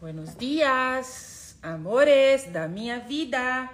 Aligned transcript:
Buenos 0.00 0.36
dias, 0.36 1.56
amores 1.62 2.44
da 2.50 2.66
minha 2.66 2.98
vida. 2.98 3.70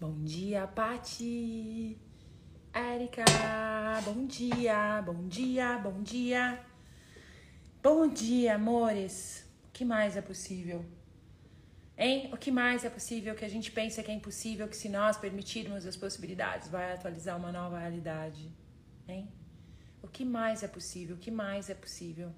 Bom 0.00 0.24
dia, 0.24 0.66
Pati. 0.66 1.96
Érica, 2.72 3.24
bom 4.04 4.26
dia, 4.26 5.02
bom 5.02 5.28
dia, 5.28 5.78
bom 5.78 6.02
dia. 6.02 6.64
Bom 7.82 8.08
dia, 8.08 8.54
amores. 8.54 9.44
O 9.68 9.70
que 9.70 9.84
mais 9.84 10.16
é 10.16 10.22
possível? 10.22 10.84
Hein? 11.96 12.30
O 12.32 12.38
que 12.38 12.50
mais 12.50 12.84
é 12.84 12.90
possível 12.90 13.34
que 13.34 13.44
a 13.44 13.50
gente 13.50 13.70
pensa 13.70 14.02
que 14.02 14.10
é 14.10 14.14
impossível, 14.14 14.66
que 14.66 14.76
se 14.76 14.88
nós 14.88 15.18
permitirmos 15.18 15.86
as 15.86 15.96
possibilidades, 15.96 16.68
vai 16.68 16.92
atualizar 16.94 17.36
uma 17.36 17.52
nova 17.52 17.78
realidade? 17.78 18.50
Hein? 19.06 19.30
O 20.02 20.08
que 20.08 20.24
mais 20.24 20.62
é 20.62 20.68
possível? 20.68 21.16
O 21.16 21.18
que 21.18 21.30
mais 21.30 21.68
é 21.68 21.74
possível? 21.74 22.32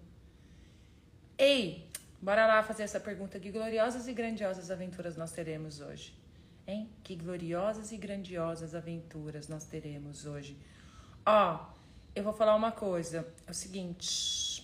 Ei, 1.36 1.88
bora 2.20 2.46
lá 2.46 2.62
fazer 2.62 2.84
essa 2.84 3.00
pergunta. 3.00 3.40
Que 3.40 3.50
gloriosas 3.50 4.06
e 4.06 4.12
grandiosas 4.12 4.70
aventuras 4.70 5.16
nós 5.16 5.32
teremos 5.32 5.80
hoje? 5.80 6.14
Hein? 6.66 6.88
Que 7.02 7.16
gloriosas 7.16 7.92
e 7.92 7.96
grandiosas 7.96 8.74
aventuras 8.74 9.48
nós 9.48 9.64
teremos 9.64 10.24
hoje. 10.24 10.56
Ó, 11.26 11.66
eu 12.14 12.22
vou 12.22 12.32
falar 12.32 12.54
uma 12.54 12.70
coisa. 12.70 13.26
É 13.46 13.50
o 13.50 13.54
seguinte. 13.54 14.62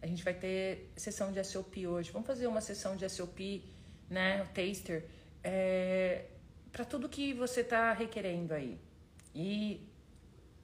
A 0.00 0.06
gente 0.06 0.22
vai 0.22 0.34
ter 0.34 0.92
sessão 0.96 1.32
de 1.32 1.42
SOP 1.42 1.86
hoje. 1.86 2.10
Vamos 2.12 2.26
fazer 2.26 2.46
uma 2.46 2.60
sessão 2.60 2.94
de 2.94 3.08
SOP, 3.08 3.64
né? 4.08 4.42
O 4.42 4.46
taster. 4.48 5.06
É, 5.42 6.26
para 6.70 6.84
tudo 6.84 7.08
que 7.08 7.32
você 7.32 7.64
tá 7.64 7.92
requerendo 7.92 8.52
aí. 8.52 8.78
E 9.34 9.88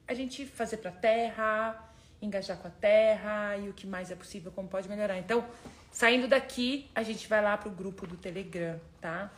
a 0.07 0.13
gente 0.13 0.45
fazer 0.45 0.77
para 0.77 0.91
terra, 0.91 1.84
engajar 2.25 2.57
com 2.57 2.67
a 2.67 2.71
terra 2.71 3.57
e 3.57 3.69
o 3.69 3.73
que 3.73 3.87
mais 3.87 4.11
é 4.11 4.15
possível, 4.15 4.51
como 4.51 4.67
pode 4.67 4.89
melhorar. 4.89 5.17
Então, 5.17 5.45
saindo 5.91 6.27
daqui, 6.27 6.89
a 6.93 7.03
gente 7.03 7.27
vai 7.27 7.41
lá 7.41 7.57
pro 7.57 7.69
grupo 7.69 8.05
do 8.05 8.17
Telegram, 8.17 8.79
tá? 8.99 9.31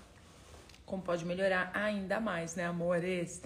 Como 0.85 1.02
pode 1.02 1.25
melhorar 1.25 1.71
ainda 1.73 2.19
mais, 2.19 2.55
né, 2.55 2.65
amores? 2.65 3.41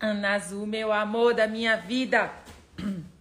Ana 0.00 0.34
Azul, 0.34 0.66
meu 0.66 0.92
amor 0.92 1.34
da 1.34 1.46
minha 1.46 1.76
vida. 1.76 2.32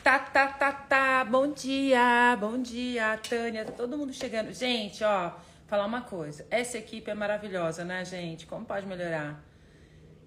Tá, 0.00 0.18
tá, 0.18 0.46
tá, 0.48 0.72
tá. 0.72 1.24
Bom 1.24 1.52
dia, 1.52 2.34
bom 2.40 2.56
dia, 2.62 3.18
Tânia. 3.28 3.66
Tá 3.66 3.72
todo 3.72 3.98
mundo 3.98 4.10
chegando. 4.10 4.50
Gente, 4.54 5.04
ó, 5.04 5.32
falar 5.66 5.84
uma 5.84 6.00
coisa. 6.00 6.46
Essa 6.50 6.78
equipe 6.78 7.10
é 7.10 7.14
maravilhosa, 7.14 7.84
né, 7.84 8.02
gente? 8.06 8.46
Como 8.46 8.64
pode 8.64 8.86
melhorar? 8.86 9.38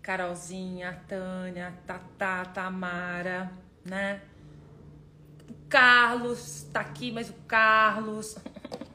Carolzinha, 0.01 1.01
Tânia, 1.07 1.73
Tatá, 1.85 2.45
Tamara, 2.45 3.51
né? 3.85 4.21
O 5.49 5.53
Carlos 5.69 6.63
tá 6.73 6.81
aqui, 6.81 7.11
mas 7.11 7.29
o 7.29 7.33
Carlos, 7.47 8.37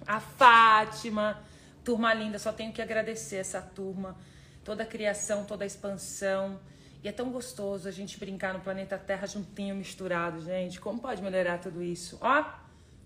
a 0.07 0.21
Fátima, 0.21 1.41
turma 1.85 2.13
linda, 2.13 2.39
só 2.39 2.53
tenho 2.53 2.73
que 2.73 2.83
agradecer 2.83 3.37
essa 3.37 3.61
turma, 3.63 4.17
toda 4.65 4.83
a 4.83 4.87
criação, 4.87 5.45
toda 5.45 5.65
a 5.65 5.67
expansão. 5.67 6.59
E 7.03 7.09
é 7.09 7.13
tão 7.13 7.31
gostoso 7.31 7.87
a 7.89 7.93
gente 7.93 8.19
brincar 8.19 8.53
no 8.53 8.61
planeta 8.61 8.99
Terra 8.99 9.27
juntinho, 9.27 9.77
misturado, 9.77 10.41
gente. 10.41 10.81
Como 10.81 11.01
pode 11.01 11.23
melhorar 11.23 11.59
tudo 11.59 11.81
isso? 11.81 12.19
Ó, 12.21 12.45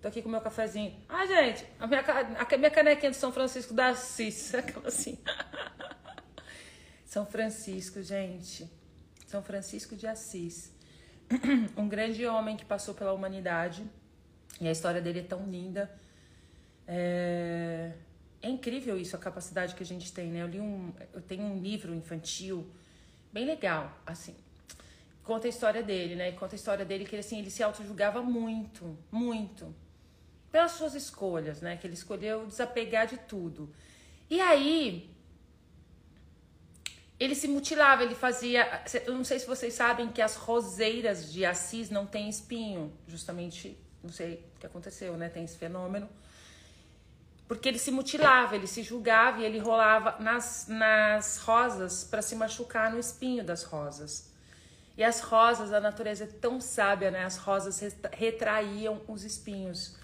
tô 0.01 0.09
aqui 0.09 0.23
com 0.23 0.29
meu 0.31 0.41
cafezinho. 0.41 0.97
Ah, 1.07 1.27
gente, 1.27 1.67
a 1.79 1.87
minha, 1.87 2.01
a 2.01 2.57
minha 2.57 2.71
canequinha 2.71 3.11
de 3.11 3.19
São 3.19 3.31
Francisco 3.31 3.75
da 3.75 3.89
Assis, 3.89 4.55
aquela 4.57 4.89
assim. 4.89 5.19
São 7.11 7.27
Francisco, 7.27 8.01
gente. 8.01 8.71
São 9.27 9.43
Francisco 9.43 9.97
de 9.97 10.07
Assis. 10.07 10.73
Um 11.77 11.89
grande 11.89 12.25
homem 12.25 12.57
que 12.57 12.65
passou 12.65 12.95
pela 12.95 13.13
humanidade. 13.13 13.85
E 14.61 14.69
a 14.69 14.71
história 14.71 15.01
dele 15.01 15.19
é 15.19 15.25
tão 15.25 15.45
linda. 15.45 15.91
É, 16.87 17.95
é 18.41 18.49
incrível 18.49 18.97
isso, 18.97 19.17
a 19.17 19.19
capacidade 19.19 19.75
que 19.75 19.83
a 19.83 19.87
gente 19.87 20.13
tem, 20.13 20.31
né? 20.31 20.43
Eu 20.43 20.47
li 20.47 20.61
um. 20.61 20.93
Eu 21.13 21.21
tenho 21.21 21.43
um 21.43 21.59
livro 21.59 21.93
infantil 21.93 22.65
bem 23.33 23.45
legal, 23.45 23.93
assim. 24.07 24.37
Conta 25.25 25.49
a 25.49 25.51
história 25.51 25.83
dele, 25.83 26.15
né? 26.15 26.31
Conta 26.31 26.55
a 26.55 26.61
história 26.63 26.85
dele 26.85 27.05
que 27.05 27.17
ele, 27.17 27.27
assim, 27.27 27.41
ele 27.41 27.51
se 27.51 27.61
auto-julgava 27.61 28.23
muito, 28.23 28.97
muito. 29.11 29.75
Pelas 30.53 30.73
suas 30.73 30.95
escolhas, 30.95 31.61
né? 31.61 31.77
Que 31.77 31.89
ele 31.89 31.95
escolheu 31.95 32.47
desapegar 32.47 33.09
de 33.09 33.17
tudo. 33.17 33.69
E 34.29 34.41
aí, 34.41 35.10
ele 37.21 37.35
se 37.35 37.47
mutilava, 37.47 38.03
ele 38.03 38.15
fazia. 38.15 38.83
Eu 39.05 39.15
não 39.15 39.25
sei 39.25 39.39
se 39.39 39.47
vocês 39.47 39.75
sabem 39.75 40.09
que 40.09 40.23
as 40.23 40.37
roseiras 40.37 41.31
de 41.31 41.45
Assis 41.45 41.91
não 41.91 42.07
têm 42.07 42.31
espinho, 42.31 42.91
justamente, 43.07 43.79
não 44.03 44.11
sei 44.11 44.43
o 44.57 44.59
que 44.59 44.67
aconteceu, 44.67 45.15
né? 45.19 45.29
Tem 45.29 45.45
esse 45.45 45.59
fenômeno. 45.59 46.09
Porque 47.47 47.69
ele 47.69 47.79
se 47.79 47.91
mutilava, 47.91 48.57
ele 48.57 48.67
se 48.67 48.83
julgava 48.83 49.41
e 49.41 49.45
ele 49.45 49.59
rolava 49.59 50.17
nas, 50.23 50.67
nas 50.69 51.37
rosas 51.39 52.05
para 52.05 52.23
se 52.23 52.35
machucar 52.35 52.91
no 52.91 52.99
espinho 52.99 53.45
das 53.45 53.65
rosas. 53.65 54.31
E 54.97 55.05
as 55.05 55.21
rosas, 55.21 55.73
a 55.75 55.81
natureza 55.81 56.25
é 56.25 56.27
tão 56.27 56.59
sábia, 56.59 57.11
né? 57.11 57.25
As 57.25 57.37
rosas 57.37 57.83
retraíam 58.13 59.03
os 59.07 59.25
espinhos. 59.25 59.95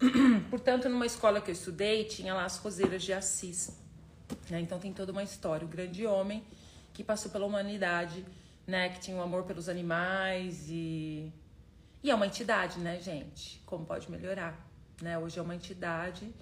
Portanto, 0.48 0.88
numa 0.88 1.04
escola 1.04 1.40
que 1.40 1.50
eu 1.50 1.54
estudei, 1.54 2.04
tinha 2.04 2.32
lá 2.32 2.46
as 2.46 2.56
roseiras 2.56 3.02
de 3.02 3.12
Assis. 3.12 3.76
Né? 4.48 4.60
Então 4.60 4.78
tem 4.78 4.92
toda 4.92 5.12
uma 5.12 5.22
história. 5.22 5.66
O 5.66 5.68
grande 5.68 6.06
homem 6.06 6.42
que 6.92 7.02
passou 7.02 7.30
pela 7.30 7.46
humanidade, 7.46 8.24
né? 8.66 8.88
Que 8.90 9.00
tinha 9.00 9.16
um 9.16 9.22
amor 9.22 9.44
pelos 9.44 9.68
animais 9.68 10.66
e. 10.68 11.32
E 12.02 12.10
é 12.10 12.14
uma 12.14 12.26
entidade, 12.26 12.78
né, 12.80 12.98
gente? 13.00 13.60
Como 13.64 13.84
pode 13.86 14.10
melhorar? 14.10 14.58
Né? 15.00 15.16
Hoje 15.18 15.38
é 15.38 15.42
uma 15.42 15.54
entidade 15.54 16.32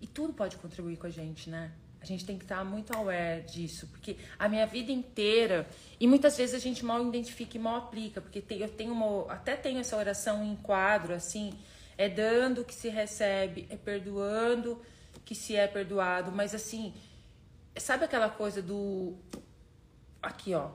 e 0.00 0.06
tudo 0.08 0.32
pode 0.32 0.56
contribuir 0.56 0.96
com 0.96 1.06
a 1.06 1.10
gente, 1.10 1.48
né? 1.48 1.70
A 2.00 2.04
gente 2.04 2.24
tem 2.24 2.36
que 2.36 2.44
estar 2.44 2.64
muito 2.64 2.92
aware 2.92 3.42
disso, 3.42 3.86
porque 3.86 4.16
a 4.36 4.48
minha 4.48 4.66
vida 4.66 4.90
inteira, 4.90 5.68
e 6.00 6.08
muitas 6.08 6.36
vezes 6.36 6.52
a 6.52 6.58
gente 6.58 6.84
mal 6.84 7.00
identifica 7.06 7.56
e 7.56 7.60
mal 7.60 7.76
aplica, 7.76 8.20
porque 8.20 8.44
eu 8.50 8.68
tenho 8.68 8.92
uma, 8.92 9.32
até 9.32 9.54
tenho 9.54 9.78
essa 9.78 9.96
oração 9.96 10.44
em 10.44 10.56
quadro, 10.56 11.14
assim, 11.14 11.52
é 11.96 12.08
dando 12.08 12.64
que 12.64 12.74
se 12.74 12.88
recebe, 12.88 13.68
é 13.70 13.76
perdoando 13.76 14.82
que 15.24 15.36
se 15.36 15.54
é 15.54 15.68
perdoado, 15.68 16.32
mas 16.32 16.52
assim, 16.52 16.92
sabe 17.76 18.04
aquela 18.04 18.28
coisa 18.28 18.60
do 18.60 19.14
aqui, 20.22 20.54
ó. 20.54 20.70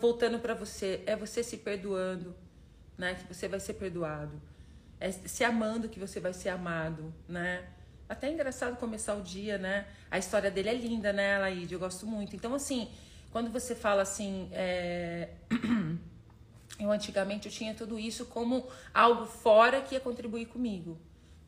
Voltando 0.00 0.38
para 0.38 0.54
você, 0.54 1.02
é 1.06 1.16
você 1.16 1.42
se 1.42 1.58
perdoando, 1.58 2.34
né? 2.96 3.14
Que 3.14 3.32
você 3.32 3.48
vai 3.48 3.60
ser 3.60 3.74
perdoado. 3.74 4.40
É 5.00 5.10
se 5.10 5.44
amando 5.44 5.88
que 5.88 5.98
você 5.98 6.20
vai 6.20 6.32
ser 6.32 6.50
amado, 6.50 7.12
né? 7.28 7.68
Até 8.08 8.28
é 8.28 8.32
engraçado 8.32 8.76
começar 8.76 9.14
o 9.14 9.22
dia, 9.22 9.58
né? 9.58 9.86
A 10.10 10.18
história 10.18 10.50
dele 10.50 10.68
é 10.68 10.74
linda, 10.74 11.12
né, 11.12 11.38
Laíde? 11.38 11.74
Eu 11.74 11.80
gosto 11.80 12.06
muito. 12.06 12.36
Então, 12.36 12.54
assim, 12.54 12.90
quando 13.30 13.50
você 13.50 13.74
fala 13.74 14.02
assim, 14.02 14.48
é... 14.52 15.30
eu 16.78 16.90
antigamente 16.90 17.46
eu 17.46 17.52
tinha 17.52 17.74
tudo 17.74 17.98
isso 17.98 18.26
como 18.26 18.66
algo 18.92 19.26
fora 19.26 19.80
que 19.80 19.94
ia 19.94 20.00
contribuir 20.00 20.46
comigo, 20.46 20.98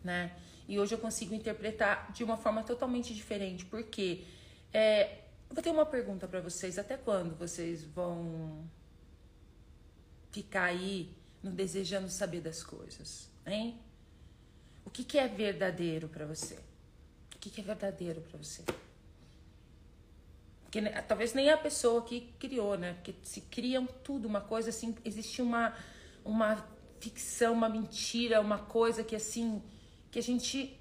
né? 0.03 0.33
E 0.67 0.79
hoje 0.79 0.95
eu 0.95 0.99
consigo 0.99 1.35
interpretar 1.35 2.11
de 2.13 2.25
uma 2.25 2.37
forma 2.37 2.63
totalmente 2.63 3.15
diferente, 3.15 3.67
porque 3.67 4.25
é, 4.73 5.24
eu 5.55 5.63
vou 5.63 5.63
ter 5.63 5.71
uma 5.71 5.87
pergunta 5.87 6.27
para 6.27 6.41
vocês. 6.41 6.81
Até 6.81 6.97
quando 6.97 7.37
vocês 7.37 7.85
vão 7.85 8.69
ficar 10.33 10.65
aí 10.65 11.17
no 11.41 11.53
desejando 11.53 12.09
saber 12.09 12.41
das 12.41 12.65
coisas, 12.65 13.31
hein? 13.47 13.79
O 14.85 14.91
que, 14.91 15.05
que 15.05 15.17
é 15.17 15.29
verdadeiro 15.29 16.09
para 16.09 16.27
você? 16.27 16.57
O 17.37 17.39
que, 17.39 17.51
que 17.51 17.61
é 17.61 17.65
verdadeiro 17.65 18.21
para 18.23 18.37
você? 18.37 18.65
Porque 20.65 20.81
né, 20.81 20.91
talvez 21.03 21.35
nem 21.35 21.49
a 21.49 21.57
pessoa 21.57 22.03
que 22.03 22.33
criou, 22.41 22.77
né? 22.77 22.95
Porque 22.95 23.15
se 23.23 23.43
criam 23.43 23.87
tudo, 24.03 24.27
uma 24.27 24.41
coisa 24.41 24.71
assim, 24.71 24.97
existe 25.05 25.41
uma, 25.41 25.73
uma 26.25 26.67
ficção, 26.99 27.53
uma 27.53 27.69
mentira, 27.69 28.41
uma 28.41 28.59
coisa 28.59 29.05
que 29.05 29.15
assim, 29.15 29.63
que 30.11 30.19
a 30.19 30.23
gente. 30.23 30.77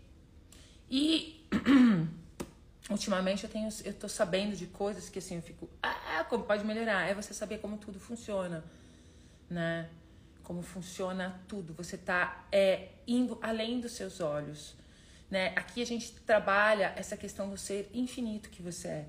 E 0.90 1.46
ultimamente 2.90 3.44
eu 3.46 3.50
tenho 3.50 3.70
eu 3.86 3.94
tô 3.94 4.10
sabendo 4.10 4.56
de 4.56 4.68
coisas 4.68 5.10
que 5.10 5.20
assim 5.20 5.38
eu 5.38 5.42
fico 5.42 5.70
ah 5.82 6.26
como 6.30 6.44
pode 6.44 6.64
melhorar? 6.66 7.10
É 7.10 7.14
você 7.14 7.34
saber 7.34 7.60
como 7.60 7.78
tudo 7.78 8.00
funciona 8.00 8.64
né? 9.50 9.90
Como 10.42 10.62
funciona 10.62 11.42
tudo. 11.48 11.74
Você 11.74 11.98
tá 11.98 12.46
é 12.52 12.90
indo 13.08 13.38
além 13.42 13.80
dos 13.80 13.94
seus 13.94 14.20
olhos 14.20 14.76
né? 15.32 15.54
Aqui 15.56 15.82
a 15.82 15.86
gente 15.86 16.12
trabalha 16.12 16.94
essa 16.96 17.18
questão 17.18 17.50
do 17.50 17.58
ser 17.58 17.90
infinito 17.94 18.50
que 18.50 18.62
você 18.62 18.88
é. 18.88 19.06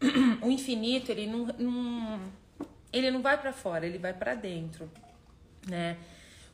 O 0.42 0.50
infinito 0.50 1.10
ele 1.10 1.26
não, 1.26 1.46
não 1.46 2.32
ele 2.92 3.10
não 3.10 3.20
vai 3.20 3.36
para 3.36 3.52
fora 3.52 3.86
ele 3.86 3.98
vai 3.98 4.14
para 4.14 4.34
dentro 4.34 4.90
né? 5.68 5.98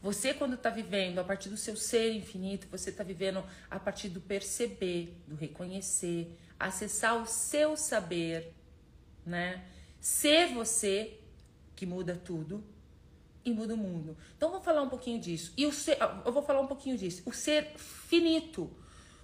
Você, 0.02 0.34
quando 0.34 0.54
está 0.54 0.68
vivendo 0.68 1.18
a 1.18 1.24
partir 1.24 1.48
do 1.48 1.56
seu 1.56 1.74
ser 1.76 2.12
infinito, 2.12 2.66
você 2.70 2.90
está 2.90 3.02
vivendo 3.02 3.42
a 3.70 3.80
partir 3.80 4.10
do 4.10 4.20
perceber, 4.20 5.16
do 5.26 5.34
reconhecer, 5.34 6.30
acessar 6.66 7.20
o 7.20 7.26
seu 7.26 7.76
saber, 7.76 8.54
né? 9.24 9.64
Ser 10.00 10.52
você, 10.52 11.18
que 11.74 11.86
muda 11.86 12.14
tudo, 12.14 12.62
e 13.44 13.52
muda 13.52 13.74
o 13.74 13.76
mundo. 13.76 14.16
Então 14.36 14.50
vamos 14.50 14.64
falar 14.64 14.82
um 14.82 14.88
pouquinho 14.88 15.20
disso. 15.20 15.52
E 15.56 15.66
o 15.66 15.72
ser, 15.72 15.98
eu 16.24 16.32
vou 16.32 16.42
falar 16.42 16.60
um 16.60 16.66
pouquinho 16.66 16.96
disso. 16.96 17.22
O 17.26 17.32
ser 17.32 17.76
finito. 17.76 18.70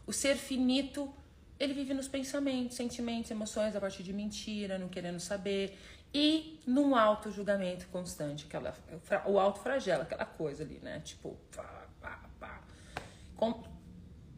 O 0.07 0.13
ser 0.13 0.37
finito, 0.37 1.13
ele 1.59 1.73
vive 1.73 1.95
nos 1.95 2.09
pensamentos, 2.09 2.77
sentimentos, 2.77 3.31
emoções 3.31 3.75
a 3.75 3.81
partir 3.81 4.03
de 4.03 4.13
mentira, 4.13 4.79
não 4.79 4.89
querendo 4.89 5.21
saber 5.21 5.79
e 6.13 6.61
num 6.67 6.97
auto 6.97 7.31
julgamento 7.31 7.87
constante, 7.89 8.47
aquela 8.47 8.75
o 9.27 9.39
auto 9.39 9.61
flagela, 9.61 10.03
aquela 10.03 10.25
coisa 10.25 10.65
ali, 10.65 10.81
né? 10.81 11.01
Tipo, 11.01 11.37
pá, 11.55 11.87
pá, 12.01 12.21
pá. 12.39 12.63
Com, 13.37 13.63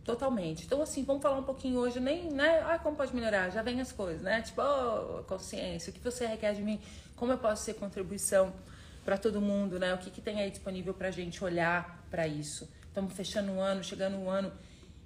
totalmente. 0.05 0.65
Então 0.65 0.83
assim, 0.83 1.05
vamos 1.05 1.23
falar 1.23 1.39
um 1.39 1.45
pouquinho 1.45 1.79
hoje 1.79 2.01
nem, 2.01 2.31
né? 2.31 2.61
Ah, 2.67 2.79
como 2.79 2.97
pode 2.97 3.15
melhorar? 3.15 3.51
Já 3.51 3.63
vem 3.63 3.81
as 3.81 3.93
coisas, 3.93 4.23
né? 4.23 4.43
Tipo, 4.43 4.63
oh, 4.63 5.23
consciência, 5.25 5.91
o 5.91 5.93
que 5.93 6.01
você 6.01 6.27
requer 6.27 6.55
de 6.55 6.63
mim? 6.63 6.81
Como 7.17 7.33
eu 7.33 7.39
posso 7.39 7.65
ser 7.65 7.75
contribuição 7.75 8.53
para 9.05 9.17
todo 9.17 9.41
mundo, 9.41 9.79
né? 9.79 9.95
O 9.95 9.99
que, 9.99 10.11
que 10.11 10.21
tem 10.21 10.41
aí 10.41 10.51
disponível 10.51 10.95
para 10.95 11.09
a 11.09 11.11
gente 11.11 11.43
olhar 11.43 12.05
para 12.11 12.27
isso? 12.27 12.69
Estamos 12.87 13.13
fechando 13.15 13.53
um 13.53 13.61
ano, 13.61 13.83
chegando 13.83 14.17
um 14.17 14.29
ano. 14.29 14.53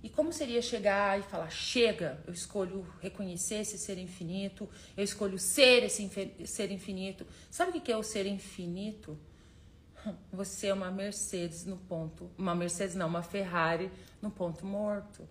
E 0.02 0.08
como 0.08 0.32
seria 0.32 0.62
chegar 0.62 1.18
e 1.18 1.22
falar: 1.22 1.50
chega, 1.50 2.22
eu 2.26 2.32
escolho 2.32 2.86
reconhecer 3.00 3.56
esse 3.56 3.78
ser 3.78 3.98
infinito, 3.98 4.68
eu 4.96 5.04
escolho 5.04 5.38
ser 5.38 5.84
esse 5.84 6.08
ser 6.46 6.70
infinito. 6.70 7.26
Sabe 7.50 7.78
o 7.78 7.80
que 7.80 7.90
é 7.90 7.96
o 7.96 8.02
ser 8.02 8.26
infinito? 8.26 9.18
Você 10.32 10.68
é 10.68 10.74
uma 10.74 10.90
Mercedes 10.90 11.64
no 11.64 11.76
ponto. 11.76 12.30
Uma 12.36 12.54
Mercedes, 12.54 12.94
não, 12.94 13.06
uma 13.06 13.22
Ferrari 13.22 13.90
no 14.20 14.30
ponto 14.30 14.64
morto. 14.64 15.26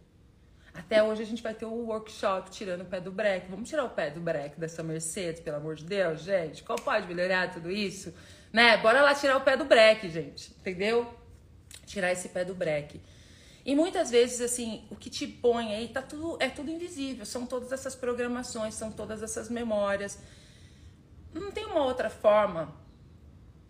Até 0.73 1.01
hoje 1.01 1.21
a 1.21 1.25
gente 1.25 1.41
vai 1.41 1.53
ter 1.53 1.65
um 1.65 1.85
workshop 1.85 2.49
tirando 2.51 2.81
o 2.81 2.85
pé 2.85 2.99
do 2.99 3.11
breque. 3.11 3.49
Vamos 3.49 3.69
tirar 3.69 3.85
o 3.85 3.89
pé 3.89 4.09
do 4.09 4.19
breque 4.19 4.59
dessa 4.59 4.83
Mercedes, 4.83 5.41
pelo 5.41 5.57
amor 5.57 5.75
de 5.75 5.85
Deus, 5.85 6.21
gente. 6.21 6.63
Como 6.63 6.81
pode 6.81 7.07
melhorar 7.07 7.51
tudo 7.51 7.71
isso? 7.71 8.13
Né? 8.51 8.77
Bora 8.77 9.01
lá 9.01 9.15
tirar 9.15 9.37
o 9.37 9.41
pé 9.41 9.55
do 9.55 9.63
breque, 9.63 10.09
gente. 10.09 10.51
Entendeu? 10.59 11.13
Tirar 11.85 12.11
esse 12.11 12.29
pé 12.29 12.43
do 12.43 12.53
breque. 12.53 13.01
E 13.65 13.73
muitas 13.73 14.11
vezes, 14.11 14.41
assim, 14.41 14.85
o 14.91 14.95
que 14.95 15.09
te 15.09 15.25
põe 15.25 15.73
aí 15.73 15.87
tá 15.87 16.01
tudo, 16.01 16.37
é 16.41 16.49
tudo 16.49 16.69
invisível. 16.69 17.25
São 17.25 17.45
todas 17.45 17.71
essas 17.71 17.95
programações, 17.95 18.75
são 18.75 18.91
todas 18.91 19.23
essas 19.23 19.49
memórias. 19.49 20.19
Não 21.33 21.51
tem 21.51 21.65
uma 21.65 21.83
outra 21.83 22.09
forma 22.09 22.84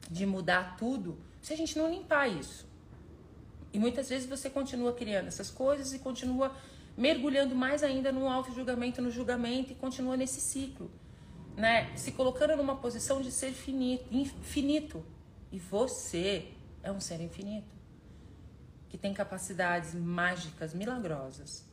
de 0.09 0.25
mudar 0.25 0.77
tudo 0.77 1.17
se 1.41 1.53
a 1.53 1.57
gente 1.57 1.77
não 1.77 1.89
limpar 1.89 2.27
isso. 2.27 2.67
E 3.73 3.79
muitas 3.79 4.09
vezes 4.09 4.27
você 4.27 4.49
continua 4.49 4.93
criando 4.93 5.27
essas 5.27 5.51
coisas 5.51 5.93
e 5.93 5.99
continua 5.99 6.55
mergulhando 6.97 7.53
mais 7.53 7.83
ainda 7.83 8.11
no 8.11 8.29
auto-julgamento, 8.29 9.01
no 9.01 9.11
julgamento 9.11 9.73
e 9.73 9.75
continua 9.75 10.15
nesse 10.15 10.39
ciclo 10.39 10.89
né, 11.55 11.95
se 11.95 12.11
colocando 12.11 12.55
numa 12.55 12.75
posição 12.75 13.21
de 13.21 13.31
ser 13.31 13.51
finito, 13.51 14.05
infinito. 14.11 15.05
E 15.51 15.59
você 15.59 16.51
é 16.83 16.91
um 16.91 16.99
ser 16.99 17.21
infinito 17.21 17.73
que 18.89 18.97
tem 18.97 19.13
capacidades 19.13 19.93
mágicas, 19.93 20.73
milagrosas. 20.73 21.65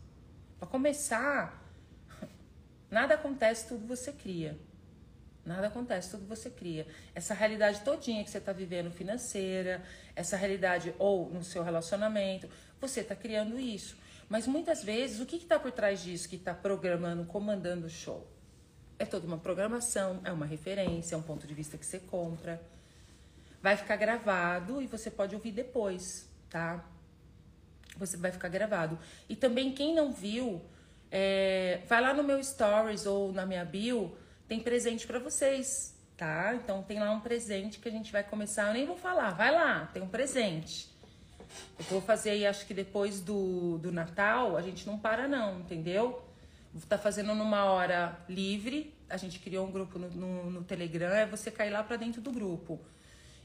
Para 0.59 0.69
começar, 0.69 1.61
nada 2.91 3.15
acontece, 3.15 3.69
tudo 3.69 3.87
você 3.87 4.13
cria. 4.13 4.59
Nada 5.45 5.67
acontece, 5.67 6.11
tudo 6.11 6.27
você 6.27 6.49
cria. 6.49 6.87
Essa 7.15 7.35
realidade 7.35 7.81
todinha 7.81 8.23
que 8.23 8.31
você 8.31 8.39
está 8.39 8.53
vivendo 8.53 8.93
financeira, 8.93 9.83
essa 10.15 10.37
realidade 10.37 10.95
ou 10.99 11.29
no 11.31 11.43
seu 11.43 11.65
relacionamento, 11.65 12.49
você 12.81 13.01
está 13.01 13.17
criando 13.17 13.59
isso. 13.59 13.97
Mas 14.29 14.47
muitas 14.47 14.85
vezes, 14.85 15.21
o 15.21 15.27
que 15.27 15.37
está 15.37 15.59
por 15.59 15.73
trás 15.73 16.03
disso 16.03 16.29
que 16.29 16.37
está 16.37 16.55
programando, 16.55 17.25
comandando 17.25 17.87
o 17.87 17.91
show? 17.91 18.27
É 18.99 19.05
toda 19.05 19.27
uma 19.27 19.37
programação, 19.37 20.21
é 20.25 20.31
uma 20.31 20.47
referência, 20.47 21.17
é 21.17 21.19
um 21.19 21.23
ponto 21.23 21.45
de 21.45 21.53
vista 21.55 21.77
que 21.77 21.85
você 21.85 21.99
compra. 21.99 22.63
Vai 23.61 23.77
ficar 23.77 23.97
gravado 23.97 24.81
e 24.81 24.87
você 24.87 25.11
pode 25.11 25.35
ouvir 25.35 25.51
depois, 25.51 26.29
tá? 26.49 26.85
Você 27.97 28.17
vai 28.17 28.31
ficar 28.31 28.49
gravado. 28.49 28.99
E 29.29 29.35
também 29.35 29.73
quem 29.73 29.95
não 29.95 30.13
viu, 30.13 30.63
é, 31.11 31.81
vai 31.89 32.01
lá 32.01 32.15
no 32.15 32.23
meu 32.23 32.43
stories 32.43 33.07
ou 33.07 33.33
na 33.33 33.45
minha 33.45 33.65
bio, 33.65 34.17
tem 34.53 34.61
presente 34.61 35.07
para 35.07 35.19
vocês, 35.19 35.95
tá? 36.15 36.55
Então 36.55 36.83
tem 36.83 36.99
lá 36.99 37.11
um 37.11 37.21
presente 37.21 37.79
que 37.79 37.89
a 37.89 37.91
gente 37.91 38.13
vai 38.13 38.23
começar. 38.23 38.67
Eu 38.67 38.75
nem 38.75 38.85
vou 38.85 38.99
falar, 38.99 39.31
vai 39.31 39.51
lá, 39.51 39.87
tem 39.95 40.03
um 40.03 40.07
presente. 40.07 40.91
Eu 41.79 41.87
vou 41.87 42.03
fazer 42.03 42.31
aí, 42.31 42.47
acho 42.47 42.67
que 42.67 42.75
depois 42.75 43.19
do, 43.19 43.79
do 43.79 43.91
Natal, 43.91 44.59
a 44.59 44.61
gente 44.61 44.87
não 44.87 44.99
para 44.99 45.27
não, 45.27 45.61
entendeu? 45.61 46.23
tá 46.87 46.99
fazendo 46.99 47.35
numa 47.35 47.65
hora 47.65 48.19
livre. 48.29 48.95
A 49.09 49.17
gente 49.17 49.39
criou 49.39 49.67
um 49.67 49.73
grupo 49.73 49.99
no, 49.99 50.11
no, 50.11 50.51
no 50.51 50.65
Telegram, 50.65 51.15
é 51.15 51.25
você 51.25 51.51
cair 51.51 51.71
lá 51.71 51.83
para 51.83 51.97
dentro 51.97 52.21
do 52.21 52.31
grupo. 52.31 52.79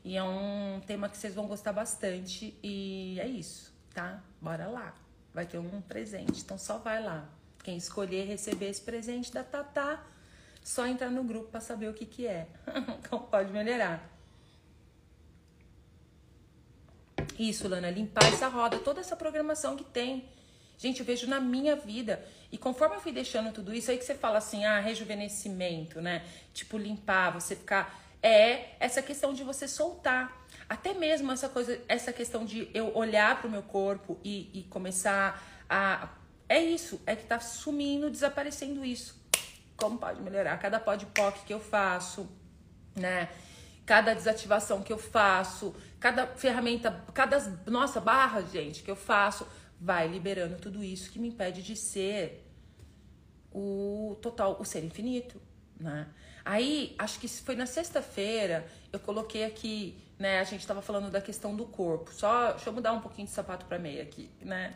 E 0.04 0.18
é 0.18 0.24
um 0.24 0.82
tema 0.86 1.08
que 1.08 1.16
vocês 1.16 1.34
vão 1.34 1.48
gostar 1.48 1.72
bastante. 1.72 2.54
E 2.62 3.18
é 3.18 3.28
isso, 3.28 3.74
tá? 3.94 4.22
Bora 4.42 4.68
lá. 4.68 4.94
Vai 5.34 5.46
ter 5.46 5.58
um 5.58 5.80
presente, 5.80 6.42
então 6.42 6.58
só 6.58 6.78
vai 6.80 7.02
lá. 7.02 7.30
Quem 7.64 7.78
escolher 7.78 8.26
receber 8.26 8.70
esse 8.70 8.82
presente 8.82 9.32
da 9.32 9.44
Tatá, 9.44 10.04
só 10.68 10.86
entrar 10.86 11.10
no 11.10 11.24
grupo 11.24 11.50
para 11.50 11.62
saber 11.62 11.88
o 11.88 11.94
que, 11.94 12.06
que 12.06 12.28
é. 12.28 12.46
Como 13.10 13.24
pode 13.32 13.54
melhorar. 13.54 14.06
Isso, 17.40 17.70
Lana, 17.70 17.90
limpar 17.90 18.26
essa 18.26 18.50
roda, 18.50 18.78
toda 18.80 19.00
essa 19.00 19.16
programação 19.16 19.78
que 19.78 19.86
tem 19.86 20.28
Gente, 20.78 21.00
eu 21.00 21.06
vejo 21.06 21.26
na 21.26 21.40
minha 21.40 21.76
vida. 21.76 22.24
E 22.52 22.58
conforme 22.58 22.98
eu 22.98 23.00
fui 23.00 23.12
deixando 23.12 23.52
tudo 23.52 23.74
isso, 23.74 23.90
aí 23.90 23.98
que 23.98 24.06
você 24.06 24.14
fala 24.14 24.38
assim, 24.38 24.64
ah, 24.66 24.80
rejuvenescimento, 24.80 26.00
né? 26.00 26.24
Tipo, 26.54 26.78
limpar, 26.78 27.32
você 27.32 27.56
ficar. 27.56 28.00
É 28.22 28.76
essa 28.80 29.02
questão 29.02 29.34
de 29.34 29.44
você 29.44 29.68
soltar. 29.68 30.46
Até 30.70 30.94
mesmo 30.94 31.32
essa 31.32 31.50
coisa, 31.50 31.82
essa 31.88 32.14
questão 32.14 32.46
de 32.46 32.70
eu 32.74 32.96
olhar 32.96 33.42
pro 33.42 33.50
meu 33.50 33.64
corpo 33.64 34.20
e, 34.24 34.52
e 34.54 34.64
começar 34.66 35.42
a. 35.68 36.10
É 36.48 36.62
isso, 36.62 37.02
é 37.08 37.16
que 37.16 37.26
tá 37.26 37.40
sumindo, 37.40 38.10
desaparecendo 38.12 38.86
isso. 38.86 39.17
Como 39.78 39.98
pode 39.98 40.22
melhorar? 40.22 40.58
Cada 40.58 40.80
pod 40.80 41.06
POC 41.06 41.46
que 41.46 41.54
eu 41.54 41.60
faço, 41.60 42.28
né? 42.96 43.30
Cada 43.86 44.14
desativação 44.14 44.82
que 44.82 44.92
eu 44.92 44.98
faço, 44.98 45.74
cada 46.00 46.28
ferramenta, 46.28 46.92
cada 47.14 47.40
nossa 47.68 48.02
barra, 48.02 48.42
gente, 48.42 48.84
que 48.84 48.92
eu 48.92 48.96
faço 48.96 49.48
vai 49.80 50.08
liberando 50.08 50.58
tudo 50.58 50.84
isso 50.84 51.12
que 51.12 51.20
me 51.20 51.30
impede 51.30 51.62
de 51.62 51.76
ser 51.76 52.44
o 53.52 54.18
total, 54.22 54.58
o 54.60 54.66
ser 54.66 54.84
infinito, 54.84 55.40
né? 55.80 56.08
Aí, 56.44 56.96
acho 56.98 57.20
que 57.20 57.28
foi 57.28 57.56
na 57.56 57.66
sexta-feira, 57.66 58.66
eu 58.92 59.00
coloquei 59.00 59.44
aqui, 59.44 60.02
né, 60.18 60.40
a 60.40 60.44
gente 60.44 60.66
tava 60.66 60.82
falando 60.82 61.12
da 61.12 61.22
questão 61.22 61.56
do 61.56 61.66
corpo. 61.66 62.12
Só, 62.14 62.52
deixa 62.52 62.70
eu 62.70 62.74
mudar 62.74 62.94
um 62.94 63.02
pouquinho 63.02 63.28
de 63.28 63.34
sapato 63.34 63.66
para 63.66 63.78
meia 63.78 64.02
aqui, 64.02 64.32
né? 64.42 64.76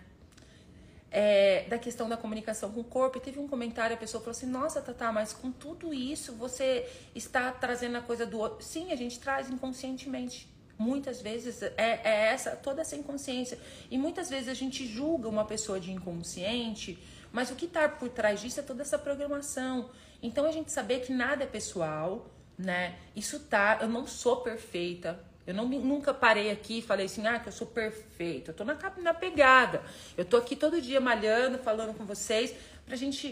É, 1.13 1.65
da 1.67 1.77
questão 1.77 2.07
da 2.07 2.15
comunicação 2.15 2.71
com 2.71 2.79
o 2.79 2.83
corpo. 2.85 3.17
E 3.17 3.21
teve 3.21 3.37
um 3.37 3.47
comentário, 3.47 3.93
a 3.95 3.99
pessoa 3.99 4.21
falou 4.21 4.31
assim: 4.31 4.45
Nossa, 4.45 4.81
Tata, 4.81 5.11
mas 5.11 5.33
com 5.33 5.51
tudo 5.51 5.93
isso 5.93 6.33
você 6.33 6.89
está 7.13 7.51
trazendo 7.51 7.97
a 7.97 8.01
coisa 8.01 8.25
do 8.25 8.39
outro. 8.39 8.63
Sim, 8.63 8.91
a 8.91 8.95
gente 8.95 9.19
traz 9.19 9.49
inconscientemente. 9.49 10.49
Muitas 10.77 11.21
vezes 11.21 11.61
é, 11.61 11.73
é, 11.77 12.27
essa 12.33 12.55
toda 12.55 12.81
essa 12.81 12.95
inconsciência. 12.95 13.59
E 13.89 13.97
muitas 13.97 14.29
vezes 14.29 14.47
a 14.47 14.53
gente 14.53 14.87
julga 14.87 15.27
uma 15.27 15.45
pessoa 15.45 15.79
de 15.79 15.91
inconsciente, 15.91 16.97
mas 17.31 17.51
o 17.51 17.55
que 17.55 17.65
está 17.65 17.87
por 17.87 18.09
trás 18.09 18.41
disso 18.41 18.61
é 18.61 18.63
toda 18.63 18.81
essa 18.81 18.97
programação. 18.97 19.89
Então 20.23 20.45
a 20.45 20.51
gente 20.51 20.71
saber 20.71 21.01
que 21.01 21.13
nada 21.13 21.43
é 21.43 21.47
pessoal, 21.47 22.31
né? 22.57 22.95
Isso 23.15 23.39
tá, 23.41 23.79
eu 23.81 23.89
não 23.89 24.07
sou 24.07 24.37
perfeita. 24.37 25.19
Eu 25.45 25.53
não, 25.53 25.67
nunca 25.67 26.13
parei 26.13 26.51
aqui 26.51 26.79
e 26.79 26.81
falei 26.81 27.07
assim, 27.07 27.25
ah, 27.25 27.39
que 27.39 27.49
eu 27.49 27.53
sou 27.53 27.67
perfeita. 27.67 28.51
Eu 28.51 28.55
tô 28.55 28.63
na, 28.63 28.77
na 28.97 29.13
pegada. 29.13 29.81
Eu 30.15 30.23
tô 30.23 30.37
aqui 30.37 30.55
todo 30.55 30.81
dia 30.81 31.01
malhando, 31.01 31.57
falando 31.57 31.95
com 31.97 32.05
vocês, 32.05 32.53
pra 32.85 32.95
gente 32.95 33.31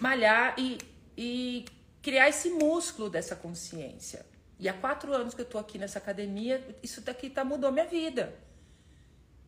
malhar 0.00 0.54
e, 0.58 0.78
e 1.16 1.64
criar 2.02 2.28
esse 2.28 2.50
músculo 2.50 3.10
dessa 3.10 3.36
consciência. 3.36 4.24
E 4.58 4.68
há 4.68 4.72
quatro 4.72 5.12
anos 5.12 5.34
que 5.34 5.42
eu 5.42 5.44
tô 5.44 5.58
aqui 5.58 5.78
nessa 5.78 5.98
academia, 5.98 6.64
isso 6.82 7.00
daqui 7.02 7.28
tá, 7.28 7.44
mudou 7.44 7.70
minha 7.70 7.84
vida. 7.84 8.34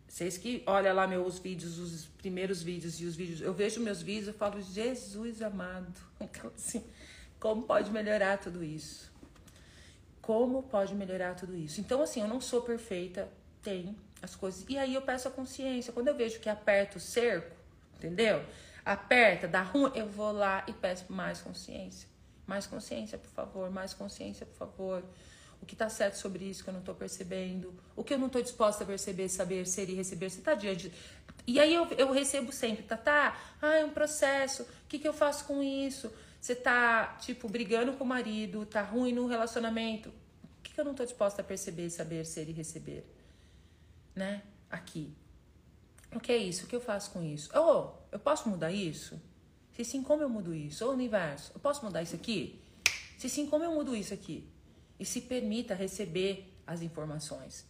Vocês 0.06 0.38
que 0.38 0.62
olham 0.66 0.94
lá 0.94 1.06
meus 1.06 1.38
vídeos, 1.38 1.78
os 1.78 2.06
primeiros 2.06 2.62
vídeos 2.62 3.00
e 3.00 3.04
os 3.04 3.14
vídeos, 3.14 3.40
eu 3.40 3.52
vejo 3.52 3.80
meus 3.80 4.02
vídeos, 4.02 4.28
eu 4.28 4.34
falo, 4.34 4.60
Jesus 4.60 5.42
amado. 5.42 6.00
Então, 6.20 6.50
assim, 6.54 6.82
como 7.38 7.62
pode 7.62 7.90
melhorar 7.92 8.38
tudo 8.38 8.64
isso? 8.64 9.07
Como 10.28 10.62
pode 10.62 10.94
melhorar 10.94 11.34
tudo 11.34 11.56
isso? 11.56 11.80
Então, 11.80 12.02
assim, 12.02 12.20
eu 12.20 12.28
não 12.28 12.38
sou 12.38 12.60
perfeita, 12.60 13.30
tem 13.62 13.96
as 14.20 14.36
coisas. 14.36 14.62
E 14.68 14.76
aí 14.76 14.92
eu 14.92 15.00
peço 15.00 15.26
a 15.26 15.30
consciência. 15.30 15.90
Quando 15.90 16.08
eu 16.08 16.14
vejo 16.14 16.38
que 16.38 16.50
aperta 16.50 16.98
o 16.98 17.00
cerco, 17.00 17.56
entendeu? 17.96 18.44
Aperta, 18.84 19.48
dá 19.48 19.62
ruim, 19.62 19.90
eu 19.94 20.06
vou 20.06 20.30
lá 20.30 20.64
e 20.66 20.72
peço 20.74 21.10
mais 21.10 21.40
consciência. 21.40 22.06
Mais 22.46 22.66
consciência, 22.66 23.16
por 23.16 23.30
favor, 23.30 23.70
mais 23.70 23.94
consciência, 23.94 24.44
por 24.44 24.54
favor. 24.54 25.02
O 25.62 25.64
que 25.64 25.74
está 25.74 25.88
certo 25.88 26.16
sobre 26.16 26.44
isso 26.44 26.62
que 26.62 26.68
eu 26.68 26.74
não 26.74 26.80
estou 26.80 26.94
percebendo? 26.94 27.72
O 27.96 28.04
que 28.04 28.12
eu 28.12 28.18
não 28.18 28.26
estou 28.26 28.42
disposta 28.42 28.84
a 28.84 28.86
perceber, 28.86 29.30
saber, 29.30 29.66
ser 29.66 29.88
e 29.88 29.94
receber? 29.94 30.28
Você 30.28 30.40
está 30.40 30.52
diante. 30.52 30.92
E 31.46 31.58
aí 31.58 31.72
eu, 31.72 31.86
eu 31.96 32.12
recebo 32.12 32.52
sempre, 32.52 32.82
tá, 32.82 32.98
tá? 32.98 33.34
Ah, 33.62 33.76
é 33.76 33.84
um 33.86 33.92
processo. 33.92 34.64
O 34.64 34.88
que, 34.90 34.98
que 34.98 35.08
eu 35.08 35.14
faço 35.14 35.46
com 35.46 35.62
isso? 35.62 36.12
Você 36.40 36.54
tá, 36.54 37.16
tipo, 37.20 37.48
brigando 37.48 37.92
com 37.94 38.04
o 38.04 38.06
marido, 38.06 38.64
tá 38.64 38.82
ruim 38.82 39.12
no 39.12 39.26
relacionamento. 39.26 40.08
O 40.08 40.62
que, 40.62 40.72
que 40.72 40.80
eu 40.80 40.84
não 40.84 40.92
estou 40.92 41.04
disposta 41.04 41.42
a 41.42 41.44
perceber, 41.44 41.90
saber, 41.90 42.24
ser 42.24 42.48
e 42.48 42.52
receber? 42.52 43.04
Né? 44.14 44.42
Aqui. 44.70 45.12
O 46.14 46.20
que 46.20 46.32
é 46.32 46.36
isso? 46.36 46.64
O 46.64 46.68
que 46.68 46.76
eu 46.76 46.80
faço 46.80 47.10
com 47.10 47.22
isso? 47.22 47.50
Oh, 47.58 47.92
eu 48.10 48.18
posso 48.18 48.48
mudar 48.48 48.72
isso? 48.72 49.20
Se 49.72 49.84
sim, 49.84 50.02
como 50.02 50.22
eu 50.22 50.28
mudo 50.28 50.54
isso? 50.54 50.84
Ô, 50.86 50.90
universo, 50.90 51.52
eu 51.54 51.60
posso 51.60 51.84
mudar 51.84 52.02
isso 52.02 52.14
aqui? 52.14 52.60
Se 53.18 53.28
sim, 53.28 53.46
como 53.46 53.64
eu 53.64 53.72
mudo 53.72 53.94
isso 53.94 54.14
aqui? 54.14 54.48
E 54.98 55.04
se 55.04 55.20
permita 55.20 55.74
receber 55.74 56.52
as 56.66 56.82
informações. 56.82 57.66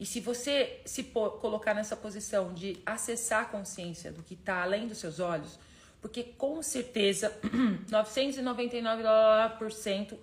E 0.00 0.06
se 0.06 0.18
você 0.18 0.80
se 0.84 1.04
colocar 1.04 1.74
nessa 1.74 1.94
posição 1.94 2.52
de 2.52 2.82
acessar 2.84 3.42
a 3.42 3.44
consciência 3.44 4.10
do 4.10 4.22
que 4.22 4.34
está 4.34 4.62
além 4.62 4.88
dos 4.88 4.98
seus 4.98 5.20
olhos, 5.20 5.58
porque 6.02 6.24
com 6.24 6.60
certeza 6.62 7.32
999% 7.88 10.18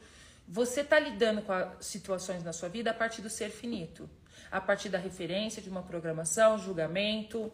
você 0.45 0.81
está 0.81 0.99
lidando 0.99 1.41
com 1.41 1.53
as 1.53 1.85
situações 1.85 2.43
na 2.43 2.51
sua 2.51 2.67
vida 2.67 2.91
a 2.91 2.93
partir 2.93 3.21
do 3.21 3.29
ser 3.29 3.49
finito, 3.49 4.09
a 4.51 4.59
partir 4.59 4.89
da 4.89 4.97
referência 4.97 5.61
de 5.61 5.69
uma 5.69 5.81
programação, 5.81 6.57
julgamento, 6.57 7.49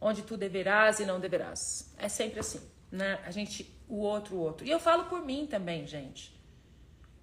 onde 0.00 0.22
tu 0.22 0.34
deverás 0.36 1.00
e 1.00 1.04
não 1.04 1.18
deverás. 1.20 1.92
É 1.98 2.08
sempre 2.08 2.38
assim, 2.40 2.62
né? 2.90 3.20
A 3.26 3.30
gente, 3.32 3.70
o 3.88 3.96
outro, 3.96 4.36
o 4.36 4.38
outro. 4.38 4.64
E 4.66 4.70
eu 4.70 4.78
falo 4.78 5.06
por 5.06 5.24
mim 5.24 5.46
também, 5.46 5.86
gente. 5.86 6.34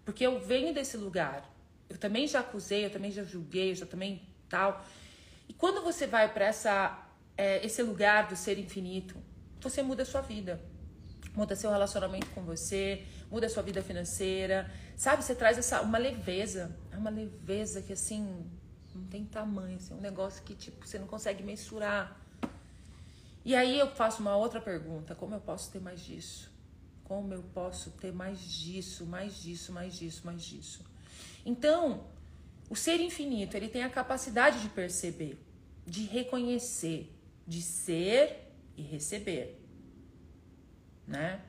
Porque 0.04 0.26
eu 0.26 0.40
venho 0.40 0.74
desse 0.74 0.98
lugar. 0.98 1.50
Eu 1.90 1.98
também 1.98 2.28
já 2.28 2.42
acusei, 2.42 2.86
eu 2.86 2.90
também 2.90 3.12
já 3.12 3.24
julguei, 3.24 3.72
eu 3.72 3.76
já 3.76 3.86
também 3.86 4.22
tal. 4.50 4.84
E 5.48 5.54
quando 5.54 5.82
você 5.82 6.06
vai 6.06 6.34
para 6.34 6.44
essa 6.46 7.02
é, 7.38 7.66
esse 7.66 7.82
lugar 7.82 8.28
do 8.28 8.36
ser 8.36 8.60
infinito, 8.60 9.16
você 9.64 9.82
muda 9.82 10.04
a 10.04 10.06
sua 10.06 10.22
vida. 10.22 10.62
Muda 11.36 11.56
seu 11.56 11.72
relacionamento 11.72 12.28
com 12.28 12.44
você, 12.44 13.04
muda 13.32 13.48
a 13.48 13.50
sua 13.50 13.64
vida 13.64 13.82
financeira. 13.82 14.70
Sabe, 14.96 15.24
você 15.24 15.34
traz 15.34 15.58
essa 15.58 15.82
uma 15.82 15.98
leveza. 15.98 16.76
É 16.92 16.98
uma 16.98 17.10
leveza 17.10 17.82
que 17.82 17.94
assim 17.94 18.46
não 18.94 19.06
tem 19.06 19.26
tamanho, 19.26 19.78
assim, 19.78 19.94
é 19.94 19.98
um 19.98 20.02
negócio 20.02 20.44
que 20.44 20.54
tipo 20.54 20.86
você 20.86 21.00
não 21.00 21.08
consegue 21.08 21.42
mensurar. 21.44 22.20
E 23.44 23.56
aí 23.56 23.80
eu 23.80 23.90
faço 23.90 24.22
uma 24.22 24.36
outra 24.36 24.62
pergunta: 24.62 25.16
como 25.16 25.34
eu 25.34 25.42
posso 25.42 25.72
ter 25.72 25.80
mais 25.82 26.00
disso? 26.02 26.52
Como 27.04 27.34
eu 27.34 27.44
posso 27.54 27.92
ter 27.92 28.14
mais 28.14 28.40
disso, 28.40 29.06
mais 29.06 29.42
disso, 29.42 29.72
mais 29.74 29.94
disso, 29.96 30.22
mais 30.26 30.42
disso? 30.42 30.86
Então, 31.46 32.06
o 32.70 32.76
ser 32.76 33.02
infinito, 33.02 33.58
ele 33.58 33.68
tem 33.68 33.84
a 33.84 33.90
capacidade 33.90 34.62
de 34.62 34.70
perceber, 34.70 35.38
de 35.86 36.06
reconhecer, 36.06 37.14
de 37.46 37.62
ser 37.62 38.43
e 38.76 38.82
receber, 38.82 39.60
né? 41.08 41.42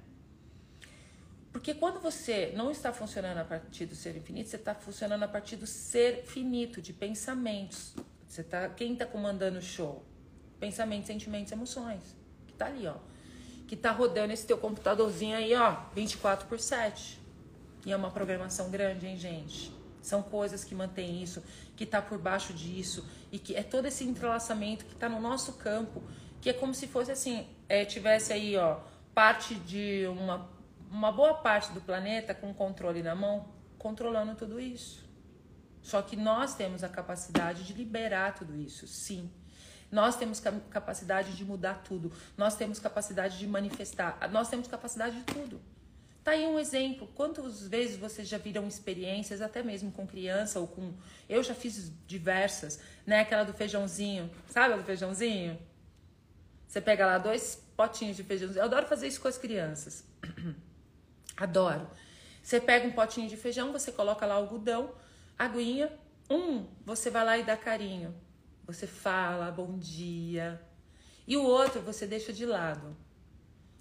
Porque 1.54 1.72
quando 1.72 2.00
você 2.00 2.52
não 2.56 2.68
está 2.70 2.92
funcionando 2.92 3.38
a 3.38 3.44
partir 3.44 3.86
do 3.86 3.94
ser 3.94 4.16
infinito, 4.16 4.48
você 4.48 4.56
está 4.56 4.74
funcionando 4.74 5.22
a 5.22 5.28
partir 5.28 5.54
do 5.54 5.68
ser 5.68 6.24
finito, 6.24 6.82
de 6.82 6.92
pensamentos. 6.92 7.94
Você 8.28 8.42
tá, 8.42 8.68
quem 8.68 8.94
está 8.94 9.06
comandando 9.06 9.60
o 9.60 9.62
show? 9.62 10.04
Pensamentos, 10.58 11.06
sentimentos, 11.06 11.52
emoções. 11.52 12.02
Que 12.48 12.54
tá 12.54 12.66
ali, 12.66 12.88
ó. 12.88 12.96
Que 13.68 13.76
tá 13.76 13.92
rodando 13.92 14.32
esse 14.32 14.44
teu 14.44 14.58
computadorzinho 14.58 15.36
aí, 15.36 15.54
ó, 15.54 15.76
24 15.94 16.48
por 16.48 16.58
7. 16.58 17.20
E 17.86 17.92
é 17.92 17.96
uma 17.96 18.10
programação 18.10 18.68
grande, 18.68 19.06
hein, 19.06 19.16
gente? 19.16 19.72
São 20.02 20.22
coisas 20.22 20.64
que 20.64 20.74
mantêm 20.74 21.22
isso, 21.22 21.40
que 21.76 21.84
está 21.84 22.02
por 22.02 22.18
baixo 22.18 22.52
disso, 22.52 23.08
e 23.30 23.38
que 23.38 23.54
é 23.54 23.62
todo 23.62 23.86
esse 23.86 24.02
entrelaçamento 24.02 24.84
que 24.84 24.94
está 24.94 25.08
no 25.08 25.20
nosso 25.20 25.52
campo, 25.52 26.02
que 26.44 26.50
é 26.50 26.52
como 26.52 26.74
se 26.74 26.86
fosse 26.86 27.10
assim, 27.10 27.46
é, 27.70 27.86
tivesse 27.86 28.30
aí, 28.30 28.54
ó, 28.54 28.76
parte 29.14 29.54
de 29.54 30.06
uma, 30.08 30.46
uma 30.90 31.10
boa 31.10 31.32
parte 31.32 31.72
do 31.72 31.80
planeta 31.80 32.34
com 32.34 32.52
controle 32.52 33.02
na 33.02 33.14
mão, 33.14 33.48
controlando 33.78 34.34
tudo 34.34 34.60
isso. 34.60 35.08
Só 35.80 36.02
que 36.02 36.16
nós 36.16 36.54
temos 36.54 36.84
a 36.84 36.88
capacidade 36.90 37.64
de 37.64 37.72
liberar 37.72 38.34
tudo 38.34 38.54
isso, 38.54 38.86
sim. 38.86 39.30
Nós 39.90 40.16
temos 40.16 40.38
capacidade 40.68 41.34
de 41.34 41.46
mudar 41.46 41.82
tudo. 41.82 42.12
Nós 42.36 42.54
temos 42.56 42.78
capacidade 42.78 43.38
de 43.38 43.46
manifestar. 43.46 44.28
Nós 44.30 44.50
temos 44.50 44.68
capacidade 44.68 45.16
de 45.16 45.24
tudo. 45.24 45.62
Tá 46.22 46.32
aí 46.32 46.44
um 46.44 46.58
exemplo. 46.58 47.08
Quantas 47.14 47.66
vezes 47.66 47.96
vocês 47.96 48.28
já 48.28 48.36
viram 48.36 48.68
experiências, 48.68 49.40
até 49.40 49.62
mesmo 49.62 49.90
com 49.92 50.06
criança 50.06 50.60
ou 50.60 50.66
com. 50.66 50.92
Eu 51.26 51.42
já 51.42 51.54
fiz 51.54 51.90
diversas, 52.06 52.78
né? 53.06 53.20
Aquela 53.20 53.44
do 53.44 53.54
feijãozinho. 53.54 54.30
Sabe 54.50 54.74
a 54.74 54.76
do 54.76 54.84
feijãozinho? 54.84 55.58
Você 56.74 56.80
pega 56.80 57.06
lá 57.06 57.18
dois 57.18 57.62
potinhos 57.76 58.16
de 58.16 58.24
feijãozinho. 58.24 58.58
Eu 58.58 58.64
adoro 58.64 58.84
fazer 58.86 59.06
isso 59.06 59.20
com 59.20 59.28
as 59.28 59.38
crianças. 59.38 60.04
Adoro. 61.36 61.88
Você 62.42 62.60
pega 62.60 62.84
um 62.84 62.90
potinho 62.90 63.28
de 63.28 63.36
feijão, 63.36 63.70
você 63.70 63.92
coloca 63.92 64.26
lá 64.26 64.34
algodão, 64.34 64.92
aguinha. 65.38 65.92
Um, 66.28 66.66
você 66.84 67.10
vai 67.10 67.24
lá 67.24 67.38
e 67.38 67.44
dá 67.44 67.56
carinho. 67.56 68.12
Você 68.66 68.88
fala 68.88 69.52
bom 69.52 69.78
dia. 69.78 70.60
E 71.28 71.36
o 71.36 71.44
outro 71.44 71.80
você 71.80 72.08
deixa 72.08 72.32
de 72.32 72.44
lado. 72.44 72.96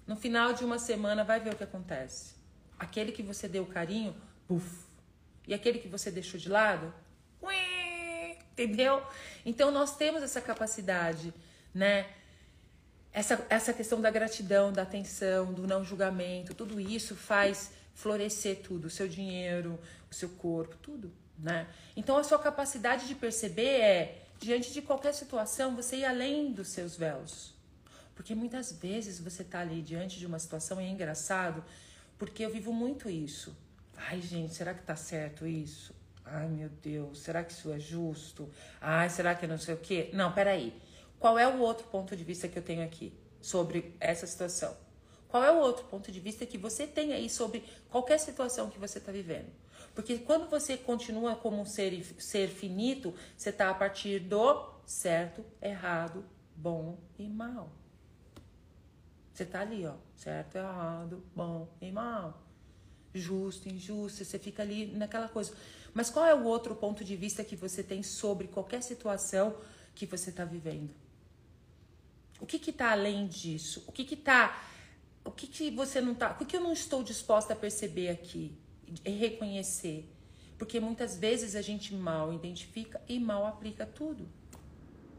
No 0.06 0.14
final 0.14 0.52
de 0.52 0.64
uma 0.64 0.78
semana, 0.78 1.24
vai 1.24 1.40
ver 1.40 1.52
o 1.52 1.56
que 1.56 1.64
acontece. 1.64 2.36
Aquele 2.78 3.10
que 3.10 3.24
você 3.24 3.48
deu 3.48 3.66
carinho, 3.66 4.14
puf. 4.46 4.86
E 5.48 5.52
aquele 5.52 5.80
que 5.80 5.88
você 5.88 6.12
deixou 6.12 6.38
de 6.38 6.48
lado, 6.48 6.94
ui, 7.42 8.38
entendeu? 8.52 9.04
Então 9.44 9.72
nós 9.72 9.96
temos 9.96 10.22
essa 10.22 10.40
capacidade, 10.40 11.34
né? 11.74 12.06
Essa, 13.14 13.46
essa 13.48 13.72
questão 13.72 14.00
da 14.00 14.10
gratidão, 14.10 14.72
da 14.72 14.82
atenção, 14.82 15.52
do 15.52 15.68
não 15.68 15.84
julgamento, 15.84 16.52
tudo 16.52 16.80
isso 16.80 17.14
faz 17.14 17.70
florescer 17.94 18.60
tudo, 18.60 18.86
o 18.86 18.90
seu 18.90 19.06
dinheiro, 19.06 19.78
o 20.10 20.14
seu 20.14 20.28
corpo, 20.30 20.76
tudo, 20.82 21.12
né? 21.38 21.68
Então 21.96 22.16
a 22.16 22.24
sua 22.24 22.40
capacidade 22.40 23.06
de 23.06 23.14
perceber 23.14 23.80
é, 23.80 24.22
diante 24.40 24.72
de 24.72 24.82
qualquer 24.82 25.14
situação, 25.14 25.76
você 25.76 25.98
ir 25.98 26.04
além 26.04 26.52
dos 26.52 26.66
seus 26.68 26.96
véus. 26.96 27.54
Porque 28.16 28.34
muitas 28.34 28.72
vezes 28.72 29.20
você 29.20 29.44
tá 29.44 29.60
ali 29.60 29.80
diante 29.80 30.18
de 30.18 30.26
uma 30.26 30.40
situação 30.40 30.80
e 30.80 30.84
é 30.84 30.88
engraçado, 30.88 31.64
porque 32.18 32.44
eu 32.44 32.50
vivo 32.50 32.72
muito 32.72 33.08
isso. 33.08 33.56
Ai, 33.96 34.20
gente, 34.20 34.54
será 34.54 34.74
que 34.74 34.82
tá 34.82 34.96
certo 34.96 35.46
isso? 35.46 35.94
Ai, 36.24 36.48
meu 36.48 36.68
Deus, 36.82 37.20
será 37.20 37.44
que 37.44 37.52
isso 37.52 37.72
é 37.72 37.78
justo? 37.78 38.50
Ai, 38.80 39.08
será 39.08 39.36
que 39.36 39.46
não 39.46 39.58
sei 39.58 39.74
o 39.74 39.78
quê? 39.78 40.10
Não, 40.12 40.32
peraí. 40.32 40.74
Qual 41.24 41.38
é 41.38 41.48
o 41.48 41.58
outro 41.60 41.86
ponto 41.86 42.14
de 42.14 42.22
vista 42.22 42.46
que 42.46 42.58
eu 42.58 42.62
tenho 42.62 42.84
aqui 42.84 43.10
sobre 43.40 43.96
essa 43.98 44.26
situação? 44.26 44.76
Qual 45.26 45.42
é 45.42 45.50
o 45.50 45.56
outro 45.56 45.86
ponto 45.86 46.12
de 46.12 46.20
vista 46.20 46.44
que 46.44 46.58
você 46.58 46.86
tem 46.86 47.14
aí 47.14 47.30
sobre 47.30 47.64
qualquer 47.88 48.20
situação 48.20 48.68
que 48.68 48.78
você 48.78 48.98
está 48.98 49.10
vivendo? 49.10 49.50
Porque 49.94 50.18
quando 50.18 50.50
você 50.50 50.76
continua 50.76 51.34
como 51.34 51.62
um 51.62 51.64
ser, 51.64 52.04
ser 52.18 52.48
finito, 52.48 53.14
você 53.34 53.48
está 53.48 53.70
a 53.70 53.74
partir 53.74 54.18
do 54.18 54.70
certo, 54.84 55.42
errado, 55.62 56.26
bom 56.54 56.98
e 57.18 57.26
mal. 57.26 57.72
Você 59.32 59.46
tá 59.46 59.60
ali, 59.60 59.86
ó, 59.86 59.94
certo, 60.14 60.56
errado, 60.56 61.24
bom 61.34 61.66
e 61.80 61.90
mal, 61.90 62.38
justo, 63.14 63.66
injusto, 63.66 64.26
você 64.26 64.38
fica 64.38 64.62
ali 64.62 64.88
naquela 64.88 65.28
coisa. 65.28 65.54
Mas 65.94 66.10
qual 66.10 66.26
é 66.26 66.34
o 66.34 66.44
outro 66.44 66.76
ponto 66.76 67.02
de 67.02 67.16
vista 67.16 67.42
que 67.42 67.56
você 67.56 67.82
tem 67.82 68.02
sobre 68.02 68.46
qualquer 68.46 68.82
situação 68.82 69.56
que 69.94 70.04
você 70.04 70.28
está 70.28 70.44
vivendo? 70.44 71.03
O 72.44 72.46
que 72.46 72.58
que 72.58 72.72
tá 72.72 72.92
além 72.92 73.26
disso? 73.26 73.82
O 73.86 73.90
que 73.90 74.04
que 74.04 74.16
tá 74.16 74.62
o 75.24 75.30
que 75.30 75.46
que 75.46 75.70
você 75.70 75.98
não 75.98 76.14
tá, 76.14 76.36
o 76.38 76.44
que 76.44 76.54
eu 76.54 76.60
não 76.60 76.74
estou 76.74 77.02
disposta 77.02 77.54
a 77.54 77.56
perceber 77.56 78.10
aqui 78.10 78.54
e 79.02 79.10
reconhecer? 79.12 80.06
Porque 80.58 80.78
muitas 80.78 81.16
vezes 81.16 81.56
a 81.56 81.62
gente 81.62 81.94
mal 81.94 82.34
identifica 82.34 83.00
e 83.08 83.18
mal 83.18 83.46
aplica 83.46 83.86
tudo. 83.86 84.28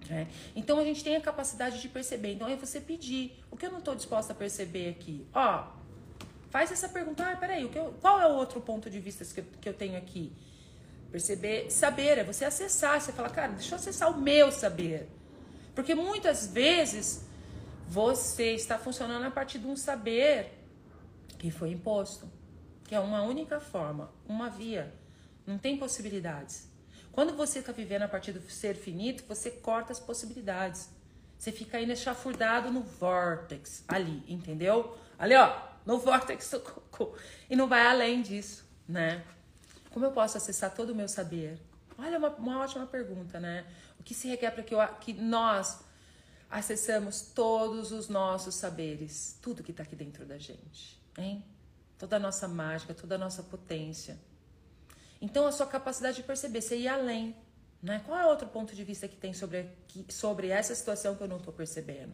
Né? 0.08 0.28
Então 0.56 0.78
a 0.78 0.84
gente 0.84 1.04
tem 1.04 1.16
a 1.16 1.20
capacidade 1.20 1.82
de 1.82 1.90
perceber. 1.90 2.34
Então 2.34 2.48
é 2.48 2.56
você 2.56 2.80
pedir. 2.80 3.44
O 3.50 3.58
que 3.58 3.66
eu 3.66 3.72
não 3.72 3.80
estou 3.80 3.96
disposta 3.96 4.32
a 4.32 4.36
perceber 4.36 4.90
aqui? 4.90 5.26
Ó, 5.34 5.66
faz 6.52 6.72
essa 6.72 6.88
pergunta. 6.88 7.28
Ah, 7.28 7.36
peraí, 7.36 7.66
o 7.66 7.70
que 7.70 7.80
eu, 7.80 7.96
qual 8.00 8.22
é 8.22 8.28
o 8.28 8.36
outro 8.36 8.62
ponto 8.62 8.88
de 8.88 9.00
vista 9.00 9.26
que 9.26 9.40
eu, 9.40 9.46
que 9.60 9.70
eu 9.70 9.74
tenho 9.74 9.98
aqui? 9.98 10.32
Perceber, 11.12 11.72
saber, 11.72 12.20
é 12.20 12.24
você 12.24 12.46
acessar. 12.46 13.02
Você 13.02 13.12
fala, 13.12 13.32
cara, 13.32 13.54
deixa 13.54 13.74
eu 13.74 13.80
acessar 13.80 14.12
o 14.16 14.22
meu 14.22 14.52
saber. 14.52 15.10
Porque 15.76 15.94
muitas 15.94 16.48
vezes 16.48 17.26
você 17.88 18.54
está 18.54 18.80
funcionando 18.80 19.26
a 19.26 19.32
partir 19.32 19.60
de 19.60 19.68
um 19.68 19.76
saber 19.76 20.54
que 21.38 21.52
foi 21.52 21.70
imposto, 21.72 22.28
que 22.86 22.96
é 22.96 23.00
uma 23.00 23.22
única 23.22 23.60
forma, 23.60 24.10
uma 24.28 24.50
via. 24.50 24.94
Não 25.46 25.58
tem 25.58 25.78
possibilidades. 25.78 26.68
Quando 27.12 27.36
você 27.36 27.60
está 27.60 27.72
vivendo 27.72 28.04
a 28.04 28.08
partir 28.08 28.32
do 28.32 28.42
ser 28.50 28.76
finito, 28.76 29.24
você 29.28 29.52
corta 29.52 29.92
as 29.92 30.00
possibilidades. 30.00 30.90
Você 31.38 31.52
fica 31.52 31.78
aí 31.78 31.96
chafurdado 31.96 32.72
no 32.72 32.82
vórtex, 32.82 33.84
ali, 33.88 34.24
entendeu? 34.28 34.98
Ali, 35.20 35.36
ó, 35.36 35.56
no 35.86 36.00
vórtex 36.00 36.50
do 36.50 36.60
cocô. 36.62 37.16
E 37.50 37.56
não 37.56 37.68
vai 37.68 37.86
além 37.86 38.22
disso, 38.22 38.66
né? 38.88 39.24
Como 39.92 40.06
eu 40.06 40.12
posso 40.12 40.38
acessar 40.38 40.74
todo 40.74 40.90
o 40.90 40.96
meu 40.96 41.08
saber? 41.08 41.60
Olha, 41.98 42.18
uma, 42.18 42.30
uma 42.30 42.60
ótima 42.60 42.86
pergunta, 42.86 43.40
né? 43.40 43.66
O 44.00 44.04
que 44.04 44.14
se 44.14 44.28
requer 44.28 44.52
para 44.52 44.64
que, 44.64 44.76
que 45.02 45.14
nós 45.14 45.84
acessamos 46.50 47.22
todos 47.22 47.92
os 47.92 48.08
nossos 48.08 48.56
saberes, 48.56 49.38
tudo 49.42 49.64
que 49.64 49.72
está 49.72 49.84
aqui 49.84 49.96
dentro 49.96 50.26
da 50.26 50.38
gente, 50.38 51.02
hein? 51.18 51.44
Toda 51.98 52.18
a 52.18 52.20
nossa 52.20 52.48
mágica, 52.48 52.94
toda 52.94 53.16
a 53.16 53.18
nossa 53.18 53.42
potência. 53.42 54.20
Então, 55.22 55.48
a 55.48 55.52
sua 55.52 55.66
capacidade 55.66 56.18
de 56.18 56.24
perceber, 56.24 56.62
você 56.62 56.78
ir 56.78 56.88
além. 56.88 57.36
Né? 57.82 58.02
Qual 58.06 58.18
é 58.18 58.26
outro 58.26 58.48
ponto 58.48 58.76
de 58.76 58.84
vista 58.84 59.08
que 59.08 59.16
tem 59.16 59.34
sobre, 59.34 59.70
sobre 60.10 60.50
essa 60.50 60.74
situação 60.74 61.16
que 61.16 61.24
eu 61.24 61.28
não 61.28 61.38
estou 61.38 61.54
percebendo? 61.54 62.14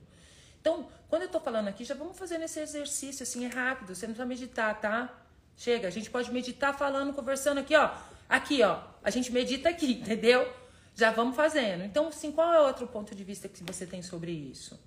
Então, 0.59 0.87
quando 1.09 1.23
eu 1.23 1.25
estou 1.25 1.41
falando 1.41 1.67
aqui, 1.67 1.83
já 1.83 1.95
vamos 1.95 2.17
fazendo 2.17 2.43
esse 2.43 2.59
exercício, 2.59 3.23
assim, 3.23 3.45
é 3.45 3.47
rápido, 3.47 3.95
você 3.95 4.05
não 4.05 4.13
precisa 4.13 4.27
meditar, 4.27 4.79
tá? 4.79 5.25
Chega, 5.57 5.87
a 5.87 5.91
gente 5.91 6.09
pode 6.09 6.31
meditar 6.31 6.77
falando, 6.77 7.13
conversando 7.13 7.59
aqui, 7.59 7.75
ó. 7.75 7.89
Aqui, 8.31 8.63
ó. 8.63 8.81
A 9.03 9.09
gente 9.09 9.31
medita 9.31 9.69
aqui, 9.69 9.93
entendeu? 10.01 10.51
Já 10.95 11.11
vamos 11.11 11.35
fazendo. 11.35 11.83
Então, 11.83 12.07
assim, 12.07 12.31
qual 12.31 12.53
é 12.53 12.59
outro 12.61 12.87
ponto 12.87 13.13
de 13.13 13.23
vista 13.23 13.49
que 13.49 13.63
você 13.63 13.85
tem 13.85 14.01
sobre 14.01 14.31
isso? 14.31 14.79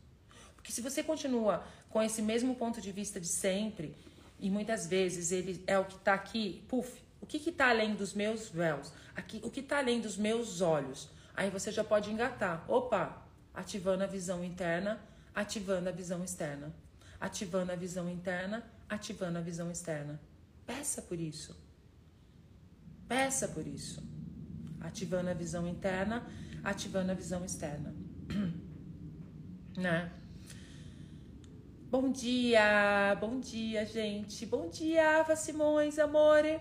Porque 0.56 0.72
se 0.72 0.80
você 0.80 1.02
continua 1.02 1.64
com 1.90 2.02
esse 2.02 2.22
mesmo 2.22 2.54
ponto 2.54 2.80
de 2.80 2.90
vista 2.90 3.20
de 3.20 3.28
sempre, 3.28 3.94
e 4.40 4.48
muitas 4.48 4.86
vezes 4.86 5.30
ele 5.30 5.62
é 5.66 5.78
o 5.78 5.84
que 5.84 5.96
está 5.96 6.14
aqui, 6.14 6.64
puf, 6.68 6.90
o 7.20 7.26
que 7.26 7.36
está 7.50 7.68
além 7.68 7.94
dos 7.94 8.14
meus 8.14 8.48
véus? 8.48 8.90
Aqui, 9.14 9.40
o 9.44 9.50
que 9.50 9.60
está 9.60 9.78
além 9.78 10.00
dos 10.00 10.16
meus 10.16 10.60
olhos? 10.60 11.08
Aí 11.36 11.50
você 11.50 11.70
já 11.70 11.84
pode 11.84 12.10
engatar. 12.10 12.64
Opa, 12.66 13.22
ativando 13.54 14.04
a 14.04 14.06
visão 14.06 14.42
interna 14.42 15.00
ativando 15.34 15.88
a 15.88 15.92
visão 15.92 16.22
externa. 16.22 16.72
Ativando 17.20 17.72
a 17.72 17.76
visão 17.76 18.08
interna, 18.08 18.64
ativando 18.88 19.38
a 19.38 19.40
visão 19.40 19.70
externa. 19.70 20.20
Peça 20.64 21.02
por 21.02 21.18
isso. 21.18 21.56
Peça 23.14 23.46
por 23.46 23.64
isso. 23.64 24.02
Ativando 24.80 25.30
a 25.30 25.34
visão 25.34 25.68
interna, 25.68 26.26
ativando 26.64 27.12
a 27.12 27.14
visão 27.14 27.44
externa. 27.44 27.94
né? 29.78 30.10
Bom 31.88 32.10
dia, 32.10 33.16
bom 33.20 33.38
dia, 33.38 33.86
gente. 33.86 34.44
Bom 34.44 34.68
dia, 34.68 35.20
Ava 35.20 35.36
Simões, 35.36 35.96
amore. 36.00 36.60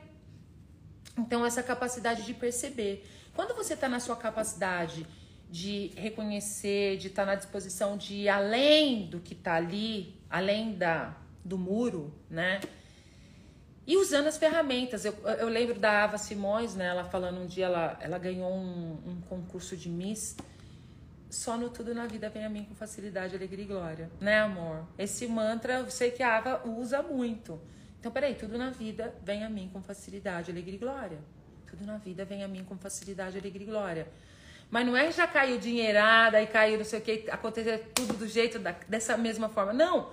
Então, 1.18 1.44
essa 1.44 1.64
capacidade 1.64 2.24
de 2.24 2.36
perceber. 2.36 3.04
Quando 3.34 3.56
você 3.56 3.74
está 3.74 3.90
na 3.90 4.00
sua 4.00 4.16
capacidade 4.16 5.08
de 5.50 5.88
reconhecer, 5.96 6.98
de 6.98 7.08
estar 7.08 7.24
tá 7.24 7.32
na 7.32 7.36
disposição 7.36 7.98
de 7.98 8.14
ir 8.14 8.30
além 8.30 9.08
do 9.08 9.20
que 9.20 9.34
está 9.34 9.56
ali, 9.56 10.22
além 10.30 10.76
da, 10.76 11.18
do 11.44 11.58
muro, 11.58 12.14
né? 12.30 12.62
E 13.86 13.98
usando 13.98 14.28
as 14.28 14.38
ferramentas. 14.38 15.04
Eu, 15.06 15.14
eu 15.40 15.50
lembro 15.50 15.80
da 15.80 16.04
Ava 16.04 16.18
Simões, 16.18 16.76
né? 16.76 16.86
Ela 16.86 17.04
falando 17.04 17.42
um 17.42 17.46
dia, 17.46 17.66
ela, 17.66 17.98
ela 18.00 18.18
ganhou 18.18 18.52
um, 18.52 18.98
um 19.06 19.22
concurso 19.22 19.76
de 19.76 19.90
Miss. 19.90 20.36
Só 21.30 21.58
no 21.58 21.70
tudo 21.70 21.94
na 21.94 22.06
vida 22.06 22.30
vem 22.30 22.46
a 22.46 22.50
mim 22.50 22.64
com 22.64 22.76
facilidade, 22.76 23.36
alegria 23.36 23.66
e 23.66 23.68
glória. 23.68 24.12
Né, 24.22 24.40
amor? 24.40 24.88
Esse 24.98 25.28
mantra 25.28 25.80
eu 25.80 25.90
sei 25.90 26.12
que 26.12 26.22
a 26.22 26.38
Ava 26.38 26.62
usa 26.68 27.02
muito. 27.02 27.60
Então, 28.00 28.12
peraí, 28.12 28.36
tudo 28.36 28.58
na 28.58 28.70
vida 28.70 29.14
vem 29.24 29.44
a 29.44 29.50
mim 29.50 29.70
com 29.72 29.82
facilidade, 29.82 30.52
alegria 30.52 30.76
e 30.76 30.78
glória. 30.78 31.18
Tudo 31.68 31.86
na 31.86 31.98
vida 31.98 32.24
vem 32.24 32.44
a 32.44 32.48
mim 32.48 32.64
com 32.64 32.78
facilidade, 32.78 33.38
alegria 33.38 33.66
e 33.66 33.70
glória. 33.70 34.08
Mas 34.70 34.86
não 34.86 34.96
é 34.96 35.12
já 35.12 35.26
caiu 35.26 35.58
dinheirada 35.58 36.42
e 36.42 36.48
caiu 36.48 36.78
não 36.78 36.86
sei 36.86 37.00
o 37.00 37.02
que, 37.02 37.26
acontecer 37.32 37.92
tudo 37.96 38.14
do 38.14 38.28
jeito 38.28 38.60
da, 38.60 38.72
dessa 38.88 39.18
mesma 39.18 39.50
forma. 39.50 39.74
Não. 39.74 40.10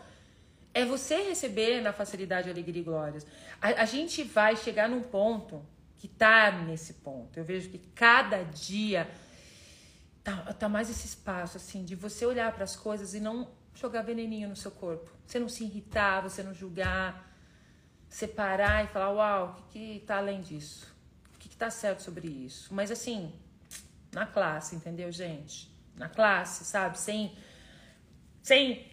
É 0.72 0.84
você 0.84 1.22
receber 1.22 1.80
na 1.80 1.92
facilidade, 1.92 2.48
alegria 2.48 2.80
e 2.80 2.84
glórias. 2.84 3.26
A, 3.60 3.82
a 3.82 3.84
gente 3.84 4.22
vai 4.22 4.56
chegar 4.56 4.88
num 4.88 5.02
ponto 5.02 5.64
que 5.96 6.08
tá 6.08 6.50
nesse 6.52 6.94
ponto. 6.94 7.36
Eu 7.36 7.44
vejo 7.44 7.68
que 7.68 7.78
cada 7.78 8.42
dia 8.44 9.10
tá, 10.22 10.52
tá 10.54 10.68
mais 10.68 10.88
esse 10.88 11.06
espaço, 11.06 11.56
assim, 11.56 11.84
de 11.84 11.94
você 11.94 12.24
olhar 12.24 12.52
para 12.52 12.64
as 12.64 12.76
coisas 12.76 13.14
e 13.14 13.20
não 13.20 13.48
jogar 13.74 14.02
veneninho 14.02 14.48
no 14.48 14.56
seu 14.56 14.70
corpo. 14.70 15.10
Você 15.26 15.38
não 15.38 15.48
se 15.48 15.64
irritar, 15.64 16.22
você 16.22 16.42
não 16.42 16.54
julgar, 16.54 17.30
separar 18.08 18.84
e 18.84 18.88
falar, 18.88 19.10
uau, 19.12 19.56
o 19.58 19.72
que, 19.72 19.98
que 19.98 20.06
tá 20.06 20.16
além 20.16 20.40
disso? 20.40 20.94
O 21.34 21.38
que, 21.38 21.48
que 21.48 21.56
tá 21.56 21.70
certo 21.70 22.02
sobre 22.02 22.28
isso? 22.28 22.72
Mas 22.72 22.90
assim, 22.90 23.32
na 24.12 24.26
classe, 24.26 24.74
entendeu, 24.74 25.10
gente? 25.12 25.70
Na 25.94 26.08
classe, 26.08 26.64
sabe? 26.64 26.98
Sem. 26.98 27.36
Sem. 28.42 28.86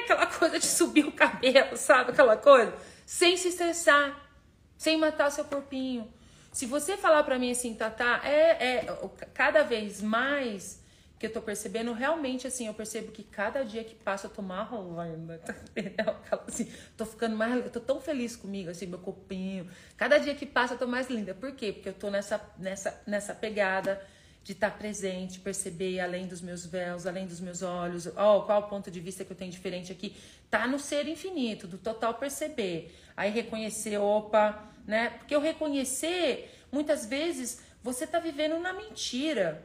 Aquela 0.00 0.26
coisa 0.26 0.58
de 0.58 0.66
subir 0.66 1.06
o 1.06 1.12
cabelo, 1.12 1.76
sabe? 1.76 2.10
Aquela 2.10 2.36
coisa. 2.36 2.74
Sem 3.06 3.36
se 3.36 3.48
estressar. 3.48 4.28
Sem 4.76 4.96
matar 4.96 5.30
seu 5.30 5.44
corpinho. 5.44 6.12
Se 6.52 6.66
você 6.66 6.96
falar 6.96 7.22
para 7.24 7.38
mim 7.38 7.50
assim, 7.50 7.74
Tatá, 7.74 8.20
é, 8.24 8.86
é 8.86 8.96
cada 9.34 9.62
vez 9.62 10.00
mais 10.02 10.82
que 11.18 11.26
eu 11.26 11.32
tô 11.32 11.42
percebendo, 11.42 11.92
realmente 11.92 12.46
assim, 12.46 12.68
eu 12.68 12.74
percebo 12.74 13.10
que 13.10 13.24
cada 13.24 13.64
dia 13.64 13.82
que 13.82 13.94
passa 13.94 14.28
eu 14.28 14.30
tô 14.30 14.40
mais 14.40 14.68
rolando, 14.68 15.32
assim, 16.46 16.72
tô 16.96 17.04
ficando 17.04 17.36
mais, 17.36 17.64
eu 17.64 17.70
tô 17.70 17.80
tão 17.80 18.00
feliz 18.00 18.36
comigo, 18.36 18.70
assim, 18.70 18.86
meu 18.86 19.00
corpinho. 19.00 19.68
Cada 19.96 20.18
dia 20.18 20.34
que 20.34 20.46
passa 20.46 20.74
eu 20.74 20.78
tô 20.78 20.86
mais 20.86 21.10
linda. 21.10 21.34
Por 21.34 21.52
quê? 21.52 21.72
Porque 21.72 21.88
eu 21.88 21.92
tô 21.92 22.08
nessa, 22.08 22.40
nessa, 22.56 23.02
nessa 23.04 23.34
pegada 23.34 24.00
de 24.48 24.54
estar 24.54 24.70
presente, 24.70 25.40
perceber 25.40 26.00
além 26.00 26.26
dos 26.26 26.40
meus 26.40 26.64
véus, 26.64 27.06
além 27.06 27.26
dos 27.26 27.38
meus 27.38 27.60
olhos, 27.60 28.06
oh, 28.06 28.44
qual 28.46 28.62
o 28.62 28.62
ponto 28.62 28.90
de 28.90 28.98
vista 28.98 29.22
que 29.22 29.30
eu 29.30 29.36
tenho 29.36 29.52
diferente 29.52 29.92
aqui, 29.92 30.16
tá 30.48 30.66
no 30.66 30.78
ser 30.78 31.06
infinito, 31.06 31.66
do 31.66 31.76
total 31.76 32.14
perceber. 32.14 32.96
Aí 33.14 33.30
reconhecer, 33.30 33.98
opa, 33.98 34.66
né? 34.86 35.10
Porque 35.18 35.36
o 35.36 35.40
reconhecer, 35.40 36.50
muitas 36.72 37.04
vezes, 37.04 37.60
você 37.82 38.06
tá 38.06 38.18
vivendo 38.18 38.58
na 38.58 38.72
mentira. 38.72 39.62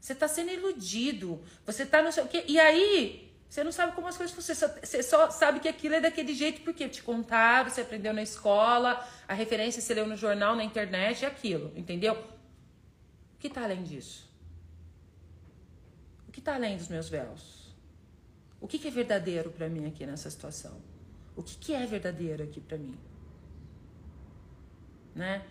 Você 0.00 0.14
tá 0.14 0.28
sendo 0.28 0.52
iludido. 0.52 1.42
Você 1.66 1.84
tá 1.84 2.00
no 2.00 2.12
seu 2.12 2.28
quê? 2.28 2.44
E 2.46 2.56
aí, 2.60 3.34
você 3.48 3.64
não 3.64 3.72
sabe 3.72 3.96
como 3.96 4.06
as 4.06 4.16
coisas 4.16 4.32
funcionam. 4.32 4.76
Você 4.80 5.02
só 5.02 5.28
sabe 5.32 5.58
que 5.58 5.68
aquilo 5.68 5.96
é 5.96 6.00
daquele 6.00 6.34
jeito 6.34 6.60
porque 6.60 6.88
te 6.88 7.02
contaram, 7.02 7.68
você 7.68 7.80
aprendeu 7.80 8.12
na 8.12 8.22
escola, 8.22 9.04
a 9.26 9.34
referência 9.34 9.82
você 9.82 9.92
leu 9.92 10.06
no 10.06 10.16
jornal, 10.16 10.54
na 10.54 10.62
internet, 10.62 11.24
é 11.24 11.28
aquilo, 11.28 11.72
entendeu? 11.74 12.38
Que 13.40 13.48
está 13.48 13.64
além 13.64 13.82
disso? 13.82 14.30
O 16.28 16.32
que 16.32 16.38
está 16.40 16.54
além 16.54 16.76
dos 16.76 16.88
meus 16.88 17.08
véus? 17.08 17.74
O 18.60 18.68
que, 18.68 18.78
que 18.78 18.86
é 18.86 18.90
verdadeiro 18.90 19.50
para 19.50 19.68
mim 19.68 19.86
aqui 19.86 20.04
nessa 20.06 20.30
situação? 20.30 20.76
O 21.34 21.42
que, 21.42 21.56
que 21.56 21.72
é 21.72 21.86
verdadeiro 21.86 22.42
aqui 22.42 22.60
para 22.60 22.76
mim? 22.76 22.94
Né? 25.14 25.42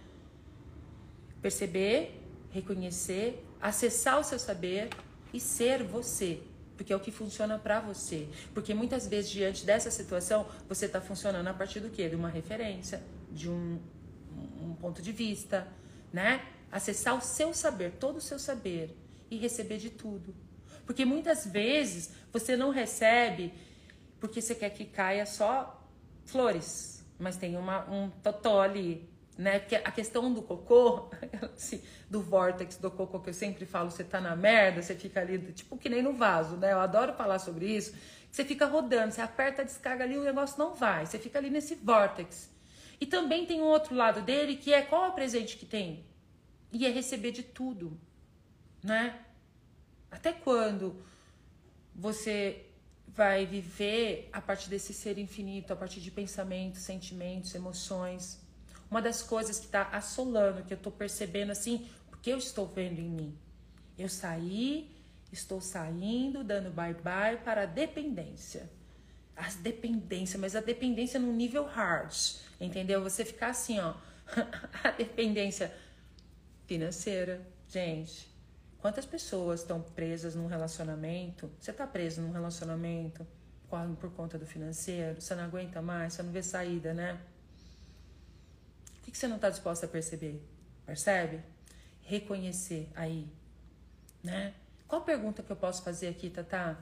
Perceber, 1.42 2.22
reconhecer, 2.52 3.44
acessar 3.60 4.20
o 4.20 4.24
seu 4.24 4.38
saber 4.38 4.90
e 5.34 5.40
ser 5.40 5.84
você, 5.84 6.42
porque 6.78 6.94
é 6.94 6.96
o 6.96 7.00
que 7.00 7.12
funciona 7.12 7.58
para 7.58 7.80
você. 7.80 8.30
Porque 8.54 8.74
muitas 8.74 9.08
vezes 9.08 9.32
diante 9.32 9.66
dessa 9.66 9.90
situação 9.90 10.48
você 10.68 10.86
está 10.86 11.02
funcionando 11.02 11.48
a 11.48 11.54
partir 11.54 11.80
do 11.80 11.90
quê? 11.90 12.08
De 12.08 12.16
uma 12.16 12.30
referência, 12.30 13.02
de 13.32 13.50
um, 13.50 13.80
um 14.62 14.76
ponto 14.76 15.02
de 15.02 15.12
vista, 15.12 15.68
né? 16.14 16.46
Acessar 16.72 17.18
o 17.18 17.22
seu 17.22 17.54
saber, 17.54 17.94
todo 18.00 18.18
o 18.18 18.22
seu 18.22 18.40
saber 18.40 18.96
e 19.30 19.38
receber 19.38 19.78
de 19.78 19.90
tudo. 19.90 20.36
Porque 20.86 21.06
muitas 21.06 21.46
vezes 21.46 22.12
você 22.32 22.56
não 22.56 22.70
recebe 22.70 23.54
porque 24.20 24.42
você 24.42 24.54
quer 24.54 24.70
que 24.72 24.86
caia 24.86 25.26
só 25.26 25.88
flores, 26.26 27.06
mas 27.18 27.38
tem 27.38 27.56
uma, 27.56 27.90
um 27.90 28.10
totó 28.10 28.62
ali, 28.62 29.10
né? 29.38 29.60
Porque 29.60 29.76
a 29.76 29.92
questão 29.92 30.34
do 30.34 30.42
cocô, 30.42 31.10
do 32.10 32.22
vórtex 32.22 32.78
do 32.78 32.92
cocô 32.92 33.20
que 33.20 33.30
eu 33.30 33.34
sempre 33.34 33.66
falo, 33.66 33.90
você 33.90 34.04
tá 34.04 34.20
na 34.20 34.36
merda, 34.36 34.82
você 34.82 34.96
fica 34.96 35.22
ali, 35.22 35.40
tipo 35.54 35.78
que 35.78 35.90
nem 35.90 36.02
no 36.02 36.14
vaso, 36.14 36.58
né? 36.58 36.74
Eu 36.74 36.80
adoro 36.80 37.14
falar 37.14 37.40
sobre 37.40 37.66
isso. 37.66 37.94
Você 38.32 38.46
fica 38.46 38.66
rodando, 38.66 39.14
você 39.14 39.22
aperta 39.22 39.62
a 39.62 39.66
descarga 39.66 40.04
ali, 40.04 40.18
o 40.18 40.24
negócio 40.24 40.60
não 40.60 40.76
vai, 40.76 41.06
você 41.06 41.18
fica 41.18 41.40
ali 41.40 41.50
nesse 41.50 41.76
vórtex. 41.76 42.50
E 43.02 43.06
também 43.06 43.46
tem 43.46 43.62
um 43.62 43.66
outro 43.66 43.96
lado 43.96 44.22
dele 44.22 44.56
que 44.56 44.74
é 44.74 44.82
qual 44.82 45.06
é 45.06 45.08
o 45.10 45.14
presente 45.14 45.58
que 45.58 45.66
tem? 45.66 46.06
E 46.72 46.86
é 46.86 46.90
receber 46.90 47.32
de 47.32 47.44
tudo, 47.44 48.00
né? 48.84 49.20
Até 50.12 50.34
quando 50.34 51.04
você 51.94 52.66
vai 53.08 53.46
viver 53.46 54.30
a 54.32 54.42
partir 54.42 54.70
desse 54.70 54.94
ser 54.94 55.18
infinito, 55.18 55.74
a 55.74 55.76
partir 55.76 56.00
de 56.00 56.12
pensamentos, 56.12 56.82
sentimentos, 56.82 57.54
emoções? 57.54 58.40
Uma 58.90 59.02
das 59.02 59.22
coisas 59.22 59.60
que 59.60 59.66
está 59.66 59.84
assolando, 59.90 60.64
que 60.64 60.74
eu 60.74 60.78
estou 60.78 60.92
percebendo 60.92 61.52
assim, 61.52 61.88
porque 62.10 62.32
eu 62.32 62.38
estou 62.38 62.66
vendo 62.66 63.00
em 63.00 63.10
mim. 63.10 63.38
Eu 63.98 64.10
saí, 64.10 64.90
estou 65.32 65.62
saindo, 65.62 66.44
dando 66.44 66.72
bye-bye 66.72 67.38
para 67.44 67.64
a 67.64 67.66
dependência. 67.66 68.70
As 69.36 69.56
dependências, 69.56 70.40
mas 70.40 70.56
a 70.56 70.62
dependência 70.62 71.20
no 71.20 71.32
nível 71.32 71.66
hard, 71.66 72.14
entendeu? 72.60 73.02
Você 73.04 73.24
ficar 73.24 73.50
assim, 73.50 73.80
ó, 73.80 73.94
a 74.84 74.92
dependência 74.92 75.74
financeira. 76.70 77.42
Gente, 77.68 78.30
quantas 78.78 79.04
pessoas 79.04 79.62
estão 79.62 79.82
presas 79.82 80.36
num 80.36 80.46
relacionamento? 80.46 81.50
Você 81.60 81.72
está 81.72 81.88
preso 81.88 82.22
num 82.22 82.32
relacionamento 82.32 83.26
por 84.00 84.12
conta 84.12 84.38
do 84.38 84.46
financeiro? 84.46 85.20
Você 85.20 85.34
não 85.34 85.46
aguenta 85.46 85.82
mais, 85.82 86.14
você 86.14 86.22
não 86.22 86.32
vê 86.32 86.44
saída, 86.44 86.94
né? 86.94 87.20
O 89.00 89.02
que 89.02 89.18
você 89.18 89.28
não 89.28 89.38
está 89.38 89.50
disposta 89.50 89.88
a 89.88 89.90
perceber? 89.90 90.48
Percebe? 90.86 91.42
Reconhecer 92.04 92.88
aí, 92.96 93.28
né? 94.24 94.54
Qual 94.88 95.02
pergunta 95.02 95.42
que 95.42 95.52
eu 95.52 95.56
posso 95.56 95.82
fazer 95.82 96.08
aqui, 96.08 96.30
Tata? 96.30 96.78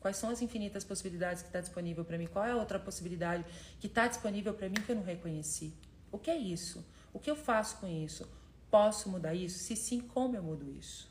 Quais 0.00 0.16
são 0.16 0.30
as 0.30 0.42
infinitas 0.42 0.82
possibilidades 0.82 1.42
que 1.42 1.48
está 1.48 1.60
disponível 1.60 2.04
para 2.04 2.18
mim? 2.18 2.26
Qual 2.26 2.44
é 2.44 2.50
a 2.50 2.56
outra 2.56 2.80
possibilidade 2.80 3.44
que 3.78 3.86
está 3.86 4.08
disponível 4.08 4.52
para 4.52 4.68
mim 4.68 4.74
que 4.84 4.90
eu 4.90 4.96
não 4.96 5.04
reconheci? 5.04 5.72
O 6.10 6.18
que 6.18 6.28
é 6.28 6.36
isso? 6.36 6.84
O 7.12 7.20
que 7.20 7.30
eu 7.30 7.36
faço 7.36 7.76
com 7.76 7.86
isso? 7.86 8.28
Posso 8.70 9.08
mudar 9.08 9.34
isso? 9.34 9.58
Se 9.58 9.76
sim, 9.76 10.00
como 10.00 10.36
eu 10.36 10.42
mudo 10.42 10.70
isso? 10.70 11.08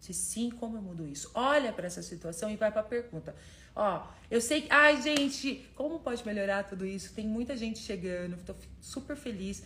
Se 0.00 0.14
sim, 0.14 0.50
como 0.50 0.76
eu 0.76 0.82
mudo 0.82 1.06
isso? 1.06 1.30
Olha 1.34 1.72
para 1.72 1.86
essa 1.86 2.02
situação 2.02 2.50
e 2.50 2.56
vai 2.56 2.70
para 2.70 2.80
a 2.80 2.84
pergunta. 2.84 3.34
Ó, 3.74 4.06
eu 4.30 4.40
sei 4.40 4.62
que. 4.62 4.68
Ai, 4.70 5.02
gente, 5.02 5.68
como 5.74 6.00
pode 6.00 6.24
melhorar 6.24 6.64
tudo 6.64 6.86
isso? 6.86 7.12
Tem 7.12 7.26
muita 7.26 7.56
gente 7.56 7.78
chegando, 7.78 8.36
tô 8.44 8.54
super 8.80 9.16
feliz. 9.16 9.62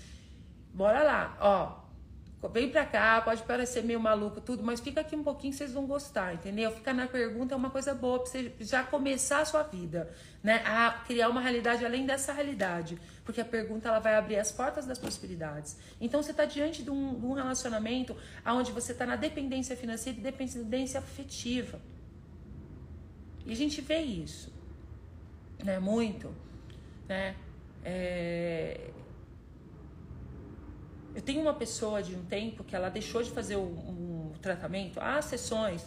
Bora 0.73 1.03
lá, 1.03 1.37
ó. 1.41 1.90
Vem 2.49 2.71
pra 2.71 2.87
cá, 2.87 3.21
pode 3.21 3.43
parecer 3.43 3.85
meio 3.85 4.01
maluco 4.01 4.41
tudo, 4.41 4.63
mas 4.63 4.81
fica 4.81 5.03
aqui 5.03 5.15
um 5.15 5.23
pouquinho, 5.23 5.53
vocês 5.53 5.75
vão 5.75 5.87
gostar, 5.87 6.35
entendeu? 6.35 6.71
Ficar 6.71 6.95
na 6.95 7.07
pergunta 7.07 7.53
é 7.53 7.57
uma 7.57 7.69
coisa 7.69 7.95
boa 7.95 8.19
pra 8.19 8.31
você 8.31 8.51
já 8.61 8.83
começar 8.83 9.41
a 9.41 9.45
sua 9.45 9.63
vida, 9.63 10.11
né? 10.43 10.63
A 10.65 10.91
criar 11.07 11.29
uma 11.29 11.41
realidade 11.41 11.85
além 11.85 12.07
dessa 12.07 12.33
realidade. 12.33 12.99
Porque 13.27 13.43
a 13.43 13.45
pergunta 13.45 13.89
ela 13.89 13.99
vai 13.99 14.15
abrir 14.15 14.37
as 14.37 14.51
portas 14.51 14.87
das 14.87 14.99
possibilidades. 14.99 15.77
Então 16.01 16.23
você 16.23 16.33
tá 16.33 16.47
diante 16.47 16.83
de 16.83 16.91
um, 16.91 17.21
de 17.21 17.27
um 17.27 17.35
relacionamento 17.35 18.17
onde 18.47 18.73
você 18.73 18.95
tá 18.95 19.05
na 19.05 19.17
dependência 19.17 19.77
financeira 19.77 20.19
e 20.19 20.23
dependência 20.23 20.99
afetiva. 20.99 21.79
E 23.45 23.53
a 23.53 23.57
gente 23.57 23.83
vê 23.83 23.99
isso, 23.99 24.51
né? 25.63 25.79
Muito, 25.79 26.35
né? 27.07 27.37
É, 27.85 28.91
eu 31.15 31.23
tenho 31.23 31.41
uma 31.41 31.55
pessoa 31.55 32.03
de 32.03 32.15
um 32.15 32.25
tempo 32.25 32.63
que 32.65 32.75
ela 32.75 32.89
deixou 32.89 33.23
de 33.23 33.31
fazer 33.31 33.57
um, 33.57 34.33
tratamento, 34.41 34.99
as 35.01 35.27
sessões, 35.27 35.87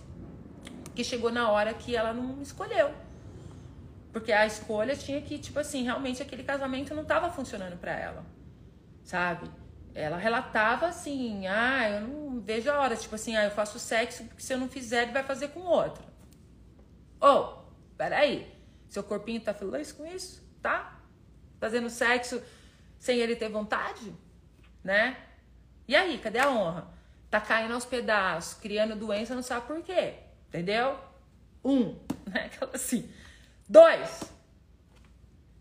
que 0.93 1.03
chegou 1.03 1.31
na 1.31 1.49
hora 1.49 1.73
que 1.73 1.95
ela 1.95 2.13
não 2.13 2.41
escolheu. 2.41 2.93
Porque 4.11 4.31
a 4.31 4.45
escolha 4.45 4.95
tinha 4.95 5.21
que, 5.21 5.39
tipo 5.39 5.57
assim, 5.59 5.83
realmente 5.83 6.21
aquele 6.21 6.43
casamento 6.43 6.93
não 6.93 7.01
estava 7.01 7.31
funcionando 7.31 7.77
para 7.77 7.97
ela. 7.97 8.23
Sabe? 9.03 9.49
Ela 9.95 10.17
relatava 10.17 10.87
assim: 10.87 11.47
ah, 11.47 11.89
eu 11.89 12.01
não 12.07 12.39
vejo 12.39 12.69
a 12.69 12.79
hora. 12.79 12.95
Tipo 12.95 13.15
assim, 13.15 13.35
ah, 13.35 13.45
eu 13.45 13.51
faço 13.51 13.79
sexo 13.79 14.23
porque 14.25 14.43
se 14.43 14.53
eu 14.53 14.59
não 14.59 14.69
fizer, 14.69 15.03
ele 15.03 15.13
vai 15.13 15.23
fazer 15.23 15.47
com 15.49 15.61
outro. 15.61 16.03
Ô, 17.19 17.27
oh, 17.27 17.63
peraí. 17.97 18.53
Seu 18.87 19.03
corpinho 19.03 19.41
tá 19.41 19.53
feliz 19.53 19.91
com 19.91 20.05
isso? 20.05 20.47
Tá? 20.61 21.01
Fazendo 21.59 21.89
sexo 21.89 22.39
sem 22.99 23.17
ele 23.17 23.35
ter 23.35 23.49
vontade? 23.49 24.13
Né? 24.83 25.17
E 25.87 25.95
aí, 25.95 26.17
cadê 26.17 26.39
a 26.39 26.49
honra? 26.49 26.87
Tá 27.29 27.41
caindo 27.41 27.73
aos 27.73 27.85
pedaços, 27.85 28.53
criando 28.55 28.95
doença, 28.95 29.35
não 29.35 29.43
sabe 29.43 29.67
por 29.67 29.81
quê. 29.81 30.15
Entendeu? 30.49 30.97
Um, 31.63 31.95
né? 32.31 32.45
Aquela 32.45 32.75
assim. 32.75 33.09
Dois, 33.67 34.23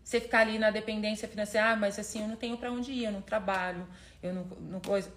você 0.03 0.19
ficar 0.19 0.41
ali 0.41 0.59
na 0.59 0.69
dependência 0.69 1.27
financeira, 1.27 1.71
ah, 1.71 1.75
mas 1.75 1.97
assim, 1.97 2.21
eu 2.21 2.27
não 2.27 2.35
tenho 2.35 2.57
para 2.57 2.71
onde 2.71 2.91
ir, 2.91 3.05
eu 3.05 3.11
não 3.11 3.21
trabalho, 3.21 3.87
eu 4.21 4.33
não, 4.33 4.43
não 4.43 4.79
coisa. 4.79 5.11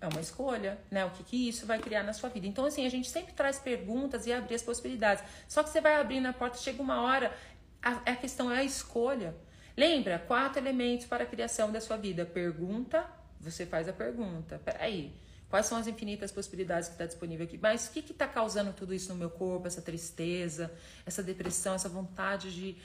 É 0.00 0.06
uma 0.06 0.20
escolha, 0.20 0.78
né? 0.90 1.04
O 1.06 1.10
que, 1.10 1.24
que 1.24 1.48
isso 1.48 1.66
vai 1.66 1.78
criar 1.78 2.02
na 2.02 2.12
sua 2.12 2.28
vida. 2.28 2.46
Então, 2.46 2.66
assim, 2.66 2.86
a 2.86 2.90
gente 2.90 3.08
sempre 3.08 3.32
traz 3.32 3.58
perguntas 3.58 4.26
e 4.26 4.32
abrir 4.32 4.54
as 4.54 4.62
possibilidades. 4.62 5.24
Só 5.48 5.62
que 5.62 5.70
você 5.70 5.80
vai 5.80 5.98
abrindo 5.98 6.26
a 6.26 6.32
porta, 6.32 6.58
chega 6.58 6.82
uma 6.82 7.00
hora, 7.00 7.34
a, 7.82 8.12
a 8.12 8.16
questão 8.16 8.52
é 8.52 8.58
a 8.58 8.64
escolha. 8.64 9.34
Lembra? 9.76 10.18
Quatro 10.18 10.60
elementos 10.60 11.06
para 11.06 11.24
a 11.24 11.26
criação 11.26 11.70
da 11.70 11.80
sua 11.80 11.96
vida. 11.96 12.24
Pergunta, 12.24 13.04
você 13.38 13.66
faz 13.66 13.88
a 13.88 13.92
pergunta. 13.92 14.60
Peraí, 14.64 15.12
quais 15.50 15.66
são 15.66 15.76
as 15.76 15.86
infinitas 15.86 16.32
possibilidades 16.32 16.88
que 16.88 16.94
está 16.94 17.04
disponível 17.04 17.44
aqui? 17.44 17.58
Mas 17.58 17.86
o 17.86 17.90
que 17.92 18.00
está 18.00 18.26
causando 18.26 18.72
tudo 18.72 18.94
isso 18.94 19.10
no 19.10 19.18
meu 19.18 19.30
corpo? 19.30 19.66
Essa 19.66 19.82
tristeza, 19.82 20.72
essa 21.04 21.22
depressão, 21.22 21.74
essa 21.74 21.88
vontade 21.88 22.54
de 22.54 22.76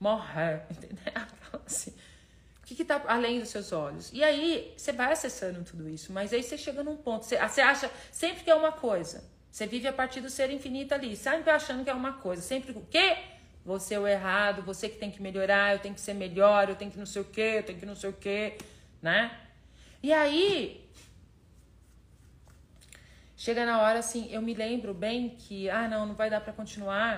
morrer, 0.00 0.62
entendeu? 0.70 1.12
Assim, 1.66 1.92
o 2.62 2.66
que 2.66 2.80
está 2.80 3.02
além 3.06 3.40
dos 3.40 3.50
seus 3.50 3.72
olhos? 3.72 4.10
E 4.12 4.24
aí, 4.24 4.72
você 4.76 4.92
vai 4.92 5.12
acessando 5.12 5.62
tudo 5.64 5.88
isso, 5.88 6.12
mas 6.12 6.32
aí 6.32 6.42
você 6.42 6.56
chega 6.56 6.82
num 6.82 6.96
ponto, 6.96 7.26
você, 7.26 7.36
você 7.36 7.60
acha 7.60 7.90
sempre 8.10 8.42
que 8.42 8.50
é 8.50 8.54
uma 8.54 8.72
coisa. 8.72 9.22
Você 9.50 9.66
vive 9.66 9.88
a 9.88 9.92
partir 9.92 10.20
do 10.20 10.30
ser 10.30 10.50
infinito 10.50 10.94
ali, 10.94 11.16
sempre 11.16 11.50
achando 11.50 11.82
que 11.82 11.90
é 11.90 11.94
uma 11.94 12.14
coisa. 12.14 12.40
Sempre 12.40 12.72
o 12.72 12.86
quê? 12.88 13.16
Você 13.68 13.94
é 13.96 14.00
o 14.00 14.06
errado, 14.06 14.62
você 14.62 14.88
que 14.88 14.96
tem 14.96 15.10
que 15.10 15.20
melhorar, 15.20 15.74
eu 15.74 15.78
tenho 15.78 15.94
que 15.94 16.00
ser 16.00 16.14
melhor, 16.14 16.70
eu 16.70 16.74
tenho 16.74 16.90
que 16.90 16.98
não 16.98 17.10
sei 17.14 17.20
o 17.20 17.24
quê, 17.26 17.50
eu 17.58 17.62
tenho 17.62 17.78
que 17.78 17.84
não 17.84 17.94
sei 17.94 18.08
o 18.08 18.14
quê, 18.14 18.56
né? 19.02 19.38
E 20.02 20.10
aí, 20.10 20.90
chega 23.36 23.66
na 23.66 23.82
hora 23.82 23.98
assim, 23.98 24.22
eu 24.32 24.40
me 24.40 24.54
lembro 24.54 24.94
bem 24.94 25.36
que, 25.42 25.68
ah, 25.68 25.86
não, 25.86 26.06
não 26.06 26.14
vai 26.14 26.30
dar 26.30 26.40
para 26.40 26.52
continuar, 26.54 27.12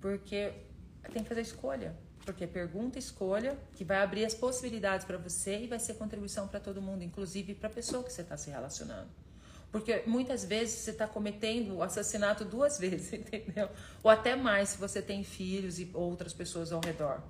porque 0.00 0.52
tem 1.12 1.24
que 1.24 1.28
fazer 1.28 1.40
escolha. 1.40 1.92
Porque 2.24 2.46
pergunta, 2.46 2.96
escolha, 2.96 3.58
que 3.74 3.84
vai 3.84 3.98
abrir 3.98 4.24
as 4.24 4.32
possibilidades 4.32 5.04
para 5.04 5.18
você 5.18 5.64
e 5.64 5.66
vai 5.66 5.80
ser 5.80 5.94
contribuição 5.94 6.46
para 6.46 6.60
todo 6.60 6.80
mundo, 6.80 7.02
inclusive 7.02 7.52
para 7.52 7.68
a 7.68 7.72
pessoa 7.72 8.04
que 8.04 8.12
você 8.12 8.22
está 8.22 8.36
se 8.36 8.48
relacionando. 8.48 9.10
Porque 9.74 10.04
muitas 10.06 10.44
vezes 10.44 10.76
você 10.76 10.92
está 10.92 11.04
cometendo 11.04 11.78
o 11.78 11.82
assassinato 11.82 12.44
duas 12.44 12.78
vezes, 12.78 13.12
entendeu? 13.12 13.68
Ou 14.04 14.08
até 14.08 14.36
mais 14.36 14.68
se 14.68 14.78
você 14.78 15.02
tem 15.02 15.24
filhos 15.24 15.80
e 15.80 15.90
outras 15.92 16.32
pessoas 16.32 16.70
ao 16.70 16.80
redor. 16.80 17.20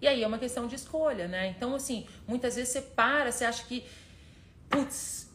E 0.00 0.06
aí 0.06 0.22
é 0.22 0.26
uma 0.26 0.38
questão 0.38 0.68
de 0.68 0.76
escolha, 0.76 1.26
né? 1.26 1.48
Então, 1.48 1.74
assim, 1.74 2.06
muitas 2.28 2.54
vezes 2.54 2.72
você 2.72 2.80
para, 2.80 3.32
você 3.32 3.44
acha 3.44 3.64
que, 3.64 3.84
putz, 4.70 5.28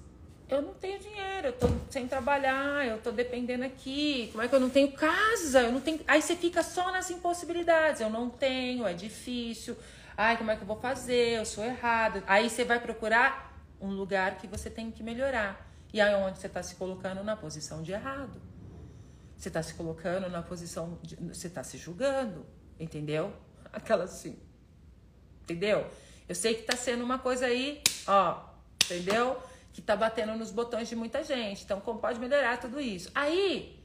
eu 0.48 0.62
não 0.62 0.74
tenho 0.76 0.98
dinheiro, 0.98 1.48
eu 1.48 1.52
tô 1.52 1.68
sem 1.90 2.08
trabalhar, 2.08 2.88
eu 2.88 3.00
tô 3.00 3.12
dependendo 3.12 3.66
aqui, 3.66 4.30
como 4.32 4.42
é 4.42 4.48
que 4.48 4.56
eu 4.56 4.62
não 4.62 4.70
tenho 4.70 4.94
casa? 4.94 5.64
Eu 5.64 5.74
não 5.74 5.82
tenho. 5.82 6.00
Aí 6.08 6.22
você 6.22 6.38
fica 6.38 6.64
só 6.64 6.90
nas 6.90 7.12
impossibilidades. 7.12 8.00
Eu 8.00 8.10
não 8.10 8.30
tenho, 8.30 8.88
é 8.88 8.94
difícil. 8.94 9.76
Ai, 10.16 10.38
como 10.38 10.52
é 10.52 10.56
que 10.56 10.62
eu 10.62 10.68
vou 10.68 10.80
fazer? 10.80 11.38
Eu 11.38 11.46
sou 11.46 11.66
errado. 11.66 12.24
Aí 12.26 12.50
você 12.50 12.64
vai 12.64 12.80
procurar 12.80 13.62
um 13.82 13.90
lugar 13.90 14.38
que 14.38 14.48
você 14.48 14.70
tem 14.70 14.90
que 14.90 15.04
melhorar. 15.04 15.68
E 15.92 16.00
aí 16.00 16.14
onde 16.16 16.40
você 16.40 16.48
está 16.48 16.62
se 16.62 16.76
colocando 16.76 17.24
na 17.24 17.36
posição 17.36 17.82
de 17.82 17.92
errado. 17.92 18.42
Você 19.36 19.48
está 19.48 19.64
se 19.64 19.74
colocando 19.74 20.30
na 20.30 20.42
posição 20.42 21.00
de. 21.02 21.16
Você 21.16 21.48
está 21.48 21.64
se 21.64 21.78
julgando, 21.78 22.46
entendeu? 22.80 23.34
Aquela 23.72 24.04
assim. 24.04 24.38
Entendeu? 25.44 25.90
Eu 26.28 26.36
sei 26.36 26.54
que 26.54 26.62
está 26.62 26.76
sendo 26.76 27.04
uma 27.04 27.18
coisa 27.18 27.48
aí, 27.48 27.82
ó, 28.06 28.44
entendeu? 28.84 29.42
Que 29.74 29.80
está 29.80 29.96
batendo 29.96 30.36
nos 30.36 30.52
botões 30.52 30.88
de 30.88 30.96
muita 30.96 31.24
gente. 31.24 31.64
Então, 31.64 31.82
como 31.82 32.00
pode 32.00 32.20
melhorar 32.20 32.58
tudo 32.58 32.80
isso? 32.80 33.10
Aí, 33.16 33.82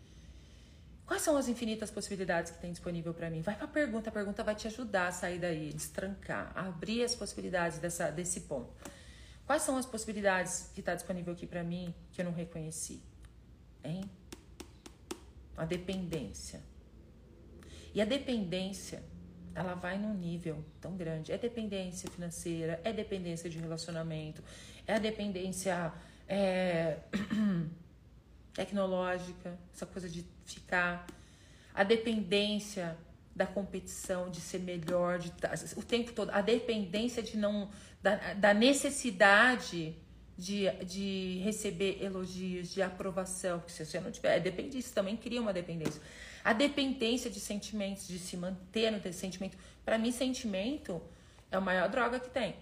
quais 1.07 1.23
são 1.23 1.39
as 1.39 1.49
infinitas 1.49 1.91
possibilidades 1.91 2.53
que 2.53 2.59
tem 2.59 2.71
disponível 2.71 3.15
para 3.15 3.31
mim? 3.31 3.41
Vai 3.41 3.55
para 3.55 3.65
a 3.65 3.69
pergunta, 3.69 4.11
a 4.11 4.13
pergunta 4.13 4.43
vai 4.43 4.55
te 4.55 4.67
ajudar 4.67 5.07
a 5.07 5.13
sair 5.13 5.39
daí, 5.39 5.73
destrancar, 5.73 6.53
abrir 6.55 7.03
as 7.03 7.15
possibilidades 7.15 7.79
dessa, 7.79 8.11
desse 8.11 8.43
ponto. 8.43 8.75
Quais 9.47 9.63
são 9.63 9.77
as 9.77 9.85
possibilidades 9.85 10.71
que 10.75 10.81
está 10.81 10.95
disponível 10.95 11.33
aqui 11.35 11.47
para 11.47 11.63
mim 11.63 11.95
que 12.13 12.21
eu 12.21 12.25
não 12.25 12.33
reconheci? 12.33 13.03
Hein? 13.83 14.11
A 15.57 15.65
dependência. 15.65 16.63
E 17.95 18.01
a 18.01 18.05
dependência, 18.05 19.03
ela 19.55 19.75
vai 19.75 19.99
num 19.99 20.15
nível 20.15 20.65
tão 20.81 20.97
grande. 20.97 21.31
É 21.31 21.39
dependência 21.39 22.11
financeira, 22.11 22.81
é 22.83 22.93
dependência 22.93 23.49
de 23.51 23.59
relacionamento, 23.59 24.43
é 24.87 24.95
a 24.95 24.99
dependência 24.99 25.93
é, 26.27 26.99
tecnológica, 28.55 29.59
essa 29.73 29.87
coisa 29.87 30.09
de 30.09 30.25
ficar. 30.45 31.07
A 31.75 31.85
dependência 31.85 32.97
da 33.35 33.47
competição, 33.47 34.31
de 34.31 34.41
ser 34.41 34.61
melhor, 34.61 35.19
de, 35.19 35.33
o 35.77 35.83
tempo 35.83 36.13
todo. 36.13 36.31
A 36.31 36.41
dependência 36.41 37.23
de 37.23 37.37
não 37.37 37.71
da, 38.03 38.35
da 38.35 38.55
necessidade 38.55 39.97
de, 40.37 40.71
de 40.85 41.41
receber 41.43 42.03
elogios, 42.03 42.73
de 42.73 42.83
aprovação, 42.83 43.59
porque 43.59 43.73
se 43.73 43.85
você 43.85 44.01
não 44.01 44.11
tiver, 44.11 44.39
depende 44.41 44.71
disso, 44.71 44.93
também 44.93 45.17
cria 45.17 45.41
uma 45.41 45.53
dependência. 45.53 46.01
A 46.45 46.53
dependência 46.53 47.31
de 47.31 47.41
sentimentos, 47.41 48.07
de 48.07 48.19
se 48.19 48.37
manter 48.37 48.91
no 48.91 49.13
sentimento. 49.13 49.57
Para 49.85 49.97
mim, 49.97 50.13
sentimento 50.13 51.01
é 51.51 51.57
a 51.57 51.61
maior 51.61 51.89
droga 51.89 52.21
que 52.21 52.29
tem. 52.29 52.57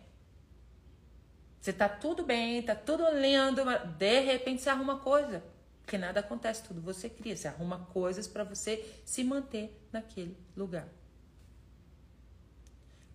Você 1.61 1.73
tá 1.73 1.89
tudo 1.89 2.25
bem, 2.25 2.63
tá 2.63 2.75
tudo 2.75 3.05
lindo, 3.11 3.63
de 3.97 4.21
repente 4.21 4.63
você 4.63 4.71
arruma 4.71 4.99
coisa. 4.99 5.43
Porque 5.83 5.99
nada 5.99 6.21
acontece, 6.21 6.63
tudo 6.63 6.81
você 6.81 7.09
cria. 7.09 7.37
Você 7.37 7.49
arruma 7.49 7.87
coisas 7.93 8.27
para 8.27 8.45
você 8.45 8.85
se 9.05 9.23
manter 9.23 9.79
naquele 9.93 10.37
lugar. 10.57 10.89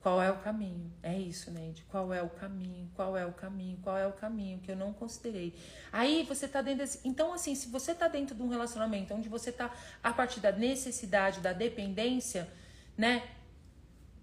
Qual 0.08 0.22
é 0.22 0.32
o 0.32 0.38
caminho? 0.38 0.90
É 1.04 1.18
isso, 1.18 1.52
Neide. 1.52 1.84
Qual 1.90 2.14
é 2.14 2.22
o 2.22 2.30
caminho? 2.30 2.90
Qual 2.96 3.18
é 3.18 3.26
o 3.26 3.34
caminho? 3.34 3.78
Qual 3.82 3.98
é 3.98 4.08
o 4.08 4.14
caminho 4.14 4.60
que 4.60 4.72
eu 4.72 4.76
não 4.76 4.94
considerei? 4.94 5.54
Aí 5.92 6.24
você 6.24 6.48
tá 6.48 6.62
dentro 6.62 6.80
desse... 6.80 7.00
Então, 7.04 7.34
assim, 7.34 7.56
se 7.56 7.68
você 7.68 7.94
tá 7.94 8.08
dentro 8.08 8.36
de 8.36 8.42
um 8.42 8.48
relacionamento 8.48 9.14
onde 9.14 9.28
você 9.28 9.52
tá 9.52 9.74
a 10.02 10.14
partir 10.14 10.40
da 10.40 10.52
necessidade, 10.52 11.42
da 11.42 11.52
dependência, 11.52 12.48
né? 12.96 13.28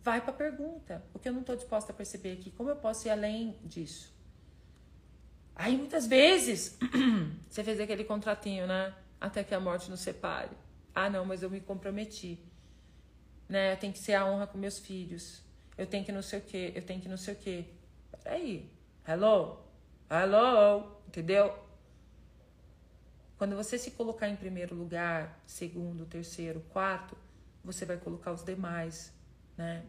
Vai 0.03 0.21
pra 0.21 0.33
pergunta. 0.33 1.05
O 1.13 1.19
que 1.19 1.29
eu 1.29 1.33
não 1.33 1.43
tô 1.43 1.55
disposta 1.55 1.93
a 1.93 1.95
perceber 1.95 2.33
aqui? 2.33 2.51
Como 2.51 2.71
eu 2.71 2.77
posso 2.77 3.09
ir 3.09 3.11
além 3.11 3.59
disso? 3.65 4.14
Aí 5.55 5.77
muitas 5.77 6.07
vezes 6.07 6.79
você 7.49 7.63
fez 7.63 7.81
aquele 7.81 8.05
contratinho, 8.05 8.67
né? 8.67 8.95
Até 9.21 9.45
que 9.45 9.55
a 9.55 9.61
morte 9.61 9.91
nos 9.91 10.01
separe. 10.01 10.51
Ah, 10.95 11.09
não, 11.09 11.25
mas 11.25 11.43
eu 11.43 11.51
me 11.51 11.61
comprometi. 11.61 12.39
Né? 13.49 13.77
Tem 13.77 13.93
que 13.93 13.99
ser 13.99 14.15
a 14.15 14.27
honra 14.27 14.47
com 14.47 14.59
meus 14.59 14.79
filhos 14.79 15.45
eu 15.77 15.87
tenho 15.87 16.05
que 16.05 16.13
não 16.13 16.23
sei 16.23 16.39
o 16.39 16.43
que, 16.43 16.73
eu 16.75 16.83
tenho 16.83 17.01
que 17.01 17.09
não 17.09 17.17
sei 17.17 17.35
o 17.35 17.37
que. 17.37 17.67
Peraí, 18.23 18.71
hello? 19.07 19.59
Hello, 20.09 21.01
entendeu? 21.09 21.59
Quando 23.37 23.57
você 23.57 23.77
se 23.77 23.91
colocar 23.91 24.29
em 24.29 24.37
primeiro 24.37 24.75
lugar, 24.75 25.43
segundo, 25.47 26.07
terceiro, 26.07 26.61
quarto, 26.71 27.17
você 27.65 27.85
vai 27.85 27.97
colocar 27.97 28.33
os 28.33 28.45
demais, 28.45 29.13
né? 29.57 29.85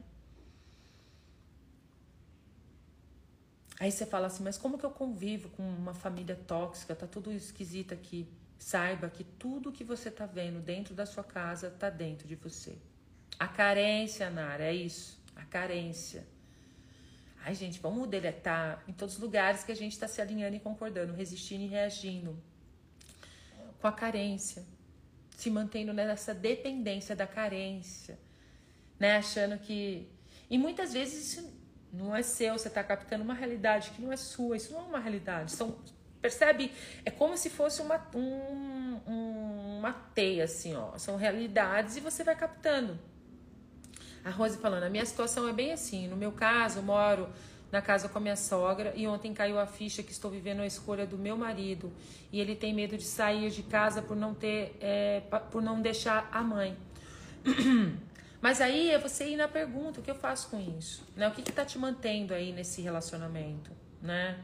Aí 3.80 3.92
você 3.92 4.06
fala 4.06 4.28
assim, 4.28 4.44
mas 4.44 4.58
como 4.58 4.78
que 4.78 4.86
eu 4.86 4.90
convivo 4.90 5.50
com 5.50 5.64
uma 5.64 5.94
família 5.94 6.36
tóxica? 6.48 6.96
Tá 6.96 7.06
tudo 7.06 7.32
esquisito 7.32 7.94
aqui. 7.94 8.28
Saiba 8.58 9.10
que 9.10 9.24
tudo 9.24 9.72
que 9.72 9.84
você 9.84 10.10
tá 10.10 10.26
vendo 10.26 10.62
dentro 10.62 10.94
da 10.96 11.06
sua 11.06 11.24
casa 11.24 11.70
tá 11.70 11.90
dentro 11.90 12.28
de 12.28 12.36
você. 12.36 12.78
A 13.38 13.48
carência, 13.48 14.30
Nara, 14.30 14.64
é 14.64 14.74
isso. 14.74 15.20
A 15.36 15.44
carência. 15.44 16.26
Ai, 17.44 17.54
gente, 17.54 17.80
vamos 17.80 18.08
deletar 18.08 18.82
em 18.88 18.94
todos 18.94 19.16
os 19.16 19.22
lugares 19.22 19.64
que 19.64 19.72
a 19.72 19.76
gente 19.76 19.92
está 19.92 20.08
se 20.08 20.22
alinhando 20.22 20.56
e 20.56 20.60
concordando, 20.60 21.14
resistindo 21.14 21.64
e 21.64 21.68
reagindo. 21.68 22.42
Com 23.82 23.88
a 23.88 23.92
carência. 23.92 24.66
Se 25.36 25.52
mantendo 25.52 25.92
nessa 25.94 26.34
dependência 26.34 27.14
da 27.14 27.28
carência. 27.28 28.18
Né? 28.98 29.18
Achando 29.18 29.60
que. 29.60 30.10
E 30.50 30.58
muitas 30.58 30.94
vezes 30.94 31.34
isso 31.34 31.55
não 31.98 32.16
é 32.16 32.22
seu, 32.22 32.58
você 32.58 32.68
está 32.68 32.84
captando 32.84 33.24
uma 33.24 33.34
realidade 33.34 33.92
que 33.92 34.02
não 34.02 34.12
é 34.12 34.18
sua, 34.18 34.58
isso 34.58 34.74
não 34.74 34.82
é 34.82 34.84
uma 34.84 35.00
realidade. 35.00 35.52
São, 35.52 35.76
percebe? 36.22 36.72
É 37.04 37.12
como 37.12 37.38
se 37.38 37.50
fosse 37.50 37.82
uma, 37.82 38.00
um, 38.14 39.00
um, 39.08 39.78
uma 39.80 39.94
teia, 40.14 40.44
assim, 40.44 40.76
ó. 40.76 40.98
São 40.98 41.16
realidades 41.16 41.98
e 41.98 42.00
você 42.00 42.24
vai 42.24 42.36
captando. 42.36 43.00
A 44.24 44.30
Rose 44.30 44.58
falando, 44.58 44.84
a 44.84 44.90
minha 44.90 45.06
situação 45.06 45.48
é 45.48 45.54
bem 45.54 45.72
assim. 45.72 46.08
No 46.08 46.16
meu 46.16 46.32
caso, 46.32 46.80
eu 46.80 46.84
moro 46.84 47.30
na 47.72 47.82
casa 47.82 48.08
com 48.10 48.18
a 48.18 48.22
minha 48.22 48.36
sogra 48.36 48.94
e 48.96 49.08
ontem 49.08 49.34
caiu 49.34 49.60
a 49.60 49.68
ficha 49.68 50.02
que 50.02 50.12
estou 50.12 50.32
vivendo 50.32 50.62
a 50.62 50.66
escolha 50.66 51.06
do 51.06 51.18
meu 51.18 51.36
marido 51.38 51.92
e 52.32 52.40
ele 52.40 52.56
tem 52.56 52.74
medo 52.74 52.98
de 52.98 53.04
sair 53.04 53.50
de 53.52 53.64
casa 53.64 54.02
por 54.02 54.16
não 54.16 54.34
ter, 54.34 54.78
é, 54.80 55.22
por 55.52 55.62
não 55.62 55.82
deixar 55.82 56.30
a 56.32 56.42
mãe. 56.42 56.78
Mas 58.46 58.62
aí 58.62 58.92
é 58.92 59.00
você 59.00 59.28
ir 59.30 59.38
na 59.38 59.48
pergunta, 59.48 60.00
o 60.00 60.04
que 60.04 60.12
eu 60.12 60.14
faço 60.14 60.52
com 60.52 60.60
isso? 60.78 61.04
Né? 61.16 61.28
O 61.28 61.32
que 61.32 61.42
está 61.42 61.66
te 61.66 61.80
mantendo 61.80 62.32
aí 62.32 62.54
nesse 62.54 62.80
relacionamento, 62.80 63.72
né? 64.00 64.40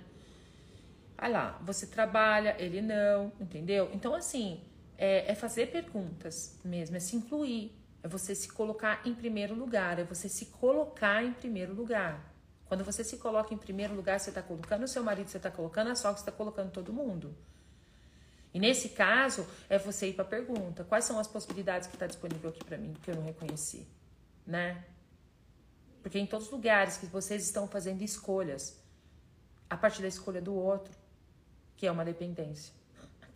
Olha 1.22 1.30
lá, 1.30 1.60
você 1.62 1.86
trabalha, 1.86 2.56
ele 2.58 2.82
não, 2.82 3.32
entendeu? 3.40 3.92
Então, 3.94 4.16
assim, 4.16 4.60
é, 4.98 5.32
é 5.32 5.36
fazer 5.36 5.68
perguntas 5.68 6.60
mesmo, 6.66 6.98
é 6.98 7.00
se 7.00 7.16
incluir, 7.16 7.78
é 8.02 8.08
você 8.08 8.34
se 8.34 8.52
colocar 8.52 9.04
em 9.06 9.14
primeiro 9.14 9.54
lugar, 9.54 10.00
é 10.00 10.04
você 10.04 10.28
se 10.28 10.48
colocar 10.48 11.24
em 11.24 11.34
primeiro 11.34 11.72
lugar. 11.72 12.34
Quando 12.66 12.84
você 12.84 13.04
se 13.04 13.18
coloca 13.18 13.54
em 13.54 13.58
primeiro 13.58 13.94
lugar, 13.94 14.20
você 14.20 14.32
está 14.32 14.42
colocando 14.42 14.82
o 14.82 14.88
seu 14.88 15.04
marido, 15.04 15.30
você 15.30 15.38
está 15.38 15.52
colocando 15.52 15.92
a 15.92 15.96
sogra, 15.96 16.18
você 16.18 16.24
está 16.24 16.32
colocando 16.32 16.72
todo 16.72 16.92
mundo. 16.92 17.36
E 18.54 18.60
nesse 18.60 18.90
caso, 18.90 19.48
é 19.70 19.78
você 19.78 20.10
ir 20.10 20.14
para 20.14 20.26
a 20.26 20.28
pergunta: 20.28 20.84
quais 20.84 21.06
são 21.06 21.18
as 21.20 21.28
possibilidades 21.28 21.88
que 21.88 21.96
está 21.96 22.08
disponível 22.08 22.50
aqui 22.50 22.64
para 22.64 22.78
mim 22.78 22.94
que 23.02 23.12
eu 23.12 23.16
não 23.16 23.24
reconheci, 23.24 23.88
né? 24.46 24.84
Porque 26.02 26.20
em 26.20 26.26
todos 26.26 26.48
os 26.48 26.52
lugares 26.52 26.98
que 26.98 27.06
vocês 27.06 27.44
estão 27.44 27.68
fazendo 27.68 28.02
escolhas, 28.02 28.82
a 29.70 29.78
partir 29.78 30.02
da 30.02 30.08
escolha 30.08 30.42
do 30.42 30.54
outro, 30.54 30.94
que 31.78 31.88
é 31.88 31.92
uma 31.92 32.04
dependência. 32.04 32.74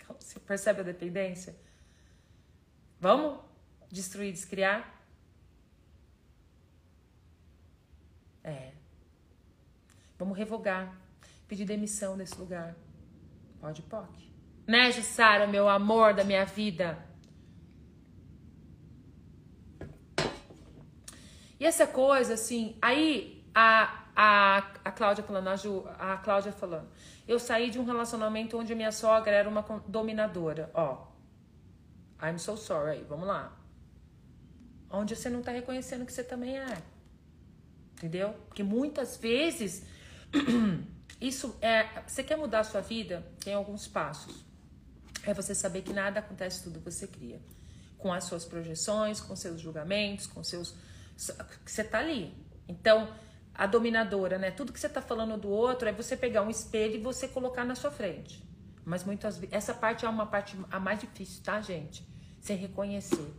Você 0.19 0.39
percebe 0.39 0.81
a 0.81 0.83
dependência? 0.83 1.55
Vamos 2.99 3.39
destruir, 3.89 4.33
descriar? 4.33 5.01
É. 8.43 8.73
Vamos 10.17 10.37
revogar, 10.37 10.95
pedir 11.47 11.65
demissão 11.65 12.17
desse 12.17 12.37
lugar. 12.37 12.75
Pode, 13.59 13.81
pode. 13.83 14.34
Né, 14.67 14.91
Jussara, 14.91 15.45
meu 15.45 15.69
amor 15.69 16.13
da 16.15 16.23
minha 16.23 16.43
vida? 16.43 16.97
E 21.59 21.65
essa 21.65 21.85
coisa, 21.85 22.33
assim, 22.33 22.75
aí 22.81 23.47
a, 23.53 24.05
a, 24.15 24.57
a 24.83 24.91
Cláudia 24.91 25.23
falando, 25.23 25.49
a, 25.49 25.55
Ju, 25.55 25.87
a 25.99 26.17
Cláudia 26.17 26.51
falando, 26.51 26.87
eu 27.27 27.37
saí 27.37 27.69
de 27.69 27.79
um 27.79 27.85
relacionamento 27.85 28.57
onde 28.57 28.73
minha 28.73 28.91
sogra 28.91 29.31
era 29.31 29.47
uma 29.47 29.61
dominadora. 29.87 30.71
Ó, 30.73 31.07
I'm 32.21 32.39
so 32.39 32.57
sorry, 32.57 33.03
vamos 33.07 33.27
lá. 33.27 33.55
Onde 34.89 35.15
você 35.15 35.29
não 35.29 35.43
tá 35.43 35.51
reconhecendo 35.51 36.05
que 36.05 36.11
você 36.11 36.23
também 36.23 36.57
é. 36.57 36.81
Entendeu? 37.93 38.33
Porque 38.47 38.63
muitas 38.63 39.15
vezes, 39.15 39.85
isso 41.21 41.55
é. 41.61 42.01
Você 42.05 42.23
quer 42.23 42.37
mudar 42.37 42.59
a 42.61 42.63
sua 42.63 42.81
vida? 42.81 43.25
Tem 43.43 43.53
alguns 43.53 43.87
passos 43.87 44.44
é 45.25 45.33
você 45.33 45.55
saber 45.55 45.81
que 45.81 45.91
nada 45.91 46.19
acontece 46.19 46.63
tudo 46.63 46.79
você 46.79 47.07
cria. 47.07 47.41
Com 47.97 48.13
as 48.13 48.25
suas 48.25 48.45
projeções, 48.45 49.19
com 49.19 49.35
seus 49.35 49.59
julgamentos, 49.59 50.27
com 50.27 50.43
seus. 50.43 50.75
você 51.65 51.83
tá 51.83 51.99
ali. 51.99 52.33
Então, 52.67 53.13
a 53.53 53.65
dominadora, 53.65 54.37
né? 54.37 54.51
Tudo 54.51 54.71
que 54.71 54.79
você 54.79 54.89
tá 54.89 55.01
falando 55.01 55.37
do 55.37 55.49
outro 55.49 55.89
é 55.89 55.91
você 55.91 56.15
pegar 56.15 56.41
um 56.43 56.49
espelho 56.49 56.95
e 56.95 57.01
você 57.01 57.27
colocar 57.27 57.65
na 57.65 57.73
sua 57.73 57.89
frente. 57.89 58.43
Mas 58.83 59.03
muitas 59.03 59.37
vezes. 59.37 59.53
Essa 59.53 59.73
parte 59.73 60.05
é 60.05 60.09
uma 60.09 60.27
parte 60.27 60.55
a 60.69 60.79
mais 60.79 60.99
difícil, 60.99 61.41
tá, 61.43 61.59
gente? 61.61 62.07
Você 62.39 62.53
reconhecer. 62.53 63.33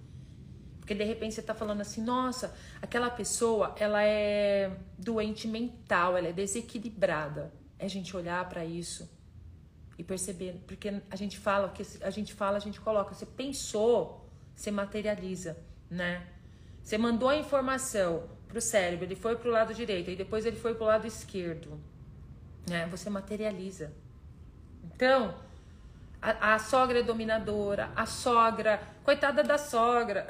Porque 0.80 0.94
de 0.94 1.04
repente 1.04 1.34
você 1.34 1.42
tá 1.42 1.54
falando 1.54 1.80
assim, 1.80 2.00
nossa, 2.00 2.54
aquela 2.80 3.10
pessoa, 3.10 3.74
ela 3.78 4.02
é 4.02 4.76
doente 4.96 5.46
mental, 5.46 6.16
ela 6.16 6.28
é 6.28 6.32
desequilibrada. 6.32 7.52
É 7.78 7.86
a 7.86 7.88
gente 7.88 8.16
olhar 8.16 8.48
para 8.48 8.64
isso 8.64 9.15
e 9.98 10.04
perceber, 10.04 10.62
porque 10.66 11.00
a 11.10 11.16
gente 11.16 11.38
fala, 11.38 11.70
que 11.70 11.82
a 12.02 12.10
gente 12.10 12.34
fala, 12.34 12.56
a 12.56 12.60
gente 12.60 12.80
coloca. 12.80 13.14
Você 13.14 13.24
pensou, 13.24 14.28
você 14.54 14.70
materializa, 14.70 15.56
né? 15.90 16.26
Você 16.82 16.98
mandou 16.98 17.28
a 17.28 17.36
informação 17.36 18.28
pro 18.46 18.60
cérebro, 18.60 19.06
ele 19.06 19.16
foi 19.16 19.36
pro 19.36 19.50
lado 19.50 19.74
direito 19.74 20.10
e 20.10 20.16
depois 20.16 20.44
ele 20.44 20.56
foi 20.56 20.74
pro 20.74 20.84
lado 20.84 21.06
esquerdo, 21.06 21.80
né? 22.68 22.86
Você 22.90 23.08
materializa. 23.08 23.92
Então, 24.84 25.34
a, 26.20 26.54
a 26.54 26.58
sogra 26.58 27.00
é 27.00 27.02
dominadora, 27.02 27.90
a 27.96 28.06
sogra, 28.06 28.80
coitada 29.02 29.42
da 29.42 29.58
sogra. 29.58 30.26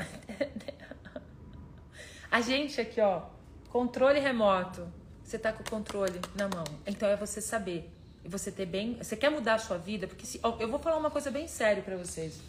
a 2.30 2.40
gente 2.40 2.80
aqui, 2.80 3.00
ó, 3.00 3.22
controle 3.68 4.20
remoto. 4.20 4.86
Você 5.22 5.40
tá 5.40 5.52
com 5.52 5.62
o 5.62 5.68
controle 5.68 6.20
na 6.36 6.48
mão. 6.48 6.64
Então 6.86 7.08
é 7.08 7.16
você 7.16 7.40
saber 7.40 7.90
e 8.26 8.28
você 8.28 8.50
ter 8.50 8.66
bem. 8.66 8.96
Você 8.96 9.16
quer 9.16 9.30
mudar 9.30 9.54
a 9.54 9.58
sua 9.58 9.78
vida? 9.78 10.08
Porque 10.08 10.26
se, 10.26 10.40
eu 10.42 10.68
vou 10.68 10.80
falar 10.80 10.96
uma 10.96 11.12
coisa 11.12 11.30
bem 11.30 11.46
séria 11.46 11.80
para 11.80 11.96
vocês. 11.96 12.40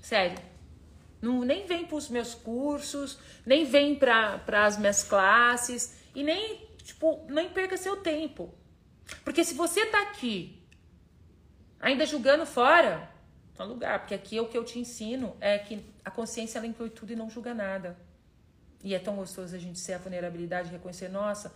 Sério. 0.00 0.38
Não, 1.20 1.44
nem 1.44 1.66
vem 1.66 1.84
para 1.84 1.96
os 1.96 2.08
meus 2.08 2.32
cursos, 2.32 3.18
nem 3.44 3.64
vem 3.64 3.96
para 3.96 4.40
as 4.64 4.78
minhas 4.78 5.02
classes 5.02 5.96
e 6.14 6.22
nem, 6.22 6.64
tipo, 6.84 7.26
nem 7.28 7.48
perca 7.48 7.76
seu 7.76 7.96
tempo. 7.96 8.54
Porque 9.24 9.42
se 9.42 9.54
você 9.54 9.84
tá 9.86 10.02
aqui 10.02 10.62
ainda 11.80 12.06
julgando 12.06 12.46
fora, 12.46 13.10
tá 13.56 13.64
no 13.64 13.72
lugar, 13.72 13.98
porque 13.98 14.14
aqui 14.14 14.38
é 14.38 14.40
o 14.40 14.46
que 14.46 14.56
eu 14.56 14.64
te 14.64 14.78
ensino 14.78 15.36
é 15.40 15.58
que 15.58 15.84
a 16.04 16.10
consciência 16.10 16.58
ela 16.58 16.68
inclui 16.68 16.90
tudo 16.90 17.12
e 17.12 17.16
não 17.16 17.28
julga 17.28 17.52
nada. 17.52 17.98
E 18.84 18.94
é 18.94 18.98
tão 19.00 19.16
gostoso 19.16 19.56
a 19.56 19.58
gente 19.58 19.80
ser 19.80 19.94
a 19.94 19.98
vulnerabilidade, 19.98 20.70
reconhecer, 20.70 21.08
nossa, 21.08 21.52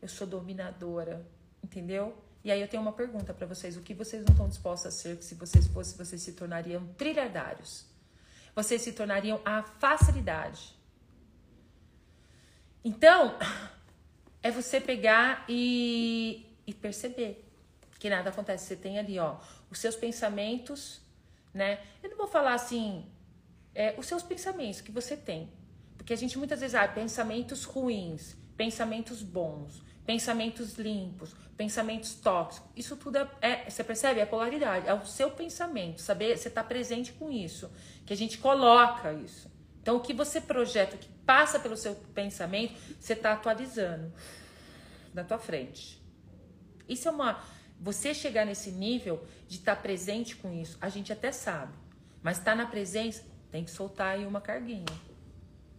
eu 0.00 0.06
sou 0.06 0.24
dominadora, 0.24 1.26
entendeu? 1.64 2.14
E 2.48 2.50
aí 2.50 2.62
eu 2.62 2.68
tenho 2.68 2.82
uma 2.82 2.94
pergunta 2.94 3.34
para 3.34 3.46
vocês: 3.46 3.76
o 3.76 3.82
que 3.82 3.92
vocês 3.92 4.24
não 4.24 4.32
estão 4.32 4.48
dispostos 4.48 4.86
a 4.86 4.90
ser 4.90 5.18
que 5.18 5.24
se 5.26 5.34
vocês 5.34 5.66
fossem, 5.66 5.98
vocês 5.98 6.22
se 6.22 6.32
tornariam 6.32 6.86
trilhardários? 6.96 7.84
Vocês 8.54 8.80
se 8.80 8.92
tornariam 8.92 9.38
a 9.44 9.62
facilidade. 9.62 10.74
Então, 12.82 13.36
é 14.42 14.50
você 14.50 14.80
pegar 14.80 15.44
e, 15.46 16.46
e 16.66 16.72
perceber 16.72 17.46
que 17.98 18.08
nada 18.08 18.30
acontece. 18.30 18.64
Você 18.64 18.76
tem 18.76 18.98
ali, 18.98 19.18
ó, 19.18 19.36
os 19.70 19.78
seus 19.78 19.94
pensamentos, 19.94 21.02
né? 21.52 21.78
Eu 22.02 22.08
não 22.08 22.16
vou 22.16 22.28
falar 22.28 22.54
assim, 22.54 23.04
é, 23.74 23.94
os 23.98 24.06
seus 24.06 24.22
pensamentos 24.22 24.80
que 24.80 24.90
você 24.90 25.18
tem. 25.18 25.52
Porque 25.98 26.14
a 26.14 26.16
gente 26.16 26.38
muitas 26.38 26.60
vezes, 26.60 26.74
ah, 26.74 26.88
pensamentos 26.88 27.64
ruins, 27.64 28.38
pensamentos 28.56 29.22
bons, 29.22 29.82
pensamentos 30.08 30.78
limpos, 30.78 31.36
pensamentos 31.54 32.14
tóxicos. 32.14 32.66
Isso 32.74 32.96
tudo 32.96 33.18
é, 33.18 33.28
é, 33.42 33.68
você 33.68 33.84
percebe? 33.84 34.20
É 34.20 34.24
polaridade, 34.24 34.88
é 34.88 34.94
o 34.94 35.04
seu 35.04 35.30
pensamento, 35.30 36.00
saber, 36.00 36.34
você 36.38 36.48
está 36.48 36.64
presente 36.64 37.12
com 37.12 37.30
isso, 37.30 37.70
que 38.06 38.14
a 38.14 38.16
gente 38.16 38.38
coloca 38.38 39.12
isso. 39.12 39.52
Então, 39.82 39.98
o 39.98 40.00
que 40.00 40.14
você 40.14 40.40
projeta, 40.40 40.96
o 40.96 40.98
que 40.98 41.10
passa 41.26 41.60
pelo 41.60 41.76
seu 41.76 41.94
pensamento, 42.14 42.72
você 42.98 43.12
está 43.12 43.34
atualizando 43.34 44.10
na 45.12 45.24
tua 45.24 45.38
frente. 45.38 46.02
Isso 46.88 47.06
é 47.06 47.10
uma. 47.10 47.44
Você 47.78 48.14
chegar 48.14 48.46
nesse 48.46 48.70
nível 48.70 49.22
de 49.46 49.56
estar 49.56 49.76
tá 49.76 49.82
presente 49.82 50.36
com 50.36 50.54
isso, 50.54 50.78
a 50.80 50.88
gente 50.88 51.12
até 51.12 51.30
sabe, 51.30 51.74
mas 52.22 52.38
estar 52.38 52.52
tá 52.52 52.56
na 52.56 52.66
presença, 52.66 53.26
tem 53.50 53.62
que 53.62 53.70
soltar 53.70 54.16
aí 54.16 54.24
uma 54.24 54.40
carguinha. 54.40 54.86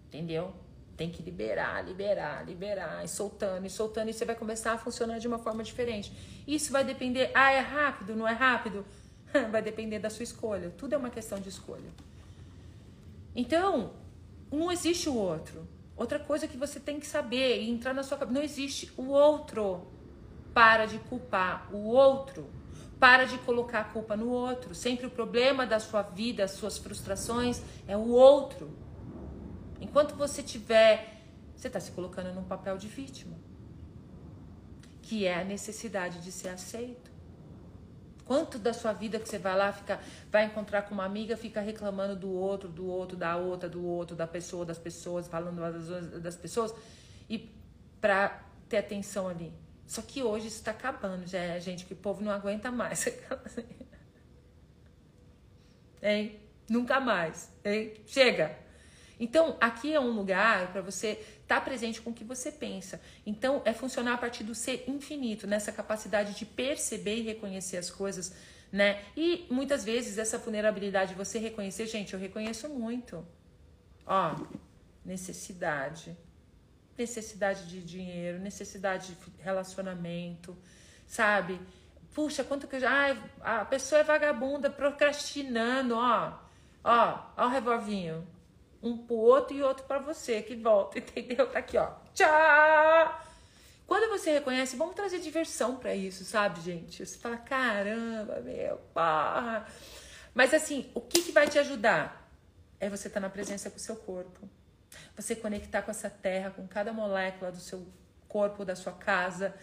Entendeu? 0.05 0.53
Tem 0.99 1.09
que 1.09 1.23
liberar, 1.23 1.81
liberar, 1.85 2.45
liberar, 2.45 3.05
e 3.05 3.07
soltando, 3.07 3.65
e 3.65 3.69
soltando, 3.69 4.09
e 4.09 4.13
você 4.13 4.25
vai 4.25 4.35
começar 4.35 4.73
a 4.73 4.77
funcionar 4.77 5.17
de 5.17 5.29
uma 5.29 5.39
forma 5.39 5.63
diferente. 5.63 6.11
Isso 6.45 6.73
vai 6.73 6.83
depender, 6.83 7.31
ah, 7.33 7.53
é 7.53 7.61
rápido, 7.61 8.17
não 8.17 8.27
é 8.27 8.33
rápido? 8.33 8.85
Vai 9.49 9.61
depender 9.61 9.99
da 9.99 10.09
sua 10.09 10.23
escolha. 10.23 10.73
Tudo 10.77 10.95
é 10.95 10.97
uma 10.97 11.09
questão 11.09 11.39
de 11.39 11.47
escolha. 11.47 11.89
Então, 13.33 13.93
não 14.51 14.69
existe 14.69 15.07
o 15.07 15.15
outro. 15.15 15.65
Outra 15.95 16.19
coisa 16.19 16.49
que 16.49 16.57
você 16.57 16.81
tem 16.81 16.99
que 16.99 17.07
saber 17.07 17.61
e 17.61 17.69
entrar 17.69 17.93
na 17.93 18.03
sua 18.03 18.17
cabeça, 18.17 18.37
não 18.37 18.43
existe 18.43 18.91
o 18.97 19.07
outro. 19.07 19.87
Para 20.53 20.85
de 20.85 20.99
culpar 20.99 21.69
o 21.73 21.77
outro. 21.77 22.49
Para 22.99 23.23
de 23.23 23.37
colocar 23.37 23.79
a 23.79 23.83
culpa 23.85 24.17
no 24.17 24.27
outro. 24.27 24.75
Sempre 24.75 25.05
o 25.05 25.09
problema 25.09 25.65
da 25.65 25.79
sua 25.79 26.01
vida, 26.01 26.43
as 26.43 26.51
suas 26.51 26.77
frustrações 26.77 27.61
é 27.87 27.95
o 27.95 28.09
outro. 28.09 28.88
Enquanto 29.81 30.15
você 30.15 30.43
tiver, 30.43 31.23
você 31.55 31.67
está 31.67 31.79
se 31.79 31.91
colocando 31.91 32.33
num 32.33 32.43
papel 32.43 32.77
de 32.77 32.87
vítima, 32.87 33.35
que 35.01 35.25
é 35.25 35.39
a 35.39 35.43
necessidade 35.43 36.21
de 36.21 36.31
ser 36.31 36.49
aceito. 36.49 37.09
Quanto 38.25 38.59
da 38.59 38.73
sua 38.73 38.93
vida 38.93 39.19
que 39.19 39.27
você 39.27 39.39
vai 39.39 39.57
lá, 39.57 39.73
fica, 39.73 39.99
vai 40.31 40.45
encontrar 40.45 40.83
com 40.83 40.93
uma 40.93 41.05
amiga, 41.05 41.35
fica 41.35 41.61
reclamando 41.61 42.15
do 42.15 42.31
outro, 42.31 42.69
do 42.69 42.85
outro, 42.85 43.17
da 43.17 43.35
outra, 43.35 43.67
do 43.67 43.83
outro, 43.83 44.15
da 44.15 44.27
pessoa, 44.27 44.63
das 44.63 44.77
pessoas, 44.77 45.27
falando 45.27 45.59
das, 45.59 46.21
das 46.21 46.35
pessoas, 46.35 46.71
e 47.27 47.51
para 47.99 48.43
ter 48.67 48.77
atenção 48.77 49.27
ali. 49.27 49.51
Só 49.87 50.03
que 50.03 50.21
hoje 50.21 50.47
isso 50.47 50.57
está 50.57 50.69
acabando, 50.69 51.25
já 51.25 51.39
é 51.39 51.59
gente 51.59 51.85
que 51.85 51.93
o 51.93 51.95
povo 51.95 52.23
não 52.23 52.31
aguenta 52.31 52.69
mais. 52.69 53.07
hein? 56.03 56.39
Nunca 56.69 56.99
mais, 56.99 57.51
hein? 57.65 57.95
Chega! 58.05 58.55
Então, 59.19 59.57
aqui 59.59 59.93
é 59.93 59.99
um 59.99 60.11
lugar 60.11 60.71
para 60.71 60.81
você 60.81 61.09
estar 61.41 61.59
tá 61.59 61.61
presente 61.61 61.99
com 61.99 62.11
o 62.11 62.13
que 62.13 62.23
você 62.23 62.51
pensa. 62.51 63.01
Então, 63.25 63.61
é 63.65 63.73
funcionar 63.73 64.13
a 64.13 64.17
partir 64.17 64.45
do 64.45 64.55
ser 64.55 64.85
infinito, 64.87 65.45
nessa 65.45 65.71
capacidade 65.71 66.35
de 66.35 66.45
perceber 66.45 67.17
e 67.17 67.21
reconhecer 67.21 67.77
as 67.77 67.89
coisas, 67.89 68.33
né? 68.71 69.03
E 69.17 69.45
muitas 69.51 69.83
vezes 69.83 70.17
essa 70.17 70.37
vulnerabilidade, 70.37 71.13
você 71.15 71.37
reconhecer, 71.37 71.85
gente, 71.87 72.13
eu 72.13 72.19
reconheço 72.19 72.69
muito. 72.69 73.27
Ó, 74.05 74.35
necessidade. 75.03 76.15
Necessidade 76.97 77.67
de 77.67 77.81
dinheiro, 77.81 78.39
necessidade 78.39 79.13
de 79.13 79.17
relacionamento, 79.39 80.57
sabe? 81.05 81.59
Puxa, 82.13 82.43
quanto 82.43 82.67
que 82.67 82.77
eu 82.77 82.79
já. 82.79 82.89
Ai, 82.89 83.23
a 83.41 83.65
pessoa 83.65 83.99
é 83.99 84.03
vagabunda, 84.03 84.69
procrastinando, 84.69 85.95
ó. 85.95 86.39
Ó, 86.83 87.19
ó 87.37 87.45
o 87.45 87.49
revolvinho 87.49 88.25
um 88.81 88.97
pro 88.97 89.15
outro 89.15 89.55
e 89.55 89.61
outro 89.61 89.85
para 89.85 89.99
você 89.99 90.41
que 90.41 90.55
volta, 90.55 90.97
entendeu? 90.99 91.49
Tá 91.49 91.59
aqui, 91.59 91.77
ó. 91.77 91.91
Tchau! 92.13 93.25
Quando 93.85 94.09
você 94.09 94.31
reconhece, 94.31 94.75
vamos 94.75 94.95
trazer 94.95 95.19
diversão 95.19 95.75
para 95.75 95.95
isso, 95.95 96.23
sabe, 96.23 96.61
gente? 96.61 97.05
Você 97.05 97.17
fala, 97.17 97.37
caramba, 97.37 98.39
meu, 98.41 98.77
porra. 98.93 99.65
Mas 100.33 100.53
assim, 100.53 100.91
o 100.93 101.01
que, 101.01 101.23
que 101.23 101.31
vai 101.31 101.47
te 101.47 101.57
ajudar? 101.57 102.29
É 102.79 102.87
você 102.87 103.07
estar 103.07 103.19
tá 103.19 103.27
na 103.27 103.31
presença 103.31 103.69
com 103.69 103.77
o 103.77 103.79
seu 103.79 103.95
corpo. 103.95 104.47
Você 105.15 105.35
conectar 105.35 105.81
com 105.81 105.91
essa 105.91 106.09
terra, 106.09 106.51
com 106.51 106.67
cada 106.67 106.93
molécula 106.93 107.51
do 107.51 107.59
seu 107.59 107.85
corpo, 108.27 108.63
da 108.63 108.75
sua 108.75 108.93
casa. 108.93 109.55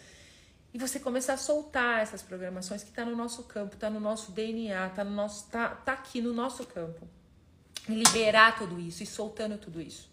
E 0.74 0.78
você 0.78 0.98
começar 0.98 1.34
a 1.34 1.38
soltar 1.38 2.02
essas 2.02 2.20
programações 2.20 2.82
que 2.82 2.90
tá 2.90 3.04
no 3.04 3.14
nosso 3.16 3.44
campo, 3.44 3.76
tá 3.76 3.88
no 3.88 4.00
nosso 4.00 4.32
DNA, 4.32 4.90
tá 4.90 5.04
no 5.04 5.12
nosso. 5.12 5.48
tá, 5.48 5.68
tá 5.68 5.92
aqui 5.92 6.20
no 6.20 6.32
nosso 6.34 6.66
campo 6.66 7.08
liberar 7.88 8.58
tudo 8.58 8.78
isso 8.80 9.02
e 9.02 9.06
soltando 9.06 9.58
tudo 9.58 9.80
isso. 9.80 10.10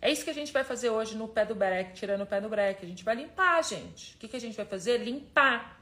É 0.00 0.10
isso 0.10 0.24
que 0.24 0.30
a 0.30 0.34
gente 0.34 0.52
vai 0.52 0.64
fazer 0.64 0.90
hoje 0.90 1.16
no 1.16 1.28
pé 1.28 1.44
do 1.44 1.54
break, 1.54 1.94
tirando 1.94 2.22
o 2.22 2.26
pé 2.26 2.40
do 2.40 2.48
break. 2.48 2.84
A 2.84 2.88
gente 2.88 3.04
vai 3.04 3.14
limpar, 3.14 3.62
gente. 3.62 4.14
O 4.14 4.18
que, 4.18 4.28
que 4.28 4.36
a 4.36 4.40
gente 4.40 4.56
vai 4.56 4.66
fazer? 4.66 4.98
Limpar. 4.98 5.80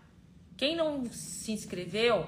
Quem 0.56 0.76
não 0.76 1.10
se 1.10 1.52
inscreveu 1.52 2.26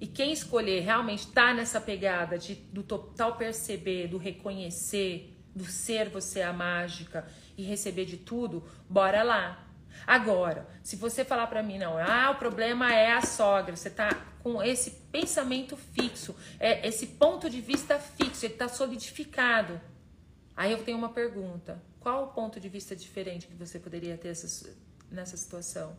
e 0.00 0.06
quem 0.06 0.32
escolher 0.32 0.80
realmente 0.80 1.26
tá 1.28 1.52
nessa 1.52 1.80
pegada 1.80 2.38
de, 2.38 2.54
do 2.54 2.82
total 2.82 3.36
perceber, 3.36 4.06
do 4.06 4.18
reconhecer, 4.18 5.36
do 5.54 5.64
ser 5.64 6.08
você 6.08 6.42
a 6.42 6.52
mágica 6.52 7.26
e 7.56 7.62
receber 7.62 8.04
de 8.04 8.16
tudo, 8.16 8.64
bora 8.88 9.22
lá. 9.22 9.61
Agora, 10.06 10.66
se 10.82 10.96
você 10.96 11.24
falar 11.24 11.46
para 11.46 11.62
mim, 11.62 11.78
não, 11.78 11.96
ah, 11.98 12.30
o 12.30 12.36
problema 12.36 12.92
é 12.92 13.12
a 13.12 13.22
sogra, 13.22 13.76
você 13.76 13.90
tá 13.90 14.10
com 14.42 14.62
esse 14.62 14.90
pensamento 15.12 15.76
fixo, 15.76 16.34
é 16.58 16.86
esse 16.86 17.06
ponto 17.06 17.48
de 17.48 17.60
vista 17.60 17.98
fixo, 17.98 18.44
ele 18.44 18.54
tá 18.54 18.68
solidificado. 18.68 19.80
Aí 20.56 20.72
eu 20.72 20.82
tenho 20.82 20.98
uma 20.98 21.10
pergunta: 21.10 21.80
qual 22.00 22.24
o 22.24 22.26
ponto 22.28 22.58
de 22.58 22.68
vista 22.68 22.96
diferente 22.96 23.46
que 23.46 23.54
você 23.54 23.78
poderia 23.78 24.16
ter 24.18 24.34
nessa 25.10 25.36
situação? 25.36 25.96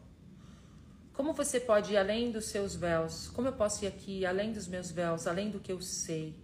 Como 1.14 1.32
você 1.32 1.60
pode 1.60 1.94
ir 1.94 1.98
além 1.98 2.32
dos 2.32 2.46
seus 2.46 2.76
véus? 2.76 3.28
Como 3.30 3.48
eu 3.48 3.54
posso 3.54 3.86
ir 3.86 3.88
aqui 3.88 4.26
além 4.26 4.52
dos 4.52 4.68
meus 4.68 4.92
véus, 4.92 5.28
além 5.28 5.52
do 5.52 5.60
que 5.60 5.72
eu 5.72 5.80
sei, 5.80 6.36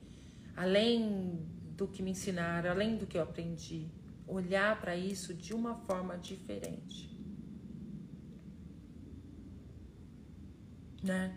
além 0.55 1.39
do 1.75 1.87
que 1.87 2.03
me 2.03 2.11
ensinaram, 2.11 2.69
além 2.69 2.95
do 2.95 3.07
que 3.07 3.17
eu 3.17 3.23
aprendi? 3.23 3.87
Olhar 4.27 4.79
para 4.79 4.95
isso 4.95 5.33
de 5.33 5.55
uma 5.55 5.75
forma 5.75 6.15
diferente. 6.17 7.08
Né? 11.03 11.33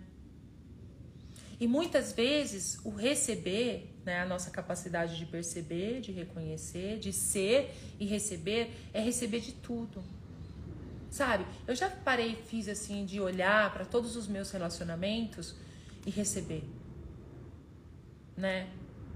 E 1.61 1.67
muitas 1.67 2.13
vezes 2.13 2.79
o 2.85 2.91
receber, 2.91 3.95
né, 4.05 4.21
a 4.21 4.27
nossa 4.27 4.51
capacidade 4.51 5.17
de 5.17 5.25
perceber, 5.25 6.01
de 6.01 6.11
reconhecer, 6.11 6.99
de 6.99 7.13
ser 7.13 7.73
e 8.01 8.05
receber, 8.05 8.75
é 8.93 9.01
receber 9.01 9.41
de 9.41 9.53
tudo. 9.53 10.03
Sabe? 11.09 11.47
Eu 11.67 11.75
já 11.77 11.89
parei 11.89 12.33
e 12.33 12.37
fiz 12.37 12.69
assim 12.69 13.05
de 13.05 13.21
olhar 13.21 13.73
para 13.73 13.85
todos 13.85 14.17
os 14.17 14.27
meus 14.27 14.51
relacionamentos 14.51 15.55
e 16.05 16.11
receber. 16.11 16.65
Né? 18.37 18.69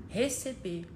Receber. 0.08 0.86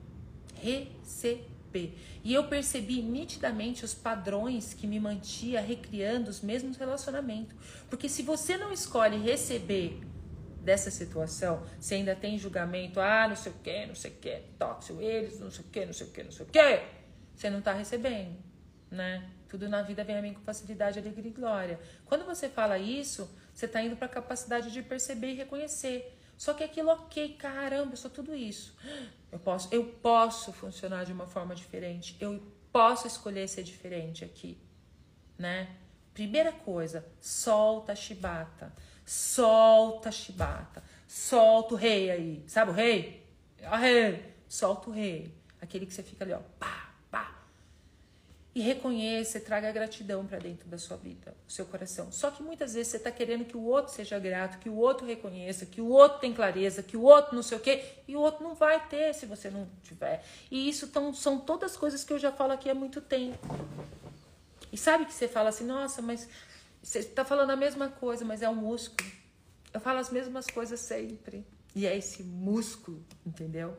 Receber 0.63 1.50
B. 1.73 1.93
E 2.23 2.35
eu 2.35 2.45
percebi 2.45 3.03
nitidamente 3.03 3.85
os 3.85 3.95
padrões 3.95 4.75
que 4.75 4.87
me 4.87 5.01
mantia 5.01 5.61
recriando 5.61 6.31
os 6.31 6.41
mesmos 6.41 6.77
relacionamentos. 6.77 7.57
Porque 7.89 8.09
se 8.09 8.23
você 8.23 8.57
não 8.57 8.73
escolhe 8.73 9.17
receber 9.17 10.01
dessa 10.63 10.91
situação, 10.91 11.63
você 11.79 11.97
ainda 11.97 12.15
tem 12.15 12.39
julgamento, 12.39 13.01
ah, 13.01 13.27
não 13.29 13.37
sei 13.37 13.53
o 13.53 13.55
que, 13.57 13.87
não 13.87 13.95
sei 13.95 14.11
o 14.11 14.15
que, 14.15 14.43
tóxico, 14.59 15.01
eles, 15.01 15.41
não 15.41 15.51
sei 15.51 15.65
o 15.65 15.69
que, 15.69 15.87
não 15.87 15.93
sei 15.93 16.07
o 16.07 16.11
que, 16.11 16.23
não 16.23 16.31
sei 16.31 16.47
o 16.47 16.49
que, 16.49 16.83
você 17.35 17.49
não 17.49 17.61
está 17.61 17.73
recebendo, 17.73 18.37
né? 18.91 19.31
Tudo 19.49 19.69
na 19.69 19.83
vida 19.83 20.05
vem 20.05 20.17
a 20.17 20.23
mim 20.23 20.35
com 20.35 20.43
facilidade, 20.43 20.99
alegria 20.99 21.31
e 21.31 21.33
glória. 21.33 21.81
Quando 22.05 22.25
você 22.25 22.49
fala 22.49 22.79
isso, 22.79 23.29
você 23.53 23.67
está 23.67 23.83
indo 23.83 23.97
para 23.97 24.07
a 24.07 24.11
capacidade 24.11 24.71
de 24.71 24.83
perceber 24.83 25.33
e 25.33 25.35
reconhecer. 25.35 26.17
Só 26.41 26.55
que 26.55 26.65
aquilo, 26.65 26.89
ok, 26.89 27.35
caramba, 27.35 27.97
sou 27.97 28.11
tudo 28.11 28.35
isso. 28.35 28.75
Eu 29.31 29.39
posso, 29.39 29.69
eu 29.71 29.85
posso 29.85 30.55
funcionar 30.55 31.05
de 31.05 31.13
uma 31.13 31.27
forma 31.27 31.55
diferente. 31.55 32.17
Eu 32.19 32.43
posso 32.73 33.07
escolher 33.07 33.47
ser 33.47 33.63
diferente 33.63 34.25
aqui, 34.25 34.57
né? 35.37 35.77
Primeira 36.15 36.51
coisa, 36.51 37.07
solta 37.21 37.93
a 37.93 37.95
chibata. 37.95 38.73
Solta 39.05 40.09
a 40.09 40.13
chibata. 40.13 40.83
Solta 41.07 41.75
o 41.75 41.77
rei 41.77 42.11
aí. 42.11 42.43
Sabe 42.47 42.71
o 42.71 42.75
rei? 42.75 43.23
O 43.71 43.77
rei. 43.77 44.35
Solta 44.49 44.89
o 44.89 44.93
rei. 44.95 45.35
Aquele 45.61 45.85
que 45.85 45.93
você 45.93 46.03
fica 46.03 46.25
ali, 46.25 46.33
ó, 46.33 46.41
pá, 46.59 46.90
e 48.55 48.61
reconheça 48.61 49.39
e 49.39 49.41
traga 49.41 49.71
gratidão 49.71 50.27
para 50.27 50.39
dentro 50.39 50.69
da 50.69 50.77
sua 50.77 50.97
vida, 50.97 51.35
do 51.47 51.53
seu 51.53 51.65
coração. 51.65 52.11
Só 52.11 52.31
que 52.31 52.43
muitas 52.43 52.75
vezes 52.75 52.89
você 52.89 52.97
está 52.97 53.11
querendo 53.11 53.45
que 53.45 53.57
o 53.57 53.63
outro 53.63 53.93
seja 53.93 54.19
grato, 54.19 54.59
que 54.59 54.69
o 54.69 54.77
outro 54.77 55.07
reconheça, 55.07 55.65
que 55.65 55.81
o 55.81 55.89
outro 55.89 56.19
tem 56.19 56.35
clareza, 56.35 56.83
que 56.83 56.97
o 56.97 57.03
outro 57.03 57.35
não 57.35 57.43
sei 57.43 57.59
o 57.59 57.61
quê, 57.61 57.85
e 58.09 58.17
o 58.17 58.21
outro 58.21 58.43
não 58.43 58.55
vai 58.55 58.85
ter 58.89 59.15
se 59.15 59.25
você 59.25 59.51
não 59.51 59.69
tiver. 59.85 60.25
E 60.51 60.69
isso 60.69 60.89
tão, 60.89 61.15
são 61.15 61.39
todas 61.39 61.77
coisas 61.77 62.03
que 62.03 62.13
eu 62.13 62.19
já 62.19 62.33
falo 62.33 62.53
aqui 62.53 62.69
há 62.69 62.75
muito 62.75 63.01
tempo. 63.01 63.39
E 64.73 64.77
sabe 64.77 65.05
que 65.05 65.13
você 65.13 65.29
fala 65.29 65.51
assim, 65.51 65.65
nossa, 65.65 66.03
mas 66.03 66.29
você 66.83 67.01
está 67.01 67.25
falando 67.25 67.51
a 67.51 67.57
mesma 67.57 67.89
coisa, 67.89 68.25
mas 68.25 68.43
é 68.43 68.49
um 68.49 68.55
músculo. 68.55 69.09
Eu 69.73 69.81
falo 69.81 70.01
as 70.01 70.11
mesmas 70.11 70.47
coisas 70.47 70.81
sempre. 70.81 71.47
E 71.75 71.87
é 71.87 71.97
esse 71.97 72.25
músculo, 72.25 73.05
entendeu? 73.25 73.77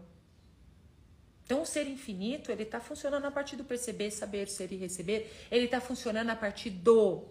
Então, 1.52 1.64
o 1.64 1.66
ser 1.66 1.86
infinito, 1.86 2.50
ele 2.50 2.64
está 2.64 2.80
funcionando 2.80 3.26
a 3.26 3.30
partir 3.30 3.58
do 3.58 3.66
perceber, 3.66 4.10
saber, 4.10 4.48
ser 4.48 4.72
e 4.72 4.78
receber. 4.78 5.30
Ele 5.52 5.66
está 5.66 5.82
funcionando 5.82 6.30
a 6.30 6.36
partir 6.36 6.70
do 6.70 7.26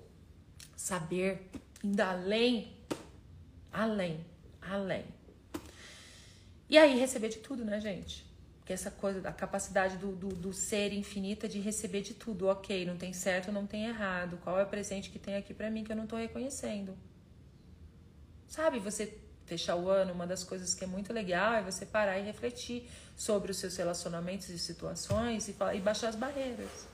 saber, 0.77 1.49
indo 1.83 2.03
além, 2.03 2.71
além, 3.73 4.21
além. 4.61 5.07
E 6.69 6.77
aí, 6.77 6.99
receber 6.99 7.31
de 7.31 7.39
tudo, 7.39 7.65
né, 7.65 7.81
gente? 7.81 8.27
Porque 8.59 8.75
essa 8.75 8.91
coisa 8.91 9.23
da 9.23 9.33
capacidade 9.33 9.97
do, 9.97 10.13
do, 10.13 10.29
do 10.29 10.53
ser 10.53 10.93
infinita 10.93 11.49
de 11.49 11.59
receber 11.59 12.03
de 12.03 12.13
tudo. 12.13 12.47
Ok, 12.49 12.85
não 12.85 12.99
tem 12.99 13.15
certo, 13.15 13.51
não 13.51 13.67
tem 13.67 13.87
errado. 13.87 14.39
Qual 14.45 14.61
é 14.61 14.65
o 14.65 14.67
presente 14.67 15.09
que 15.09 15.19
tem 15.19 15.37
aqui 15.37 15.55
para 15.55 15.71
mim 15.71 15.83
que 15.83 15.93
eu 15.93 15.97
não 15.97 16.07
tô 16.07 16.17
reconhecendo? 16.17 16.95
Sabe, 18.47 18.81
você 18.81 19.19
fechar 19.51 19.75
o 19.75 19.89
ano, 19.89 20.13
uma 20.13 20.29
das 20.29 20.45
coisas 20.45 20.73
que 20.75 20.85
é 20.85 20.87
muito 20.87 21.13
legal 21.13 21.55
é 21.55 21.63
você 21.71 21.85
parar 21.85 22.17
e 22.21 22.23
refletir 22.23 22.89
sobre 23.17 23.51
os 23.51 23.57
seus 23.57 23.77
relacionamentos 23.77 24.49
e 24.49 24.59
situações 24.59 25.49
e, 25.49 25.57
e 25.75 25.81
baixar 25.81 26.09
as 26.09 26.15
barreiras. 26.15 26.87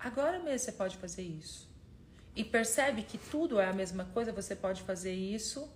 Agora 0.00 0.40
mesmo 0.40 0.58
você 0.58 0.72
pode 0.72 0.96
fazer 0.96 1.22
isso. 1.22 1.68
E 2.34 2.42
percebe 2.44 3.04
que 3.04 3.18
tudo 3.18 3.60
é 3.60 3.68
a 3.68 3.72
mesma 3.72 4.04
coisa, 4.06 4.32
você 4.32 4.56
pode 4.56 4.82
fazer 4.82 5.14
isso. 5.14 5.70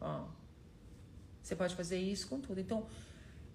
Ó. 0.00 0.24
Você 1.42 1.54
pode 1.54 1.74
fazer 1.76 1.98
isso 1.98 2.28
com 2.28 2.40
tudo. 2.40 2.60
Então, 2.60 2.86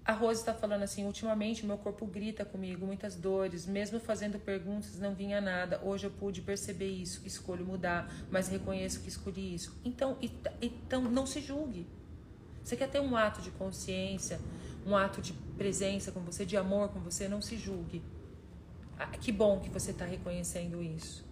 a 0.05 0.11
Rose 0.11 0.41
está 0.41 0.53
falando 0.53 0.83
assim: 0.83 1.05
ultimamente 1.05 1.65
meu 1.65 1.77
corpo 1.77 2.05
grita 2.05 2.43
comigo, 2.43 2.85
muitas 2.85 3.15
dores, 3.15 3.65
mesmo 3.65 3.99
fazendo 3.99 4.37
perguntas 4.37 4.99
não 4.99 5.15
vinha 5.15 5.39
nada. 5.39 5.79
Hoje 5.83 6.05
eu 6.05 6.11
pude 6.11 6.41
perceber 6.41 6.89
isso, 6.89 7.21
escolho 7.25 7.65
mudar, 7.65 8.11
mas 8.29 8.49
reconheço 8.49 8.99
que 8.99 9.07
escolhi 9.07 9.55
isso. 9.55 9.79
Então, 9.83 10.17
então 10.61 11.01
não 11.03 11.25
se 11.25 11.39
julgue. 11.39 11.87
Você 12.63 12.75
quer 12.75 12.89
ter 12.89 12.99
um 12.99 13.15
ato 13.15 13.41
de 13.41 13.51
consciência, 13.51 14.39
um 14.85 14.95
ato 14.95 15.21
de 15.21 15.33
presença 15.57 16.11
com 16.11 16.19
você, 16.21 16.45
de 16.45 16.57
amor 16.57 16.89
com 16.89 16.99
você, 16.99 17.27
não 17.27 17.41
se 17.41 17.57
julgue. 17.57 18.01
Ah, 18.97 19.07
que 19.07 19.31
bom 19.31 19.59
que 19.59 19.69
você 19.69 19.91
está 19.91 20.05
reconhecendo 20.05 20.81
isso. 20.81 21.25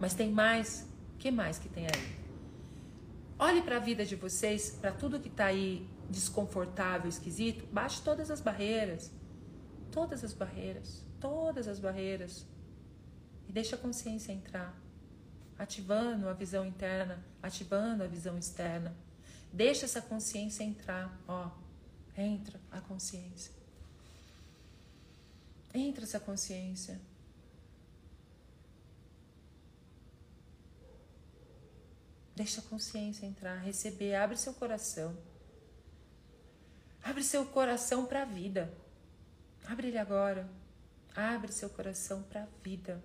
Mas 0.00 0.14
tem 0.14 0.30
mais. 0.30 0.88
Que 1.18 1.30
mais 1.30 1.58
que 1.58 1.68
tem 1.68 1.86
aí? 1.86 2.16
Olhe 3.38 3.62
para 3.62 3.76
a 3.76 3.80
vida 3.80 4.04
de 4.04 4.16
vocês, 4.16 4.76
para 4.80 4.92
tudo 4.92 5.20
que 5.20 5.28
está 5.28 5.46
aí 5.46 5.86
desconfortável, 6.12 7.08
esquisito. 7.08 7.66
Baixe 7.72 8.02
todas 8.02 8.30
as 8.30 8.40
barreiras. 8.40 9.10
Todas 9.90 10.22
as 10.22 10.32
barreiras. 10.32 11.04
Todas 11.18 11.66
as 11.66 11.80
barreiras. 11.80 12.46
E 13.48 13.52
deixa 13.52 13.74
a 13.74 13.78
consciência 13.78 14.32
entrar. 14.32 14.78
Ativando 15.58 16.28
a 16.28 16.32
visão 16.32 16.64
interna, 16.64 17.24
ativando 17.42 18.04
a 18.04 18.06
visão 18.06 18.38
externa. 18.38 18.94
Deixa 19.52 19.84
essa 19.84 20.00
consciência 20.00 20.62
entrar, 20.62 21.20
ó. 21.26 21.50
Entra 22.16 22.60
a 22.70 22.80
consciência. 22.80 23.52
Entra 25.74 26.04
essa 26.04 26.20
consciência. 26.20 27.00
Deixa 32.34 32.60
a 32.60 32.64
consciência 32.64 33.26
entrar, 33.26 33.56
receber, 33.58 34.14
abre 34.14 34.36
seu 34.36 34.54
coração. 34.54 35.16
Abre 37.02 37.22
seu 37.22 37.44
coração 37.46 38.06
para 38.06 38.22
a 38.22 38.24
vida. 38.24 38.72
Abre 39.66 39.88
ele 39.88 39.98
agora. 39.98 40.48
Abre 41.14 41.52
seu 41.52 41.68
coração 41.68 42.22
para 42.22 42.42
a 42.42 42.46
vida. 42.62 43.02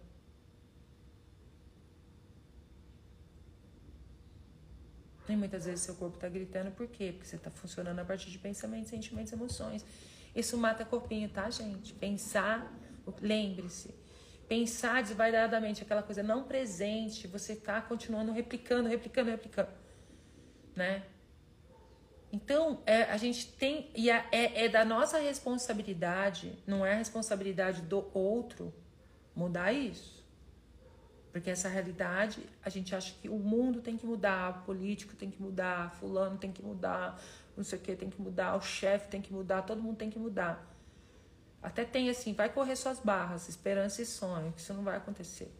E 5.29 5.35
muitas 5.35 5.65
vezes 5.65 5.81
seu 5.81 5.95
corpo 5.95 6.15
está 6.15 6.29
gritando, 6.29 6.71
por 6.71 6.87
quê? 6.87 7.11
Porque 7.11 7.27
você 7.27 7.35
está 7.35 7.51
funcionando 7.51 7.99
a 7.99 8.05
partir 8.05 8.29
de 8.29 8.39
pensamentos, 8.39 8.89
sentimentos, 8.89 9.33
emoções. 9.33 9.85
Isso 10.33 10.57
mata 10.57 10.85
corpinho, 10.85 11.27
tá, 11.27 11.49
gente? 11.49 11.93
Pensar, 11.93 12.71
lembre-se, 13.21 13.93
pensar 14.47 15.03
desvairadamente, 15.03 15.83
aquela 15.83 16.01
coisa 16.01 16.23
não 16.23 16.43
presente, 16.43 17.27
você 17.27 17.53
está 17.53 17.81
continuando 17.81 18.31
replicando, 18.31 18.87
replicando, 18.87 19.29
replicando, 19.29 19.69
né? 20.75 21.03
Então, 22.37 22.83
é, 22.85 23.01
a 23.05 23.17
gente 23.17 23.51
tem, 23.53 23.89
e 23.95 24.11
é, 24.11 24.27
é 24.31 24.69
da 24.69 24.85
nossa 24.85 25.17
responsabilidade, 25.17 26.55
não 26.67 26.85
é 26.85 26.93
a 26.93 26.95
responsabilidade 26.95 27.81
do 27.81 28.07
outro 28.13 28.71
mudar 29.35 29.73
isso. 29.73 30.23
Porque 31.31 31.49
essa 31.49 31.67
realidade, 31.67 32.47
a 32.63 32.69
gente 32.69 32.93
acha 32.93 33.11
que 33.19 33.27
o 33.27 33.39
mundo 33.39 33.81
tem 33.81 33.97
que 33.97 34.05
mudar, 34.05 34.59
o 34.59 34.65
político 34.65 35.15
tem 35.15 35.31
que 35.31 35.41
mudar, 35.41 35.89
fulano 35.95 36.37
tem 36.37 36.51
que 36.51 36.61
mudar, 36.61 37.19
não 37.55 37.63
sei 37.63 37.79
o 37.79 37.81
que 37.81 37.95
tem 37.95 38.07
que 38.07 38.21
mudar, 38.21 38.55
o 38.55 38.61
chefe 38.61 39.07
tem 39.07 39.19
que 39.19 39.33
mudar, 39.33 39.63
todo 39.63 39.81
mundo 39.81 39.97
tem 39.97 40.11
que 40.11 40.19
mudar. 40.19 40.63
Até 41.59 41.85
tem 41.85 42.07
assim, 42.07 42.33
vai 42.33 42.49
correr 42.49 42.75
suas 42.75 42.99
barras, 42.99 43.49
esperança 43.49 44.03
e 44.03 44.05
sonho, 44.05 44.51
que 44.51 44.61
isso 44.61 44.75
não 44.75 44.83
vai 44.83 44.97
acontecer. 44.97 45.51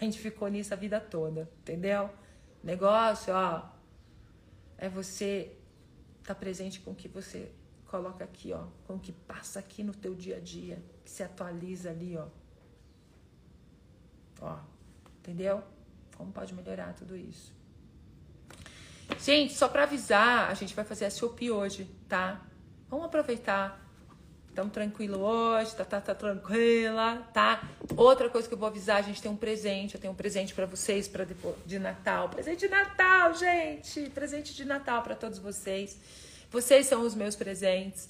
A 0.00 0.02
gente 0.02 0.18
ficou 0.18 0.48
nisso 0.48 0.72
a 0.72 0.76
vida 0.78 0.98
toda, 0.98 1.46
entendeu? 1.60 2.08
Negócio, 2.64 3.34
ó, 3.34 3.68
é 4.78 4.88
você 4.88 5.52
tá 6.26 6.34
presente 6.34 6.80
com 6.80 6.90
o 6.90 6.94
que 6.94 7.08
você 7.08 7.52
coloca 7.86 8.24
aqui, 8.24 8.52
ó, 8.52 8.64
com 8.86 8.94
o 8.96 8.98
que 9.00 9.12
passa 9.12 9.60
aqui 9.60 9.82
no 9.82 9.94
teu 9.94 10.14
dia 10.14 10.36
a 10.36 10.40
dia, 10.40 10.82
que 11.04 11.10
se 11.10 11.22
atualiza 11.22 11.90
ali, 11.90 12.16
ó. 12.16 12.26
Ó, 14.40 14.58
entendeu? 15.18 15.62
Como 16.16 16.32
pode 16.32 16.52
melhorar 16.52 16.94
tudo 16.94 17.16
isso? 17.16 17.54
Gente, 19.18 19.54
só 19.54 19.68
para 19.68 19.84
avisar, 19.84 20.50
a 20.50 20.54
gente 20.54 20.74
vai 20.74 20.84
fazer 20.84 21.04
a 21.04 21.10
SOP 21.10 21.50
hoje, 21.50 21.88
tá? 22.08 22.44
Vamos 22.88 23.06
aproveitar. 23.06 23.85
Estamos 24.56 24.72
tranquilo 24.72 25.20
hoje, 25.20 25.76
tá, 25.76 25.84
tá, 25.84 26.00
tá 26.00 26.14
tranquila, 26.14 27.22
tá? 27.34 27.62
Outra 27.94 28.30
coisa 28.30 28.48
que 28.48 28.54
eu 28.54 28.58
vou 28.58 28.66
avisar, 28.66 28.96
a 28.96 29.02
gente 29.02 29.20
tem 29.20 29.30
um 29.30 29.36
presente, 29.36 29.96
eu 29.96 30.00
tenho 30.00 30.14
um 30.14 30.16
presente 30.16 30.54
para 30.54 30.64
vocês 30.64 31.06
para 31.06 31.26
de 31.66 31.78
Natal. 31.78 32.30
Presente 32.30 32.60
de 32.60 32.68
Natal, 32.68 33.34
gente! 33.34 34.08
Presente 34.14 34.54
de 34.54 34.64
Natal 34.64 35.02
para 35.02 35.14
todos 35.14 35.38
vocês. 35.38 36.00
Vocês 36.50 36.86
são 36.86 37.02
os 37.02 37.14
meus 37.14 37.36
presentes. 37.36 38.08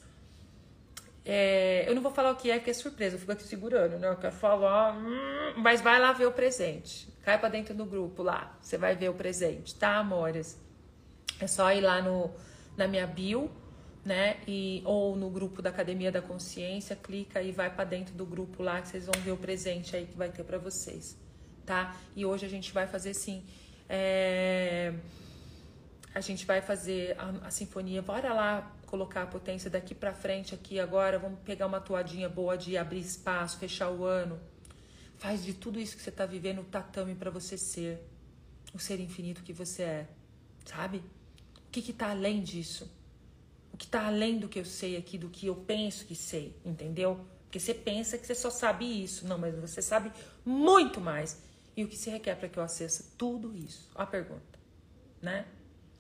É, 1.25 1.85
eu 1.89 1.97
não 1.97 2.01
vou 2.01 2.13
falar 2.13 2.31
o 2.31 2.37
que 2.37 2.49
é, 2.49 2.61
que 2.61 2.71
é 2.71 2.73
surpresa, 2.73 3.17
eu 3.17 3.19
fico 3.19 3.33
aqui 3.33 3.43
segurando, 3.43 3.99
né? 3.99 4.09
Eu 4.09 4.15
quero 4.15 4.33
falar, 4.33 4.97
hum, 4.97 5.55
mas 5.57 5.81
vai 5.81 5.99
lá 5.99 6.13
ver 6.13 6.27
o 6.27 6.33
presente. 6.33 7.09
Cai 7.25 7.41
para 7.41 7.49
dentro 7.49 7.75
do 7.75 7.85
grupo 7.85 8.23
lá, 8.23 8.57
você 8.63 8.79
vai 8.79 8.95
ver 8.95 9.09
o 9.09 9.15
presente, 9.15 9.75
tá, 9.75 9.97
amores? 9.97 10.57
É 11.41 11.49
só 11.49 11.73
ir 11.73 11.81
lá 11.81 12.01
no, 12.01 12.31
na 12.77 12.87
minha 12.87 13.05
bio, 13.05 13.51
né? 14.07 14.37
E, 14.47 14.81
ou 14.85 15.17
no 15.17 15.29
grupo 15.29 15.61
da 15.61 15.71
Academia 15.71 16.13
da 16.13 16.23
Consciência, 16.23 16.95
clica 16.95 17.43
e 17.43 17.51
vai 17.51 17.69
para 17.75 17.83
dentro 17.83 18.15
do 18.15 18.25
grupo 18.25 18.63
lá 18.63 18.81
que 18.81 18.87
vocês 18.87 19.07
vão 19.07 19.21
ver 19.21 19.33
o 19.33 19.37
presente 19.37 19.97
aí 19.97 20.07
que 20.07 20.17
vai 20.17 20.31
ter 20.31 20.45
para 20.45 20.59
vocês, 20.59 21.19
tá? 21.67 21.97
E 22.15 22.25
hoje 22.25 22.47
a 22.47 22.49
gente 22.49 22.73
vai 22.73 22.87
fazer 22.87 23.11
assim. 23.11 23.43
É... 23.89 24.95
A 26.15 26.21
gente 26.21 26.47
vai 26.47 26.63
fazer 26.63 27.17
a, 27.19 27.49
a 27.49 27.51
sinfonia. 27.51 28.01
Bora 28.01 28.33
lá 28.33 28.73
colocar 28.87 29.25
a 29.25 29.27
potência 29.27 29.69
daqui 29.69 29.93
para 29.93 30.15
frente 30.15 30.55
aqui 30.55 30.79
agora. 30.79 31.19
Vamos 31.19 31.41
pegar 31.41 31.67
uma 31.67 31.81
toadinha 31.81 32.29
boa 32.29 32.57
de 32.57 32.79
abrir 32.79 33.01
espaço, 33.01 33.59
fechar 33.59 33.91
o 33.91 34.05
ano. 34.05 34.41
Faz 35.17 35.45
de 35.45 35.53
tudo 35.53 35.81
isso 35.81 35.97
que 35.97 36.03
você 36.03 36.11
está 36.11 36.25
vivendo 36.25 36.61
o 36.61 36.65
tatame 36.65 37.17
para 37.17 37.31
você 37.31 37.59
ser 37.59 38.01
o 38.73 38.79
ser 38.79 39.01
infinito 39.01 39.43
que 39.43 39.53
você 39.53 39.83
é, 39.83 40.07
sabe? 40.65 41.03
que 41.71 41.91
está 41.91 42.11
além 42.11 42.43
disso? 42.43 42.91
O 43.77 43.79
que 43.79 43.85
está 43.85 44.07
além 44.07 44.39
do 44.39 44.49
que 44.49 44.59
eu 44.59 44.65
sei 44.65 44.97
aqui, 44.97 45.19
do 45.19 45.29
que 45.29 45.49
eu 45.49 45.55
penso 45.55 46.07
que 46.07 46.15
sei, 46.15 46.57
entendeu? 46.65 47.21
Porque 47.43 47.61
você 47.61 47.75
pensa 47.75 48.17
que 48.17 48.27
você 48.27 48.35
só 48.35 48.49
sabe 48.49 48.87
isso. 48.87 49.29
Não, 49.29 49.37
mas 49.37 49.55
você 49.55 49.83
sabe 49.83 50.11
muito 50.47 50.99
mais. 50.99 51.43
E 51.77 51.85
o 51.85 51.87
que 51.87 51.95
se 51.95 52.09
requer 52.09 52.37
para 52.37 52.49
que 52.49 52.59
eu 52.59 52.63
acesse 52.63 53.13
tudo 53.19 53.55
isso? 53.55 53.91
A 53.95 54.07
pergunta, 54.07 54.59
né? 55.21 55.45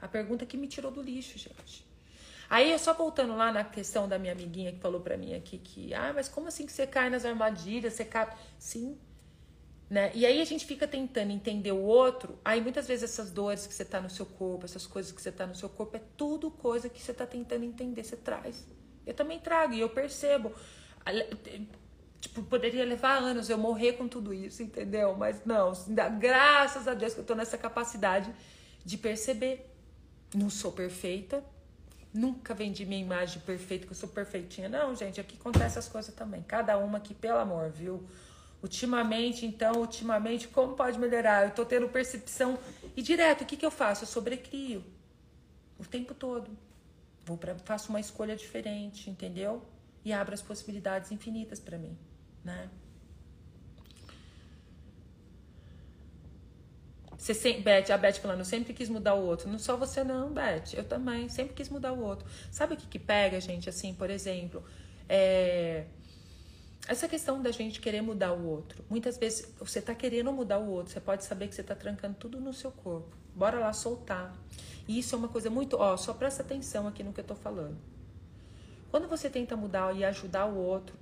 A 0.00 0.08
pergunta 0.08 0.46
que 0.46 0.56
me 0.56 0.66
tirou 0.66 0.90
do 0.90 1.02
lixo, 1.02 1.36
gente. 1.36 1.86
Aí, 2.48 2.78
só 2.78 2.94
voltando 2.94 3.36
lá 3.36 3.52
na 3.52 3.62
questão 3.62 4.08
da 4.08 4.18
minha 4.18 4.32
amiguinha 4.32 4.72
que 4.72 4.78
falou 4.78 5.02
para 5.02 5.18
mim 5.18 5.34
aqui 5.34 5.58
que, 5.58 5.92
ah, 5.92 6.14
mas 6.14 6.30
como 6.30 6.48
assim 6.48 6.64
que 6.64 6.72
você 6.72 6.86
cai 6.86 7.10
nas 7.10 7.26
armadilhas, 7.26 7.92
você 7.92 8.06
cai... 8.06 8.34
Sim, 8.58 8.96
né? 9.88 10.10
E 10.14 10.26
aí 10.26 10.40
a 10.40 10.44
gente 10.44 10.66
fica 10.66 10.86
tentando 10.86 11.30
entender 11.30 11.72
o 11.72 11.80
outro, 11.80 12.38
aí 12.44 12.60
muitas 12.60 12.88
vezes 12.88 13.10
essas 13.10 13.30
dores 13.30 13.66
que 13.66 13.74
você 13.74 13.84
tá 13.84 14.00
no 14.00 14.10
seu 14.10 14.26
corpo, 14.26 14.64
essas 14.64 14.86
coisas 14.86 15.12
que 15.12 15.22
você 15.22 15.30
tá 15.30 15.46
no 15.46 15.54
seu 15.54 15.68
corpo, 15.68 15.96
é 15.96 16.02
tudo 16.16 16.50
coisa 16.50 16.88
que 16.88 17.00
você 17.00 17.14
tá 17.14 17.26
tentando 17.26 17.64
entender, 17.64 18.02
você 18.02 18.16
traz. 18.16 18.66
Eu 19.06 19.14
também 19.14 19.38
trago 19.38 19.74
e 19.74 19.80
eu 19.80 19.88
percebo. 19.88 20.52
Tipo, 22.20 22.42
poderia 22.42 22.84
levar 22.84 23.18
anos 23.18 23.48
eu 23.48 23.56
morrer 23.56 23.92
com 23.92 24.08
tudo 24.08 24.34
isso, 24.34 24.62
entendeu? 24.62 25.14
Mas 25.14 25.44
não, 25.44 25.72
graças 26.18 26.88
a 26.88 26.94
Deus 26.94 27.14
que 27.14 27.20
eu 27.20 27.24
tô 27.24 27.36
nessa 27.36 27.56
capacidade 27.56 28.34
de 28.84 28.98
perceber. 28.98 29.72
Não 30.34 30.50
sou 30.50 30.72
perfeita, 30.72 31.44
nunca 32.12 32.52
vendi 32.52 32.84
minha 32.84 33.00
imagem 33.00 33.40
perfeita, 33.42 33.86
que 33.86 33.92
eu 33.92 33.96
sou 33.96 34.08
perfeitinha. 34.08 34.68
Não, 34.68 34.92
gente, 34.96 35.20
aqui 35.20 35.36
acontece 35.38 35.78
as 35.78 35.88
coisas 35.88 36.12
também. 36.12 36.42
Cada 36.42 36.76
uma 36.76 36.98
aqui, 36.98 37.14
pelo 37.14 37.38
amor, 37.38 37.70
viu? 37.70 38.04
Ultimamente, 38.66 39.46
então, 39.46 39.74
ultimamente, 39.76 40.48
como 40.48 40.74
pode 40.74 40.98
melhorar? 40.98 41.44
Eu 41.44 41.52
tô 41.52 41.64
tendo 41.64 41.88
percepção 41.88 42.58
e 42.96 43.00
direto, 43.00 43.42
o 43.42 43.46
que, 43.46 43.56
que 43.56 43.64
eu 43.64 43.70
faço? 43.70 44.02
Eu 44.02 44.08
sobrecrio 44.08 44.84
o 45.78 45.84
tempo 45.84 46.12
todo. 46.12 46.50
Vou 47.24 47.38
pra, 47.38 47.54
faço 47.54 47.90
uma 47.90 48.00
escolha 48.00 48.34
diferente, 48.34 49.08
entendeu? 49.08 49.64
E 50.04 50.12
abro 50.12 50.34
as 50.34 50.42
possibilidades 50.42 51.12
infinitas 51.12 51.60
para 51.60 51.78
mim, 51.78 51.96
né? 52.44 52.68
Você 57.16 57.34
sempre, 57.34 57.62
Beth, 57.62 57.92
a 57.92 57.96
Beth 57.96 58.14
falando, 58.14 58.40
eu 58.40 58.44
sempre 58.44 58.74
quis 58.74 58.88
mudar 58.88 59.14
o 59.14 59.24
outro. 59.24 59.48
Não 59.48 59.60
só 59.60 59.76
você 59.76 60.02
não, 60.02 60.32
Beth, 60.32 60.74
eu 60.74 60.82
também, 60.82 61.28
sempre 61.28 61.54
quis 61.54 61.68
mudar 61.68 61.92
o 61.92 62.02
outro. 62.02 62.28
Sabe 62.50 62.74
o 62.74 62.76
que 62.76 62.88
que 62.88 62.98
pega, 62.98 63.40
gente? 63.40 63.68
Assim, 63.68 63.94
por 63.94 64.10
exemplo, 64.10 64.64
é 65.08 65.84
essa 66.88 67.08
questão 67.08 67.42
da 67.42 67.50
gente 67.50 67.80
querer 67.80 68.00
mudar 68.00 68.32
o 68.32 68.46
outro. 68.46 68.84
Muitas 68.88 69.18
vezes 69.18 69.52
você 69.58 69.80
está 69.80 69.94
querendo 69.94 70.32
mudar 70.32 70.58
o 70.58 70.68
outro, 70.68 70.92
você 70.92 71.00
pode 71.00 71.24
saber 71.24 71.48
que 71.48 71.54
você 71.54 71.60
está 71.60 71.74
trancando 71.74 72.14
tudo 72.14 72.40
no 72.40 72.52
seu 72.52 72.70
corpo. 72.70 73.16
Bora 73.34 73.58
lá 73.58 73.72
soltar. 73.72 74.34
E 74.88 74.98
isso 74.98 75.14
é 75.14 75.18
uma 75.18 75.28
coisa 75.28 75.50
muito. 75.50 75.76
Ó, 75.76 75.96
só 75.96 76.14
presta 76.14 76.42
atenção 76.42 76.86
aqui 76.86 77.02
no 77.02 77.12
que 77.12 77.20
eu 77.20 77.22
estou 77.22 77.36
falando. 77.36 77.76
Quando 78.90 79.08
você 79.08 79.28
tenta 79.28 79.56
mudar 79.56 79.94
e 79.94 80.04
ajudar 80.04 80.46
o 80.46 80.56
outro, 80.56 80.96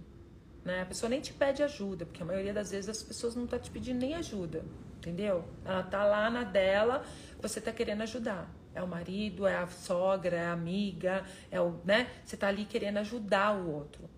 né? 0.65 0.83
A 0.83 0.87
pessoa 0.87 1.11
nem 1.11 1.21
te 1.21 1.33
pede 1.33 1.63
ajuda, 1.63 2.07
porque 2.07 2.23
a 2.23 2.27
maioria 2.27 2.53
das 2.53 2.71
vezes 2.71 2.89
as 2.89 3.03
pessoas 3.03 3.37
não 3.37 3.47
tá 3.47 3.59
te 3.59 3.71
pedindo 3.71 4.01
nem 4.01 4.15
ajuda, 4.15 4.65
entendeu? 4.97 5.45
Ela 5.65 5.83
tá 5.83 6.05
lá 6.05 6.31
na 6.31 6.43
dela, 6.43 7.05
você 7.41 7.61
tá 7.61 7.71
querendo 7.71 8.03
ajudar. 8.03 8.51
É 8.75 8.83
o 8.83 8.89
marido, 8.89 9.47
é 9.47 9.57
a 9.57 9.69
sogra, 9.69 10.37
é 10.37 10.47
a 10.47 10.53
amiga, 10.53 11.25
é 11.51 11.61
o, 11.61 11.79
né? 11.85 12.11
Você 12.25 12.37
tá 12.37 12.49
ali 12.49 12.65
querendo 12.65 12.97
ajudar 12.97 13.55
o 13.55 13.71
outro, 13.71 14.09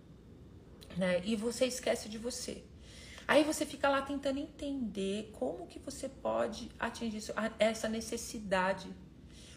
né? 0.97 1.23
E 1.25 1.37
você 1.37 1.67
esquece 1.67 2.09
de 2.09 2.19
você. 2.19 2.63
Aí 3.29 3.43
você 3.43 3.67
fica 3.67 3.89
lá 3.89 4.03
tentando 4.03 4.39
entender 4.39 5.31
como 5.33 5.67
que 5.67 5.79
você 5.79 6.09
pode 6.09 6.71
atingir 6.79 7.23
essa 7.59 7.89
necessidade. 7.89 8.89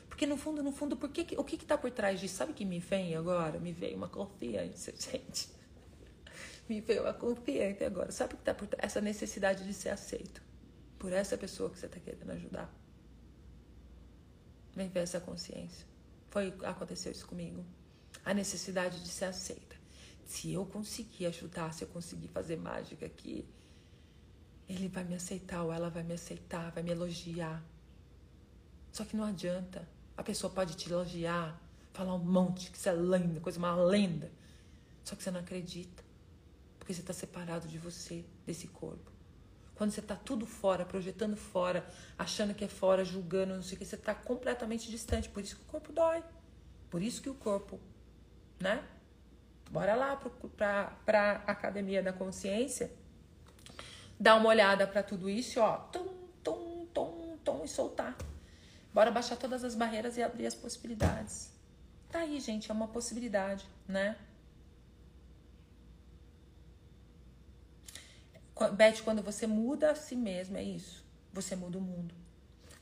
Porque 0.07 0.25
no 0.25 0.37
fundo, 0.37 0.63
no 0.63 0.71
fundo, 0.71 0.97
por 0.97 1.09
que, 1.09 1.35
o 1.37 1.43
que 1.43 1.55
está 1.55 1.77
por 1.77 1.91
trás 1.91 2.19
disso? 2.19 2.35
Sabe 2.35 2.51
o 2.51 2.55
que 2.55 2.65
me 2.65 2.79
vem 2.79 3.15
agora? 3.15 3.59
Me 3.59 3.71
veio 3.71 3.95
uma 3.95 4.09
confiança, 4.09 4.91
gente. 4.97 5.49
Me 6.67 6.81
veio 6.81 7.03
uma 7.03 7.13
confiança 7.13 7.85
agora. 7.85 8.11
Sabe 8.11 8.33
o 8.33 8.37
que 8.37 8.41
está 8.41 8.53
por 8.53 8.67
trás? 8.67 8.83
Essa 8.83 9.01
necessidade 9.01 9.63
de 9.63 9.73
ser 9.73 9.89
aceito 9.89 10.41
por 10.97 11.13
essa 11.13 11.37
pessoa 11.37 11.69
que 11.69 11.77
você 11.77 11.85
está 11.85 11.99
querendo 11.99 12.31
ajudar. 12.31 12.73
Vem 14.75 14.89
ver 14.89 15.01
essa 15.01 15.19
consciência. 15.19 15.85
Foi 16.29 16.53
aconteceu 16.63 17.11
isso 17.11 17.27
comigo. 17.27 17.63
A 18.25 18.33
necessidade 18.33 19.01
de 19.03 19.09
ser 19.09 19.25
aceita. 19.25 19.68
Se 20.30 20.53
eu 20.53 20.63
conseguir 20.63 21.25
ajudar, 21.25 21.73
se 21.73 21.84
eu 21.84 21.88
conseguir 21.88 22.27
fazer 22.27 22.55
mágica 22.55 23.03
aqui, 23.03 23.49
ele 24.67 24.88
vai 24.88 25.03
me 25.03 25.15
aceitar 25.15 25.63
ou 25.63 25.73
ela 25.73 25.89
vai 25.89 26.03
me 26.03 26.13
aceitar, 26.13 26.69
vai 26.69 26.84
me 26.84 26.91
elogiar. 26.91 27.65
Só 28.91 29.03
que 29.03 29.17
não 29.17 29.23
adianta. 29.23 29.89
A 30.15 30.21
pessoa 30.21 30.53
pode 30.53 30.75
te 30.75 30.88
elogiar, 30.88 31.59
falar 31.93 32.13
um 32.13 32.23
monte, 32.23 32.69
que 32.69 32.77
você 32.77 32.89
é 32.89 32.93
linda, 32.93 33.39
coisa 33.39 33.57
uma 33.57 33.75
lenda. 33.75 34.32
Só 35.03 35.15
que 35.15 35.23
você 35.23 35.32
não 35.32 35.39
acredita. 35.39 36.03
Porque 36.77 36.93
você 36.93 37.01
está 37.01 37.11
separado 37.11 37.67
de 37.67 37.80
você, 37.80 38.23
desse 38.45 38.67
corpo. 38.67 39.11
Quando 39.73 39.89
você 39.89 39.99
está 39.99 40.15
tudo 40.15 40.45
fora, 40.45 40.86
projetando 40.86 41.36
fora, 41.36 41.89
achando 42.19 42.53
que 42.53 42.63
é 42.63 42.67
fora, 42.67 43.03
julgando, 43.03 43.55
não 43.55 43.63
sei 43.63 43.77
o 43.77 43.80
que, 43.80 43.86
você 43.86 43.95
está 43.95 44.13
completamente 44.13 44.91
distante. 44.91 45.27
Por 45.27 45.41
isso 45.41 45.55
que 45.55 45.63
o 45.63 45.65
corpo 45.65 45.91
dói. 45.91 46.23
Por 46.88 47.01
isso 47.01 47.19
que 47.19 47.32
o 47.32 47.34
corpo, 47.34 47.80
né? 48.59 48.88
Bora 49.70 49.93
lá 49.95 50.20
para 51.05 51.43
academia 51.45 52.01
da 52.01 52.11
consciência 52.11 52.91
dar 54.20 54.36
uma 54.36 54.49
olhada 54.49 54.86
para 54.86 55.01
tudo 55.01 55.30
isso, 55.30 55.61
ó, 55.61 55.78
tum, 55.78 56.07
tum, 56.43 56.88
tum, 56.93 57.38
tum, 57.43 57.63
e 57.63 57.67
soltar. 57.67 58.17
Bora 58.93 59.11
baixar 59.11 59.38
todas 59.38 59.63
as 59.63 59.76
barreiras 59.76 60.17
e 60.17 60.24
abrir 60.24 60.47
as 60.47 60.55
possibilidades. 60.55 61.51
Tá 62.09 62.20
aí, 62.20 62.39
gente, 62.39 62.70
é 62.70 62.74
uma 62.74 62.88
possibilidade, 62.88 63.65
né? 63.88 64.17
Beth, 68.76 69.01
quando 69.05 69.22
você 69.22 69.47
muda 69.47 69.91
a 69.91 69.95
si 69.95 70.15
mesmo, 70.15 70.57
é 70.57 70.63
isso. 70.63 71.05
Você 71.32 71.55
muda 71.55 71.78
o 71.78 71.82
mundo. 71.82 72.13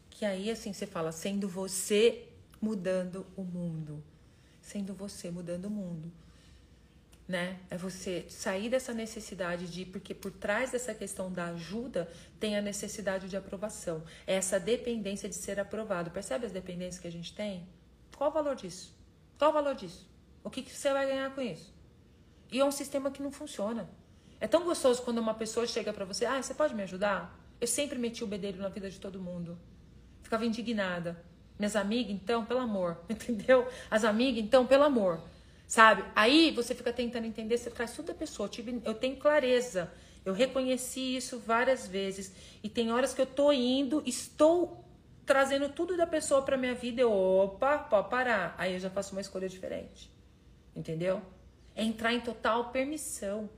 Que 0.10 0.26
aí, 0.26 0.50
assim, 0.50 0.74
você 0.74 0.88
fala, 0.88 1.12
sendo 1.12 1.48
você 1.48 2.28
mudando 2.60 3.28
o 3.36 3.44
mundo. 3.44 4.04
Sendo 4.60 4.96
você 4.96 5.30
mudando 5.30 5.66
o 5.66 5.70
mundo 5.70 6.12
né? 7.28 7.60
É 7.70 7.78
você 7.78 8.26
sair 8.30 8.70
dessa 8.70 8.94
necessidade 8.94 9.68
de 9.68 9.86
porque 9.86 10.14
por 10.14 10.32
trás 10.32 10.72
dessa 10.72 10.94
questão 10.94 11.32
da 11.32 11.48
ajuda 11.48 12.10
tem 12.40 12.56
a 12.56 12.62
necessidade 12.62 13.28
de 13.28 13.36
aprovação, 13.36 14.04
é 14.26 14.36
essa 14.36 14.60
dependência 14.60 15.28
de 15.28 15.36
ser 15.36 15.60
aprovado. 15.60 16.10
Percebe 16.12 16.46
as 16.46 16.52
dependências 16.52 17.02
que 17.02 17.08
a 17.08 17.12
gente 17.12 17.34
tem? 17.34 17.68
Qual 18.16 18.30
o 18.30 18.34
valor 18.34 18.56
disso? 18.56 18.96
Qual 19.38 19.52
o 19.52 19.54
valor 19.54 19.76
disso? 19.76 20.10
O 20.44 20.50
que, 20.50 20.62
que 20.62 20.72
você 20.72 20.94
vai 20.94 21.06
ganhar 21.06 21.34
com 21.36 21.42
isso? 21.42 21.74
E 22.52 22.60
é 22.60 22.66
um 22.66 22.72
sistema 22.72 23.12
que 23.12 23.22
não 23.22 23.32
funciona. 23.32 23.90
É 24.40 24.48
tão 24.48 24.64
gostoso 24.64 25.02
quando 25.02 25.18
uma 25.18 25.34
pessoa 25.34 25.68
chega 25.68 25.92
para 25.92 26.06
você, 26.06 26.26
ah, 26.26 26.42
você 26.42 26.54
pode 26.54 26.74
me 26.74 26.84
ajudar? 26.84 27.38
Eu 27.60 27.68
sempre 27.68 28.00
meti 28.00 28.24
o 28.24 28.28
bedelho 28.28 28.62
na 28.62 28.70
vida 28.70 28.90
de 28.90 29.00
todo 29.00 29.20
mundo. 29.20 29.58
Ficava 30.22 30.46
indignada. 30.46 31.22
Minhas 31.60 31.76
amigas, 31.76 32.12
então, 32.14 32.46
pelo 32.46 32.60
amor, 32.60 32.98
entendeu? 33.10 33.68
As 33.90 34.04
amigas, 34.04 34.44
então, 34.44 34.66
pelo 34.66 34.84
amor. 34.84 35.22
Sabe? 35.68 36.06
Aí 36.16 36.52
você 36.52 36.74
fica 36.74 36.94
tentando 36.94 37.28
entender, 37.28 37.58
você 37.58 37.70
traz 37.70 37.92
tudo 37.94 38.08
da 38.08 38.14
pessoa. 38.14 38.46
Eu, 38.46 38.50
tive, 38.50 38.82
eu 38.86 38.94
tenho 38.94 39.18
clareza. 39.18 39.92
Eu 40.24 40.34
reconheci 40.34 41.18
isso 41.18 41.40
várias 41.40 41.86
vezes. 41.86 42.34
E 42.64 42.70
tem 42.70 42.92
horas 42.92 43.14
que 43.14 43.22
eu 43.22 43.26
tô 43.26 43.52
indo, 43.52 44.02
estou 44.06 44.86
trazendo 45.26 45.68
tudo 45.68 45.98
da 45.98 46.08
pessoa 46.08 46.42
pra 46.42 46.56
minha 46.56 46.74
vida. 46.74 47.02
Eu, 47.02 47.12
opa, 47.12 47.78
pode 47.80 48.10
parar. 48.10 48.56
Aí 48.58 48.74
eu 48.74 48.80
já 48.80 48.90
faço 48.90 49.12
uma 49.12 49.20
escolha 49.20 49.50
diferente. 49.50 50.10
Entendeu? 50.74 51.22
É 51.76 51.84
entrar 51.84 52.14
em 52.14 52.22
total 52.22 52.72
permissão. 52.72 53.50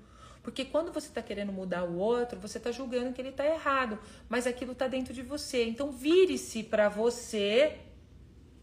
Porque 0.41 0.66
quando 0.66 0.91
você 0.91 1.10
está 1.10 1.22
querendo 1.22 1.51
mudar 1.51 1.84
o 1.84 1.97
outro, 1.97 2.39
você 2.39 2.57
está 2.57 2.72
julgando 2.72 3.14
que 3.14 3.22
ele 3.22 3.30
está 3.30 3.45
errado, 3.45 3.99
mas 4.28 4.47
aquilo 4.47 4.72
está 4.72 4.88
dentro 4.88 5.14
de 5.14 5.22
você. 5.22 5.66
Então 5.66 5.91
vire-se 5.91 6.64
para 6.64 6.89
você 6.89 7.78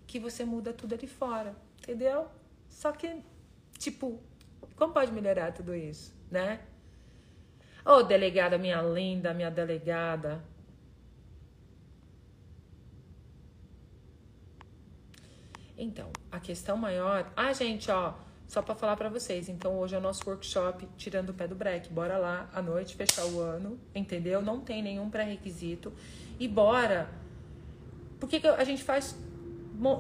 que 0.07 0.19
você 0.19 0.45
muda 0.45 0.73
tudo 0.73 0.95
ali 0.95 1.07
fora, 1.07 1.55
entendeu? 1.79 2.27
Só 2.69 2.93
que 2.93 3.23
Tipo, 3.79 4.23
como 4.77 4.93
pode 4.93 5.13
melhorar 5.13 5.53
tudo 5.53 5.75
isso, 5.75 6.15
né? 6.31 6.61
Ô, 7.85 7.99
oh, 7.99 8.03
delegada, 8.03 8.59
minha 8.59 8.83
linda, 8.83 9.33
minha 9.33 9.51
delegada. 9.51 10.43
Então, 15.79 16.11
a 16.33 16.41
questão 16.41 16.77
maior. 16.77 17.31
Ah, 17.37 17.53
gente, 17.53 17.91
ó, 17.91 18.15
só 18.49 18.61
para 18.61 18.75
falar 18.75 18.97
para 18.97 19.09
vocês. 19.09 19.49
Então, 19.49 19.79
hoje 19.79 19.95
é 19.95 19.99
o 19.99 20.01
nosso 20.01 20.29
workshop 20.29 20.89
Tirando 20.97 21.31
o 21.31 21.35
Pé 21.35 21.47
do 21.47 21.55
Break. 21.55 21.89
Bora 21.91 22.19
lá 22.19 22.51
à 22.53 22.61
noite 22.61 22.97
fechar 22.97 23.25
o 23.27 23.41
ano, 23.41 23.79
entendeu? 23.95 24.43
Não 24.43 24.61
tem 24.61 24.83
nenhum 24.83 25.09
pré-requisito. 25.09 25.93
E 26.41 26.49
bora. 26.49 27.09
Por 28.19 28.29
que, 28.29 28.41
que 28.41 28.49
a 28.49 28.65
gente 28.65 28.83
faz. 28.83 29.17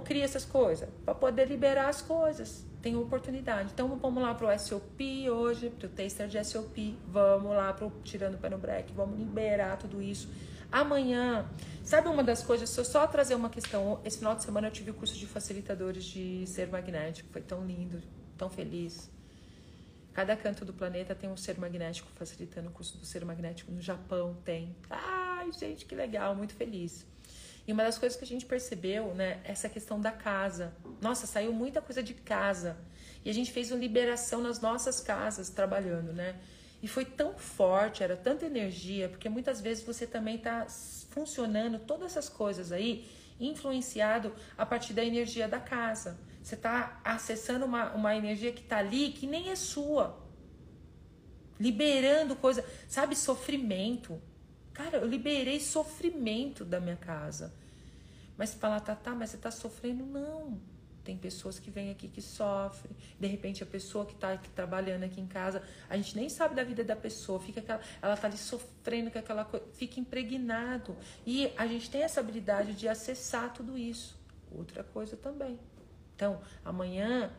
Cria 0.04 0.24
essas 0.24 0.44
coisas? 0.44 0.88
Para 1.04 1.14
poder 1.14 1.46
liberar 1.46 1.88
as 1.88 2.02
coisas 2.02 2.65
tem 2.86 2.94
oportunidade. 2.94 3.70
Então 3.74 3.88
vamos 3.96 4.22
lá 4.22 4.32
para 4.32 4.54
o 4.54 4.58
SOP 4.60 5.28
hoje, 5.28 5.70
para 5.70 5.86
o 5.86 5.88
taster 5.88 6.28
de 6.28 6.44
SOP, 6.44 6.96
vamos 7.08 7.50
lá 7.50 7.72
para 7.72 7.90
Tirando 8.04 8.36
o 8.36 8.38
Pé 8.38 8.48
no 8.48 8.58
Break, 8.58 8.92
vamos 8.92 9.18
liberar 9.18 9.76
tudo 9.76 10.00
isso. 10.00 10.28
Amanhã, 10.70 11.50
sabe 11.82 12.06
uma 12.06 12.22
das 12.22 12.44
coisas, 12.44 12.70
se 12.70 12.78
eu 12.78 12.84
só 12.84 13.04
trazer 13.08 13.34
uma 13.34 13.50
questão, 13.50 14.00
esse 14.04 14.18
final 14.18 14.36
de 14.36 14.44
semana 14.44 14.68
eu 14.68 14.70
tive 14.70 14.92
o 14.92 14.94
curso 14.94 15.16
de 15.16 15.26
facilitadores 15.26 16.04
de 16.04 16.46
ser 16.46 16.68
magnético, 16.68 17.28
foi 17.32 17.42
tão 17.42 17.66
lindo, 17.66 18.00
tão 18.38 18.48
feliz. 18.48 19.10
Cada 20.12 20.36
canto 20.36 20.64
do 20.64 20.72
planeta 20.72 21.12
tem 21.12 21.28
um 21.28 21.36
ser 21.36 21.58
magnético 21.58 22.08
facilitando 22.14 22.68
o 22.68 22.72
curso 22.72 22.96
do 22.98 23.04
ser 23.04 23.24
magnético. 23.24 23.72
No 23.72 23.80
Japão 23.80 24.36
tem. 24.44 24.76
Ai, 24.88 25.50
gente, 25.50 25.84
que 25.84 25.94
legal, 25.96 26.36
muito 26.36 26.54
feliz. 26.54 27.04
E 27.66 27.72
uma 27.72 27.82
das 27.82 27.98
coisas 27.98 28.16
que 28.16 28.24
a 28.24 28.26
gente 28.26 28.46
percebeu, 28.46 29.12
né, 29.14 29.40
essa 29.44 29.68
questão 29.68 30.00
da 30.00 30.12
casa. 30.12 30.72
Nossa, 31.00 31.26
saiu 31.26 31.52
muita 31.52 31.82
coisa 31.82 32.02
de 32.02 32.14
casa. 32.14 32.76
E 33.24 33.30
a 33.30 33.34
gente 33.34 33.50
fez 33.50 33.72
uma 33.72 33.80
liberação 33.80 34.40
nas 34.40 34.60
nossas 34.60 35.00
casas 35.00 35.50
trabalhando, 35.50 36.12
né? 36.12 36.36
E 36.80 36.86
foi 36.86 37.04
tão 37.04 37.36
forte, 37.36 38.02
era 38.02 38.16
tanta 38.16 38.46
energia, 38.46 39.08
porque 39.08 39.28
muitas 39.28 39.60
vezes 39.60 39.82
você 39.82 40.06
também 40.06 40.36
está 40.36 40.66
funcionando, 41.10 41.80
todas 41.80 42.12
essas 42.12 42.28
coisas 42.28 42.70
aí, 42.70 43.08
influenciado 43.40 44.32
a 44.56 44.64
partir 44.64 44.92
da 44.92 45.04
energia 45.04 45.48
da 45.48 45.58
casa. 45.58 46.18
Você 46.42 46.54
está 46.54 47.00
acessando 47.02 47.64
uma, 47.64 47.92
uma 47.92 48.14
energia 48.14 48.52
que 48.52 48.62
está 48.62 48.78
ali, 48.78 49.10
que 49.10 49.26
nem 49.26 49.50
é 49.50 49.56
sua. 49.56 50.16
Liberando 51.58 52.36
coisa, 52.36 52.64
sabe, 52.86 53.16
sofrimento. 53.16 54.20
Cara, 54.76 54.98
eu 54.98 55.06
liberei 55.06 55.58
sofrimento 55.58 56.62
da 56.62 56.78
minha 56.78 56.96
casa. 56.96 57.50
Mas 58.36 58.52
fala, 58.52 58.78
tá, 58.78 58.94
tá, 58.94 59.14
mas 59.14 59.30
você 59.30 59.38
tá 59.38 59.50
sofrendo? 59.50 60.04
Não. 60.04 60.60
Tem 61.02 61.16
pessoas 61.16 61.58
que 61.58 61.70
vêm 61.70 61.90
aqui 61.90 62.08
que 62.08 62.20
sofrem. 62.20 62.94
De 63.18 63.26
repente, 63.26 63.62
a 63.62 63.66
pessoa 63.66 64.04
que 64.04 64.14
tá 64.14 64.34
aqui, 64.34 64.50
trabalhando 64.50 65.04
aqui 65.04 65.18
em 65.18 65.26
casa, 65.26 65.62
a 65.88 65.96
gente 65.96 66.14
nem 66.14 66.28
sabe 66.28 66.54
da 66.54 66.62
vida 66.62 66.84
da 66.84 66.94
pessoa. 66.94 67.40
Fica 67.40 67.60
aquela, 67.60 67.80
ela 68.02 68.16
tá 68.18 68.26
ali 68.26 68.36
sofrendo 68.36 69.10
com 69.10 69.18
aquela 69.18 69.46
coisa, 69.46 69.64
fica 69.72 69.98
impregnado. 69.98 70.94
E 71.24 71.50
a 71.56 71.66
gente 71.66 71.88
tem 71.88 72.02
essa 72.02 72.20
habilidade 72.20 72.74
de 72.74 72.86
acessar 72.86 73.54
tudo 73.54 73.78
isso. 73.78 74.14
Outra 74.52 74.84
coisa 74.84 75.16
também. 75.16 75.58
Então, 76.14 76.38
amanhã 76.62 77.32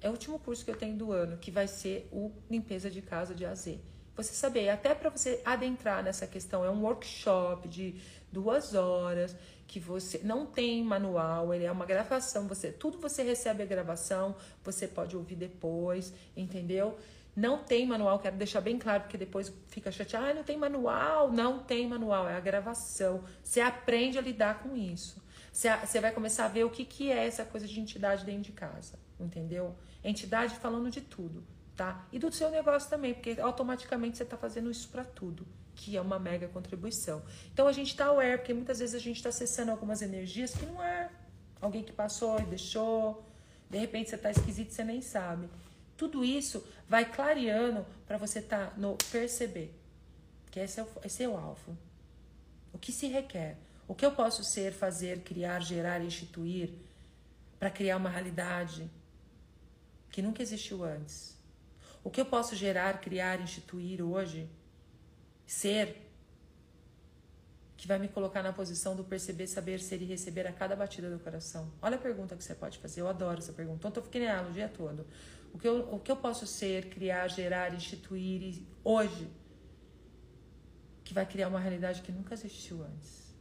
é 0.00 0.08
o 0.08 0.12
último 0.12 0.38
curso 0.38 0.64
que 0.64 0.70
eu 0.70 0.76
tenho 0.76 0.96
do 0.96 1.12
ano, 1.12 1.36
que 1.36 1.50
vai 1.50 1.68
ser 1.68 2.08
o 2.10 2.32
limpeza 2.48 2.90
de 2.90 3.02
casa 3.02 3.34
de 3.34 3.44
AZ 3.44 3.78
você 4.16 4.32
saber, 4.32 4.70
até 4.70 4.94
para 4.94 5.10
você 5.10 5.42
adentrar 5.44 6.02
nessa 6.02 6.26
questão, 6.26 6.64
é 6.64 6.70
um 6.70 6.82
workshop 6.82 7.68
de 7.68 8.00
duas 8.32 8.74
horas 8.74 9.36
que 9.66 9.78
você 9.78 10.20
não 10.24 10.46
tem 10.46 10.82
manual, 10.82 11.52
ele 11.52 11.64
é 11.64 11.70
uma 11.70 11.84
gravação, 11.84 12.46
você 12.46 12.72
tudo 12.72 12.98
você 12.98 13.22
recebe 13.22 13.62
a 13.62 13.66
gravação, 13.66 14.34
você 14.64 14.88
pode 14.88 15.16
ouvir 15.16 15.36
depois, 15.36 16.14
entendeu? 16.36 16.96
Não 17.34 17.62
tem 17.62 17.86
manual, 17.86 18.18
quero 18.18 18.36
deixar 18.36 18.62
bem 18.62 18.78
claro, 18.78 19.02
porque 19.02 19.18
depois 19.18 19.52
fica 19.68 19.92
chateado, 19.92 20.26
ah, 20.26 20.34
não 20.34 20.42
tem 20.42 20.56
manual, 20.56 21.30
não 21.30 21.58
tem 21.58 21.86
manual, 21.86 22.26
é 22.26 22.34
a 22.34 22.40
gravação. 22.40 23.22
Você 23.42 23.60
aprende 23.60 24.16
a 24.16 24.22
lidar 24.22 24.62
com 24.62 24.74
isso. 24.74 25.22
Você, 25.52 25.68
você 25.76 26.00
vai 26.00 26.12
começar 26.12 26.46
a 26.46 26.48
ver 26.48 26.64
o 26.64 26.70
que, 26.70 26.86
que 26.86 27.12
é 27.12 27.26
essa 27.26 27.44
coisa 27.44 27.66
de 27.66 27.78
entidade 27.78 28.24
dentro 28.24 28.44
de 28.44 28.52
casa, 28.52 28.98
entendeu? 29.20 29.76
Entidade 30.02 30.54
falando 30.54 30.90
de 30.90 31.02
tudo 31.02 31.44
tá? 31.76 32.06
E 32.10 32.18
do 32.18 32.32
seu 32.32 32.50
negócio 32.50 32.88
também, 32.88 33.12
porque 33.12 33.38
automaticamente 33.40 34.16
você 34.16 34.22
está 34.22 34.36
fazendo 34.36 34.70
isso 34.70 34.88
para 34.88 35.04
tudo, 35.04 35.46
que 35.74 35.96
é 35.96 36.00
uma 36.00 36.18
mega 36.18 36.48
contribuição. 36.48 37.22
Então 37.52 37.68
a 37.68 37.72
gente 37.72 37.88
está 37.88 38.06
aware, 38.06 38.38
porque 38.38 38.54
muitas 38.54 38.78
vezes 38.78 38.94
a 38.94 38.98
gente 38.98 39.16
está 39.16 39.28
acessando 39.28 39.70
algumas 39.70 40.00
energias 40.00 40.54
que 40.54 40.64
não 40.64 40.82
é 40.82 41.10
alguém 41.60 41.82
que 41.82 41.92
passou 41.92 42.40
e 42.40 42.44
deixou, 42.44 43.24
de 43.68 43.78
repente 43.78 44.08
você 44.08 44.16
está 44.16 44.30
esquisito 44.30 44.72
você 44.72 44.82
nem 44.82 45.02
sabe. 45.02 45.48
Tudo 45.96 46.24
isso 46.24 46.66
vai 46.88 47.04
clareando 47.04 47.84
para 48.06 48.16
você 48.16 48.38
estar 48.38 48.70
tá 48.70 48.76
no 48.76 48.96
perceber, 49.10 49.74
que 50.50 50.58
esse 50.58 50.80
é, 50.80 50.82
o, 50.82 50.88
esse 51.04 51.22
é 51.22 51.28
o 51.28 51.36
alvo. 51.36 51.76
O 52.72 52.78
que 52.78 52.90
se 52.90 53.06
requer? 53.06 53.56
O 53.86 53.94
que 53.94 54.04
eu 54.04 54.12
posso 54.12 54.42
ser, 54.42 54.72
fazer, 54.72 55.20
criar, 55.20 55.60
gerar, 55.60 56.02
instituir 56.02 56.70
para 57.58 57.70
criar 57.70 57.96
uma 57.96 58.10
realidade 58.10 58.90
que 60.10 60.20
nunca 60.20 60.42
existiu 60.42 60.82
antes? 60.84 61.35
O 62.06 62.10
que 62.10 62.20
eu 62.20 62.24
posso 62.24 62.54
gerar, 62.54 63.00
criar, 63.00 63.40
instituir 63.40 64.00
hoje, 64.00 64.48
ser, 65.44 66.08
que 67.76 67.84
vai 67.84 67.98
me 67.98 68.06
colocar 68.06 68.44
na 68.44 68.52
posição 68.52 68.94
do 68.94 69.02
perceber, 69.02 69.48
saber, 69.48 69.80
ser 69.80 70.00
e 70.00 70.04
receber 70.04 70.46
a 70.46 70.52
cada 70.52 70.76
batida 70.76 71.10
do 71.10 71.18
coração? 71.18 71.68
Olha 71.82 71.96
a 71.96 71.98
pergunta 71.98 72.36
que 72.36 72.44
você 72.44 72.54
pode 72.54 72.78
fazer. 72.78 73.00
Eu 73.00 73.08
adoro 73.08 73.40
essa 73.40 73.52
pergunta. 73.52 73.88
Então, 73.88 74.00
eu 74.00 74.04
fiquei 74.04 74.20
nela 74.20 74.48
o 74.48 74.52
dia 74.52 74.68
todo. 74.68 75.04
O 75.52 75.58
que, 75.58 75.66
eu, 75.66 75.80
o 75.92 75.98
que 75.98 76.12
eu 76.12 76.16
posso 76.16 76.46
ser, 76.46 76.90
criar, 76.90 77.26
gerar, 77.26 77.74
instituir 77.74 78.62
hoje 78.84 79.28
que 81.02 81.12
vai 81.12 81.26
criar 81.26 81.48
uma 81.48 81.58
realidade 81.58 82.02
que 82.02 82.12
nunca 82.12 82.34
existiu 82.34 82.84
antes? 82.84 83.34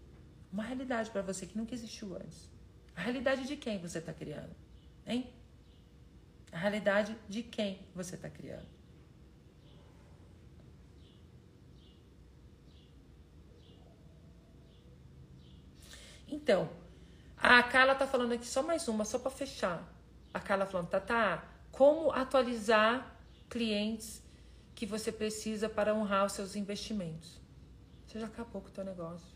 Uma 0.52 0.64
realidade 0.64 1.12
para 1.12 1.22
você 1.22 1.46
que 1.46 1.56
nunca 1.56 1.76
existiu 1.76 2.16
antes. 2.16 2.50
A 2.96 3.02
realidade 3.02 3.46
de 3.46 3.58
quem 3.58 3.78
você 3.78 4.00
está 4.00 4.12
criando? 4.12 4.56
Hein? 5.06 5.32
A 6.56 6.58
realidade 6.58 7.18
de 7.28 7.44
quem 7.44 7.86
você 7.94 8.16
está 8.16 8.30
criando. 8.30 8.66
Então, 16.26 16.70
a 17.36 17.62
Carla 17.62 17.94
tá 17.94 18.08
falando 18.08 18.32
aqui 18.32 18.48
só 18.48 18.64
mais 18.64 18.88
uma, 18.88 19.04
só 19.04 19.20
para 19.20 19.32
fechar. 19.32 19.84
A 20.34 20.40
Carla 20.40 20.66
falando, 20.66 20.88
tá, 20.88 21.02
tá, 21.02 21.46
como 21.74 22.10
atualizar 22.14 23.20
clientes 23.50 24.24
que 24.74 24.86
você 24.86 25.12
precisa 25.12 25.68
para 25.68 25.94
honrar 25.94 26.26
os 26.26 26.32
seus 26.32 26.56
investimentos? 26.56 27.38
Você 28.08 28.18
já 28.18 28.28
acabou 28.28 28.62
com 28.62 28.70
o 28.70 28.72
teu 28.72 28.86
negócio. 28.86 29.28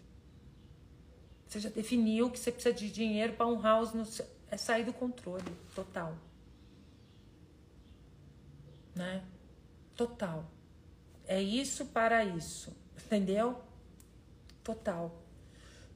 Você 1.45 1.59
já 1.59 1.70
definiu 1.70 2.32
que 2.32 2.39
você 2.39 2.49
precisa 2.49 2.74
de 2.74 2.89
dinheiro 2.89 3.34
para 3.34 3.45
honrar 3.45 3.82
os. 3.82 4.22
É 4.49 4.55
sair 4.55 4.86
do 4.86 4.93
controle 4.93 5.51
total 5.76 6.15
né? 9.00 9.24
Total. 9.95 10.45
É 11.26 11.41
isso 11.41 11.86
para 11.88 12.24
isso, 12.24 12.76
entendeu? 13.06 13.60
Total. 14.64 15.12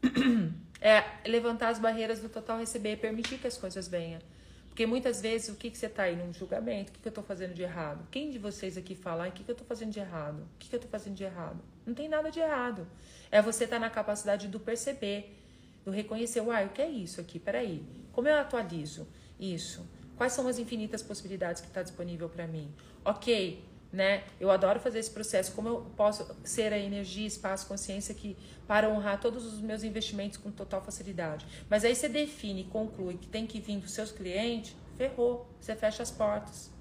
É 0.86 1.02
levantar 1.26 1.70
as 1.70 1.80
barreiras 1.80 2.20
do 2.20 2.28
total 2.28 2.60
receber 2.60 2.98
permitir 2.98 3.38
que 3.38 3.48
as 3.48 3.58
coisas 3.58 3.88
venham. 3.88 4.20
Porque 4.68 4.86
muitas 4.86 5.22
vezes 5.22 5.48
o 5.48 5.56
que, 5.56 5.72
que 5.72 5.78
você 5.78 5.86
está 5.86 6.04
aí 6.04 6.14
num 6.18 6.34
julgamento, 6.34 6.90
o 6.90 6.94
que, 6.94 7.00
que 7.00 7.08
eu 7.08 7.10
estou 7.10 7.24
fazendo 7.24 7.54
de 7.54 7.62
errado? 7.62 8.06
Quem 8.12 8.30
de 8.30 8.38
vocês 8.38 8.78
aqui 8.78 8.94
fala, 8.94 9.30
o 9.30 9.32
que, 9.32 9.46
que 9.46 9.50
eu 9.50 9.54
estou 9.54 9.66
fazendo 9.66 9.92
de 9.92 10.02
errado? 10.02 10.42
O 10.42 10.58
que, 10.60 10.68
que 10.68 10.76
eu 10.76 10.80
estou 10.80 10.92
fazendo 10.92 11.16
de 11.16 11.24
errado? 11.24 11.64
Não 11.86 11.94
tem 11.94 12.10
nada 12.10 12.30
de 12.30 12.42
errado. 12.42 12.86
É 13.32 13.42
você 13.42 13.64
estar 13.64 13.78
tá 13.78 13.80
na 13.80 13.90
capacidade 13.90 14.50
do 14.50 14.60
perceber, 14.60 15.40
do 15.86 15.92
reconhecer, 15.92 16.42
uai, 16.42 16.66
o 16.66 16.72
que 16.72 16.82
é 16.82 16.90
isso 16.90 17.22
aqui? 17.22 17.40
Peraí, 17.40 17.82
como 18.12 18.28
eu 18.28 18.36
atualizo 18.38 19.08
isso? 19.40 19.88
Quais 20.16 20.34
são 20.34 20.48
as 20.48 20.60
infinitas 20.60 21.02
possibilidades 21.02 21.62
que 21.62 21.68
está 21.68 21.82
disponível 21.82 22.30
para 22.30 22.46
mim? 22.46 22.72
Ok, 23.04 23.64
né? 23.92 24.24
Eu 24.40 24.50
adoro 24.52 24.80
fazer 24.80 25.00
esse 25.00 25.12
processo. 25.12 25.54
Como 25.54 25.68
eu 25.68 25.92
posso 25.96 26.36
ser 26.44 26.74
a 26.74 26.78
energia, 26.78 27.28
espaço, 27.28 27.68
consciência 27.68 28.14
que 28.14 28.38
para 28.68 28.90
honrar 28.90 29.20
todos 29.20 29.46
os 29.46 29.60
meus 29.60 29.84
investimentos 29.84 30.38
com 30.38 30.52
total 30.52 30.82
facilidade. 30.82 31.46
Mas 31.70 31.84
aí 31.84 31.96
você 31.96 32.10
define 32.10 32.62
e 32.62 32.64
conclui 32.66 33.18
que 33.18 33.28
tem 33.28 33.46
que 33.46 33.60
vir 33.60 33.80
dos 33.80 33.92
seus 33.92 34.12
clientes, 34.12 34.76
ferrou. 34.98 35.48
Você 35.60 35.76
fecha 35.76 36.04
as 36.04 36.12
portas. 36.12 36.72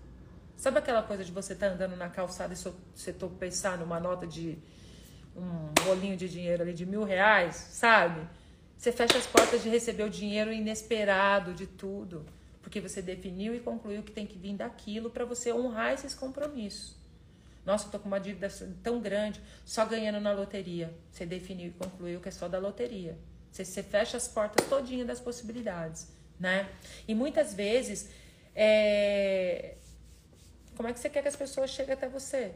Sabe 0.56 0.78
aquela 0.78 1.02
coisa 1.02 1.24
de 1.24 1.32
você 1.32 1.54
estar 1.54 1.68
tá 1.68 1.74
andando 1.74 1.96
na 1.96 2.08
calçada 2.08 2.54
e 2.54 2.56
você 2.56 3.12
tropeçar 3.12 3.78
numa 3.78 3.98
nota 3.98 4.26
de 4.26 4.58
um 5.36 5.72
bolinho 5.84 6.16
de 6.16 6.28
dinheiro 6.28 6.62
ali 6.62 6.72
de 6.72 6.86
mil 6.86 7.02
reais, 7.02 7.56
sabe? 7.56 8.26
Você 8.76 8.92
fecha 8.92 9.18
as 9.18 9.26
portas 9.26 9.62
de 9.62 9.68
receber 9.68 10.04
o 10.04 10.10
dinheiro 10.10 10.52
inesperado 10.52 11.54
de 11.54 11.66
tudo 11.66 12.24
porque 12.62 12.80
você 12.80 13.02
definiu 13.02 13.54
e 13.54 13.60
concluiu 13.60 14.02
que 14.02 14.12
tem 14.12 14.26
que 14.26 14.38
vir 14.38 14.56
daquilo 14.56 15.10
para 15.10 15.24
você 15.24 15.52
honrar 15.52 15.92
esses 15.92 16.14
compromissos. 16.14 16.96
Nossa, 17.66 17.86
eu 17.86 17.90
tô 17.90 17.98
com 17.98 18.08
uma 18.08 18.18
dívida 18.18 18.48
tão 18.82 19.00
grande, 19.00 19.40
só 19.64 19.84
ganhando 19.84 20.20
na 20.20 20.32
loteria. 20.32 20.92
Você 21.10 21.26
definiu 21.26 21.68
e 21.68 21.70
concluiu 21.72 22.20
que 22.20 22.28
é 22.28 22.32
só 22.32 22.48
da 22.48 22.58
loteria. 22.58 23.18
Você, 23.50 23.64
você 23.64 23.82
fecha 23.82 24.16
as 24.16 24.26
portas 24.26 24.66
todinha 24.66 25.04
das 25.04 25.20
possibilidades, 25.20 26.08
né? 26.40 26.68
E 27.06 27.14
muitas 27.14 27.54
vezes, 27.54 28.08
é... 28.54 29.76
como 30.76 30.88
é 30.88 30.92
que 30.92 30.98
você 30.98 31.10
quer 31.10 31.22
que 31.22 31.28
as 31.28 31.36
pessoas 31.36 31.70
cheguem 31.70 31.94
até 31.94 32.08
você? 32.08 32.54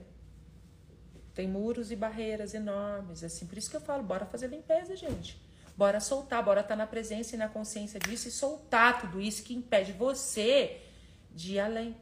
Tem 1.34 1.46
muros 1.46 1.92
e 1.92 1.96
barreiras 1.96 2.54
enormes, 2.54 3.22
assim. 3.22 3.46
Por 3.46 3.58
isso 3.58 3.70
que 3.70 3.76
eu 3.76 3.80
falo, 3.80 4.02
bora 4.02 4.24
fazer 4.24 4.48
limpeza, 4.48 4.96
gente. 4.96 5.38
Bora 5.76 6.00
soltar, 6.00 6.42
bora 6.42 6.60
estar 6.60 6.74
tá 6.74 6.76
na 6.76 6.86
presença 6.86 7.34
e 7.34 7.38
na 7.38 7.48
consciência 7.48 8.00
disso 8.00 8.28
e 8.28 8.30
soltar 8.30 9.00
tudo 9.00 9.20
isso 9.20 9.42
que 9.42 9.54
impede 9.54 9.92
você 9.92 10.80
de 11.30 11.54
ir 11.54 11.60
além. 11.60 11.94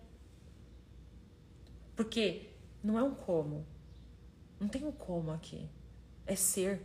Porque 1.97 2.51
não 2.83 2.99
é 2.99 3.03
um 3.03 3.15
como. 3.15 3.67
Não 4.61 4.69
tem 4.69 4.85
um 4.85 4.93
como 4.93 5.33
aqui. 5.33 5.69
É 6.25 6.37
ser. 6.37 6.83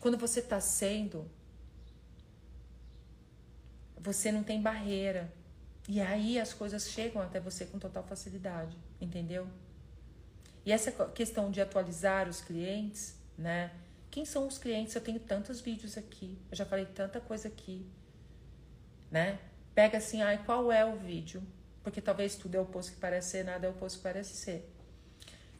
Quando 0.00 0.16
você 0.16 0.40
está 0.40 0.60
sendo, 0.60 1.30
você 3.96 4.32
não 4.32 4.42
tem 4.42 4.62
barreira. 4.62 5.32
E 5.86 6.00
aí 6.00 6.38
as 6.38 6.54
coisas 6.54 6.88
chegam 6.88 7.20
até 7.20 7.40
você 7.40 7.66
com 7.66 7.78
total 7.78 8.02
facilidade, 8.04 8.76
entendeu? 9.00 9.48
E 10.64 10.72
essa 10.72 10.92
questão 11.08 11.50
de 11.50 11.60
atualizar 11.60 12.28
os 12.28 12.40
clientes, 12.40 13.16
né? 13.36 13.72
Quem 14.10 14.24
são 14.24 14.46
os 14.46 14.58
clientes? 14.58 14.94
Eu 14.94 15.00
tenho 15.00 15.20
tantos 15.20 15.60
vídeos 15.60 15.96
aqui, 15.98 16.38
eu 16.50 16.56
já 16.56 16.64
falei 16.64 16.86
tanta 16.86 17.20
coisa 17.20 17.48
aqui, 17.48 17.86
né? 19.10 19.38
Pega 19.74 19.98
assim, 19.98 20.22
ai, 20.22 20.42
qual 20.44 20.72
é 20.72 20.84
o 20.84 20.96
vídeo? 20.96 21.42
Porque 21.82 22.00
talvez 22.00 22.34
tudo 22.34 22.56
é 22.56 22.58
o 22.58 22.62
oposto 22.62 22.92
que 22.92 22.98
parece 22.98 23.30
ser, 23.30 23.44
nada 23.44 23.66
é 23.66 23.70
o 23.70 23.72
oposto 23.72 23.98
que 23.98 24.02
parece 24.02 24.34
ser. 24.34 24.74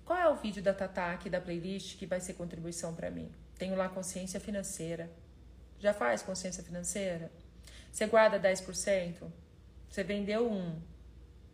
Qual 0.05 0.18
é 0.18 0.28
o 0.28 0.36
vídeo 0.36 0.62
da 0.62 0.72
Tatá 0.72 1.12
aqui 1.12 1.28
da 1.28 1.40
playlist 1.40 1.99
que 1.99 2.07
vai 2.07 2.20
ser 2.20 2.34
contribuição 2.34 2.94
para 2.94 3.11
mim? 3.11 3.30
Tenho 3.59 3.76
lá 3.76 3.88
consciência 3.88 4.40
financeira. 4.40 5.11
Já 5.78 5.92
faz 5.92 6.22
consciência 6.22 6.62
financeira? 6.62 7.30
Você 7.92 8.07
guarda 8.07 8.40
10%? 8.40 9.30
Você 9.88 10.03
vendeu 10.03 10.51
um. 10.51 10.80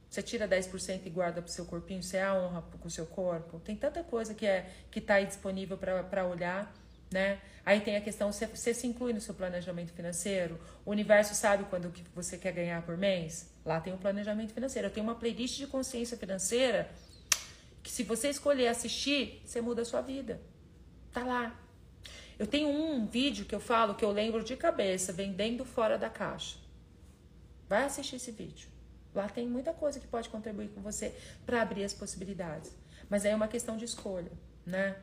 Você 0.08 0.22
tira 0.22 0.48
10% 0.48 1.02
e 1.04 1.10
guarda 1.10 1.42
pro 1.42 1.50
seu 1.50 1.66
corpinho? 1.66 2.02
Você 2.02 2.18
é 2.18 2.22
a 2.22 2.34
honra 2.34 2.62
com 2.62 2.86
o 2.86 2.90
seu 2.90 3.06
corpo? 3.06 3.58
Tem 3.58 3.74
tanta 3.74 4.04
coisa 4.04 4.32
que 4.34 4.46
é 4.46 4.70
que 4.90 5.00
tá 5.00 5.14
aí 5.14 5.26
disponível 5.26 5.76
para 5.76 6.24
olhar 6.26 6.72
né? 7.12 7.40
Aí 7.64 7.80
tem 7.80 7.96
a 7.96 8.00
questão, 8.00 8.30
você, 8.30 8.46
você 8.46 8.74
se 8.74 8.86
inclui 8.86 9.12
no 9.12 9.20
seu 9.20 9.34
planejamento 9.34 9.92
financeiro? 9.92 10.60
O 10.84 10.90
universo 10.90 11.34
sabe 11.34 11.64
quando 11.64 11.90
que 11.90 12.04
você 12.14 12.36
quer 12.36 12.52
ganhar 12.52 12.82
por 12.82 12.96
mês? 12.96 13.50
Lá 13.64 13.80
tem 13.80 13.92
um 13.92 13.96
planejamento 13.96 14.52
financeiro. 14.52 14.88
Eu 14.88 14.92
tenho 14.92 15.06
uma 15.06 15.14
playlist 15.14 15.56
de 15.56 15.66
consciência 15.66 16.16
financeira 16.16 16.90
que 17.82 17.90
se 17.90 18.02
você 18.02 18.28
escolher 18.28 18.68
assistir, 18.68 19.42
você 19.44 19.60
muda 19.60 19.82
a 19.82 19.84
sua 19.84 20.02
vida. 20.02 20.40
Tá 21.12 21.24
lá. 21.24 21.58
Eu 22.38 22.46
tenho 22.46 22.68
um 22.68 23.06
vídeo 23.06 23.46
que 23.46 23.54
eu 23.54 23.60
falo 23.60 23.94
que 23.94 24.04
eu 24.04 24.10
lembro 24.10 24.42
de 24.42 24.56
cabeça, 24.56 25.12
vendendo 25.12 25.64
fora 25.64 25.96
da 25.96 26.10
caixa. 26.10 26.58
Vai 27.68 27.84
assistir 27.84 28.16
esse 28.16 28.30
vídeo. 28.30 28.68
Lá 29.14 29.28
tem 29.28 29.48
muita 29.48 29.72
coisa 29.72 30.00
que 30.00 30.06
pode 30.06 30.28
contribuir 30.28 30.68
com 30.68 30.80
você 30.80 31.14
para 31.46 31.62
abrir 31.62 31.84
as 31.84 31.94
possibilidades. 31.94 32.76
Mas 33.08 33.24
aí 33.24 33.30
é 33.30 33.36
uma 33.36 33.48
questão 33.48 33.76
de 33.76 33.84
escolha, 33.84 34.32
né? 34.66 34.96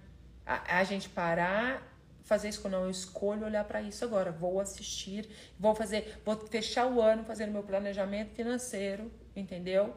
A, 0.46 0.80
a 0.80 0.84
gente 0.84 1.08
parar 1.08 1.91
fazer 2.24 2.50
isso, 2.50 2.68
não, 2.70 2.86
eu 2.86 2.90
escolho 2.92 3.46
olhar 3.46 3.64
para 3.64 3.82
isso 3.82 4.04
agora, 4.06 4.32
vou 4.32 4.60
assistir, 4.60 5.30
vou 5.60 5.76
fazer, 5.76 6.20
vou 6.26 6.36
fechar 6.48 6.88
o 6.88 7.02
ano 7.02 7.24
fazendo 7.24 7.52
meu 7.52 7.64
planejamento 7.64 8.34
financeiro, 8.34 9.12
entendeu? 9.36 9.96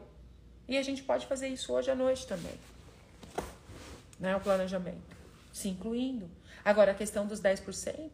E 0.67 0.77
a 0.77 0.83
gente 0.83 1.03
pode 1.03 1.27
fazer 1.27 1.47
isso 1.47 1.71
hoje 1.73 1.91
à 1.91 1.95
noite 1.95 2.25
também, 2.25 2.53
né? 4.19 4.35
O 4.35 4.39
planejamento, 4.39 5.15
se 5.53 5.69
incluindo. 5.69 6.29
Agora, 6.63 6.91
a 6.91 6.95
questão 6.95 7.27
dos 7.27 7.39
10%, 7.39 8.09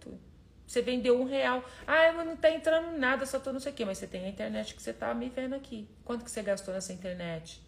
você 0.67 0.81
vendeu 0.81 1.19
um 1.19 1.25
real, 1.25 1.63
ah, 1.87 2.11
mas 2.13 2.25
não 2.25 2.35
tá 2.35 2.49
entrando 2.49 2.97
nada, 2.97 3.25
só 3.25 3.39
tô 3.39 3.51
não 3.51 3.59
sei 3.59 3.71
o 3.71 3.75
quê, 3.75 3.85
mas 3.85 3.97
você 3.97 4.07
tem 4.07 4.25
a 4.25 4.29
internet 4.29 4.75
que 4.75 4.81
você 4.81 4.93
tá 4.93 5.13
me 5.13 5.29
vendo 5.29 5.55
aqui. 5.55 5.87
Quanto 6.03 6.23
que 6.23 6.31
você 6.31 6.41
gastou 6.41 6.73
nessa 6.73 6.93
internet? 6.93 7.61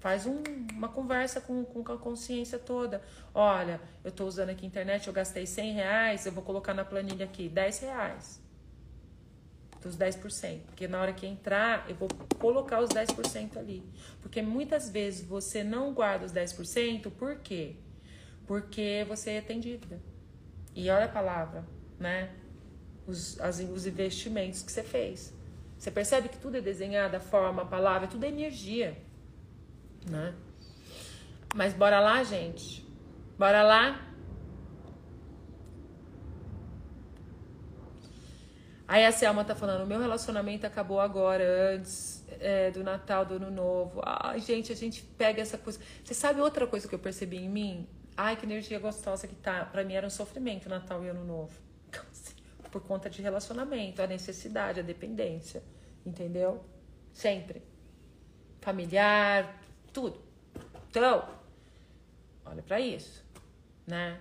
Faz 0.00 0.24
um, 0.24 0.42
uma 0.72 0.88
conversa 0.88 1.42
com, 1.42 1.62
com 1.62 1.80
a 1.92 1.98
consciência 1.98 2.58
toda. 2.58 3.02
Olha, 3.34 3.78
eu 4.02 4.08
estou 4.08 4.26
usando 4.26 4.48
aqui 4.48 4.64
a 4.64 4.68
internet, 4.68 5.06
eu 5.06 5.12
gastei 5.12 5.46
100 5.46 5.74
reais, 5.74 6.24
eu 6.24 6.32
vou 6.32 6.42
colocar 6.42 6.72
na 6.72 6.86
planilha 6.86 7.26
aqui 7.26 7.50
10 7.50 7.80
reais. 7.80 8.40
dos 9.82 9.98
10%. 9.98 10.60
Porque 10.64 10.88
na 10.88 11.02
hora 11.02 11.12
que 11.12 11.26
entrar, 11.26 11.84
eu 11.86 11.94
vou 11.96 12.08
colocar 12.38 12.80
os 12.80 12.88
10% 12.88 13.58
ali. 13.58 13.84
Porque 14.22 14.40
muitas 14.40 14.88
vezes 14.88 15.26
você 15.26 15.62
não 15.62 15.92
guarda 15.92 16.24
os 16.24 16.32
10%, 16.32 17.10
por 17.10 17.36
quê? 17.36 17.76
Porque 18.46 19.04
você 19.06 19.42
tem 19.42 19.60
dívida. 19.60 20.00
E 20.74 20.88
olha 20.88 21.04
a 21.04 21.08
palavra, 21.08 21.62
né? 21.98 22.30
Os, 23.06 23.38
as, 23.38 23.60
os 23.60 23.86
investimentos 23.86 24.62
que 24.62 24.72
você 24.72 24.82
fez. 24.82 25.34
Você 25.76 25.90
percebe 25.90 26.30
que 26.30 26.38
tudo 26.38 26.56
é 26.56 26.60
desenhado, 26.62 27.16
a 27.16 27.20
forma, 27.20 27.62
a 27.62 27.66
palavra, 27.66 28.08
tudo 28.08 28.24
é 28.24 28.28
energia, 28.28 28.96
né? 30.08 30.34
Mas 31.54 31.74
bora 31.74 32.00
lá, 32.00 32.22
gente. 32.22 32.86
Bora 33.38 33.62
lá. 33.62 34.06
Aí 38.86 39.04
a 39.04 39.12
Selma 39.12 39.44
tá 39.44 39.54
falando, 39.54 39.86
meu 39.86 40.00
relacionamento 40.00 40.66
acabou 40.66 41.00
agora, 41.00 41.74
antes 41.74 42.24
é, 42.40 42.72
do 42.72 42.82
Natal, 42.82 43.24
do 43.24 43.34
Ano 43.34 43.50
Novo. 43.50 44.00
Ai, 44.04 44.40
gente, 44.40 44.72
a 44.72 44.74
gente 44.74 45.02
pega 45.02 45.40
essa 45.40 45.56
coisa. 45.56 45.78
Você 46.04 46.12
sabe 46.12 46.40
outra 46.40 46.66
coisa 46.66 46.88
que 46.88 46.94
eu 46.94 46.98
percebi 46.98 47.36
em 47.36 47.48
mim? 47.48 47.88
Ai, 48.16 48.36
que 48.36 48.44
energia 48.44 48.78
gostosa 48.78 49.28
que 49.28 49.34
tá. 49.36 49.64
Pra 49.64 49.84
mim 49.84 49.94
era 49.94 50.06
um 50.06 50.10
sofrimento 50.10 50.68
Natal 50.68 51.04
e 51.04 51.08
Ano 51.08 51.24
Novo. 51.24 51.52
Assim, 52.10 52.34
por 52.70 52.82
conta 52.82 53.08
de 53.08 53.22
relacionamento, 53.22 54.02
a 54.02 54.06
necessidade, 54.06 54.80
a 54.80 54.82
dependência. 54.82 55.62
Entendeu? 56.04 56.64
Sempre. 57.12 57.62
Familiar, 58.60 59.56
tudo. 59.92 60.20
Então, 60.88 61.28
olha 62.44 62.62
para 62.62 62.80
isso, 62.80 63.24
né? 63.86 64.20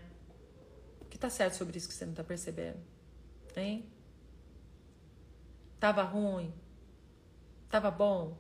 O 1.01 1.05
que 1.05 1.17
tá 1.17 1.29
certo 1.29 1.55
sobre 1.55 1.77
isso 1.77 1.87
que 1.87 1.93
você 1.93 2.05
não 2.05 2.13
tá 2.13 2.23
percebendo? 2.23 2.79
Hein? 3.55 3.89
Tava 5.79 6.03
ruim? 6.03 6.53
Tava 7.69 7.89
bom? 7.89 8.37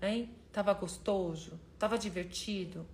Hein? 0.00 0.34
Tava 0.52 0.72
gostoso? 0.74 1.58
Tava 1.78 1.98
divertido? 1.98 2.86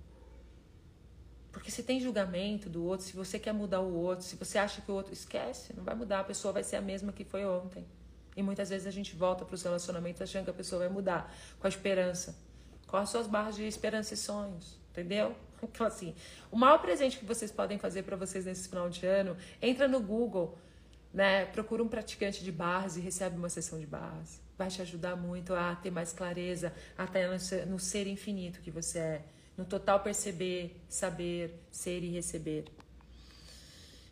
Porque 1.53 1.71
se 1.71 1.83
tem 1.83 2.01
julgamento 2.01 2.69
do 2.69 2.85
outro, 2.85 3.05
se 3.05 3.17
você 3.17 3.39
quer 3.39 3.53
mudar 3.53 3.81
o 3.81 3.93
outro, 3.93 4.25
se 4.25 4.37
você 4.37 4.57
acha 4.57 4.81
que 4.81 4.91
o 4.91 4.95
outro 4.95 5.13
esquece, 5.13 5.75
não 5.75 5.83
vai 5.83 5.95
mudar, 5.95 6.21
a 6.21 6.25
pessoa 6.25 6.53
vai 6.53 6.63
ser 6.63 6.77
a 6.77 6.81
mesma 6.81 7.13
que 7.13 7.25
foi 7.25 7.45
ontem. 7.45 7.85
E 8.37 8.43
muitas 8.43 8.71
vezes 8.71 8.87
a 8.87 8.91
gente 8.91 9.17
volta 9.17 9.45
para 9.45 9.55
os 9.55 9.63
relacionamentos 9.63 10.23
achando 10.23 10.45
que 10.45 10.51
a 10.51 10.55
pessoa 10.55 10.81
vai 10.81 10.89
mudar, 10.89 11.35
com 11.59 11.67
a 11.67 11.69
esperança, 11.69 12.37
as 12.97 13.09
suas 13.09 13.27
barras 13.27 13.57
de 13.57 13.65
esperança 13.65 14.15
e 14.15 14.17
sonhos, 14.17 14.79
entendeu? 14.91 15.35
Então 15.63 15.87
assim, 15.87 16.15
o 16.51 16.57
maior 16.57 16.79
presente 16.79 17.19
que 17.19 17.25
vocês 17.25 17.51
podem 17.51 17.79
fazer 17.79 18.03
para 18.03 18.17
vocês 18.17 18.47
nesse 18.47 18.69
final 18.69 18.89
de 18.89 19.05
ano, 19.07 19.37
entra 19.61 19.87
no 19.87 20.01
Google, 20.01 20.57
né? 21.13 21.45
Procura 21.47 21.83
um 21.83 21.89
praticante 21.89 22.43
de 22.43 22.51
barras 22.51 22.97
e 22.97 23.01
recebe 23.01 23.37
uma 23.37 23.49
sessão 23.49 23.79
de 23.79 23.87
barras. 23.87 24.41
Vai 24.57 24.69
te 24.69 24.81
ajudar 24.83 25.17
muito 25.17 25.55
a 25.55 25.75
ter 25.77 25.91
mais 25.91 26.13
clareza, 26.13 26.73
até 26.97 27.27
no 27.67 27.79
ser 27.79 28.07
infinito 28.07 28.61
que 28.61 28.71
você 28.71 28.99
é 28.99 29.23
no 29.57 29.65
total 29.67 30.01
perceber, 30.01 30.81
saber, 30.89 31.55
ser 31.71 32.03
e 32.03 32.09
receber. 32.09 32.65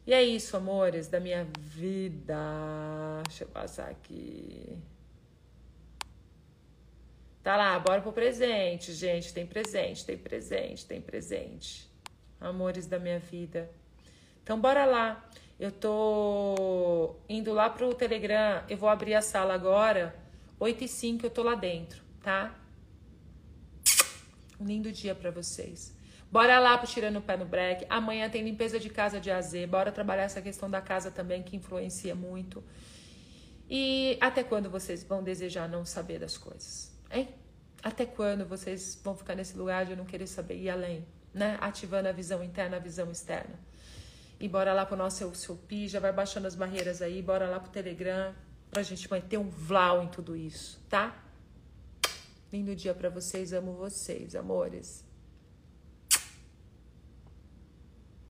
E 0.07 0.13
é 0.13 0.23
isso, 0.23 0.57
amores, 0.57 1.09
da 1.09 1.19
minha 1.19 1.47
vida. 1.59 2.35
Deixa 3.27 3.45
eu 3.45 3.49
passar 3.49 3.89
aqui. 3.89 4.77
Tá 7.43 7.57
lá, 7.57 7.79
bora 7.79 8.01
pro 8.01 8.13
presente, 8.13 8.93
gente. 8.93 9.33
Tem 9.33 9.47
presente, 9.47 10.05
tem 10.05 10.19
presente, 10.19 10.87
tem 10.87 11.01
presente. 11.01 11.89
Amores 12.41 12.87
da 12.87 12.99
minha 12.99 13.19
vida. 13.19 13.71
Então, 14.43 14.61
bora 14.61 14.85
lá. 14.85 15.29
Eu 15.59 15.73
tô 15.73 17.17
indo 17.29 17.53
lá 17.53 17.69
pro 17.69 17.95
Telegram. 17.95 18.63
Eu 18.69 18.77
vou 18.77 18.89
abrir 18.89 19.15
a 19.15 19.23
sala 19.23 19.55
agora. 19.55 20.15
8 20.61 20.85
e 20.85 20.89
5 20.89 21.27
eu 21.27 21.31
tô 21.31 21.43
lá 21.43 21.55
dentro, 21.55 22.03
tá? 22.23 22.55
Um 24.61 24.67
lindo 24.67 24.91
dia 24.91 25.15
para 25.15 25.31
vocês. 25.31 25.97
Bora 26.31 26.59
lá 26.59 26.77
pro 26.77 26.87
Tirando 26.87 27.17
o 27.17 27.23
Pé 27.23 27.37
no 27.37 27.47
Break. 27.47 27.87
Amanhã 27.89 28.29
tem 28.29 28.43
limpeza 28.43 28.79
de 28.79 28.91
casa 28.91 29.19
de 29.21 29.31
AZ. 29.31 29.53
Bora 29.67 29.91
trabalhar 29.91 30.25
essa 30.25 30.43
questão 30.43 30.69
da 30.69 30.81
casa 30.81 31.11
também, 31.11 31.43
que 31.43 31.57
influencia 31.57 32.15
muito. 32.15 32.63
E 33.71 34.19
até 34.21 34.45
quando 34.45 34.69
vocês 34.69 35.03
vão 35.03 35.23
desejar 35.23 35.69
não 35.69 35.85
saber 35.85 36.19
das 36.19 36.37
coisas? 36.37 36.88
Hein? 37.11 37.35
Até 37.83 38.05
quando 38.05 38.45
vocês 38.45 39.01
vão 39.03 39.15
ficar 39.15 39.35
nesse 39.35 39.57
lugar 39.57 39.87
de 39.87 39.95
não 39.95 40.05
querer 40.05 40.27
saber 40.27 40.57
ir 40.57 40.71
além? 40.71 41.07
Né? 41.33 41.57
Ativando 41.61 42.09
a 42.09 42.13
visão 42.13 42.43
interna, 42.43 42.77
a 42.77 42.81
visão 42.81 43.11
externa. 43.11 43.59
E 44.41 44.49
bora 44.49 44.73
lá 44.73 44.87
pro 44.87 44.97
nosso 44.97 45.35
seu 45.35 45.57
pi, 45.57 45.89
já 45.89 45.99
vai 45.99 46.13
baixando 46.13 46.47
as 46.47 46.55
barreiras 46.55 47.03
aí, 47.03 47.21
bora 47.23 47.49
lá 47.49 47.59
pro 47.59 47.71
Telegram, 47.71 48.35
pra 48.71 48.83
gente 48.83 49.09
ter 49.29 49.39
um 49.39 49.49
vlau 49.49 50.03
em 50.03 50.09
tudo 50.09 50.37
isso, 50.37 50.81
tá? 50.89 51.25
Lindo 52.53 52.75
dia 52.75 52.95
para 52.95 53.11
vocês, 53.11 53.53
amo 53.53 53.75
vocês, 53.75 54.35
amores. 54.37 55.08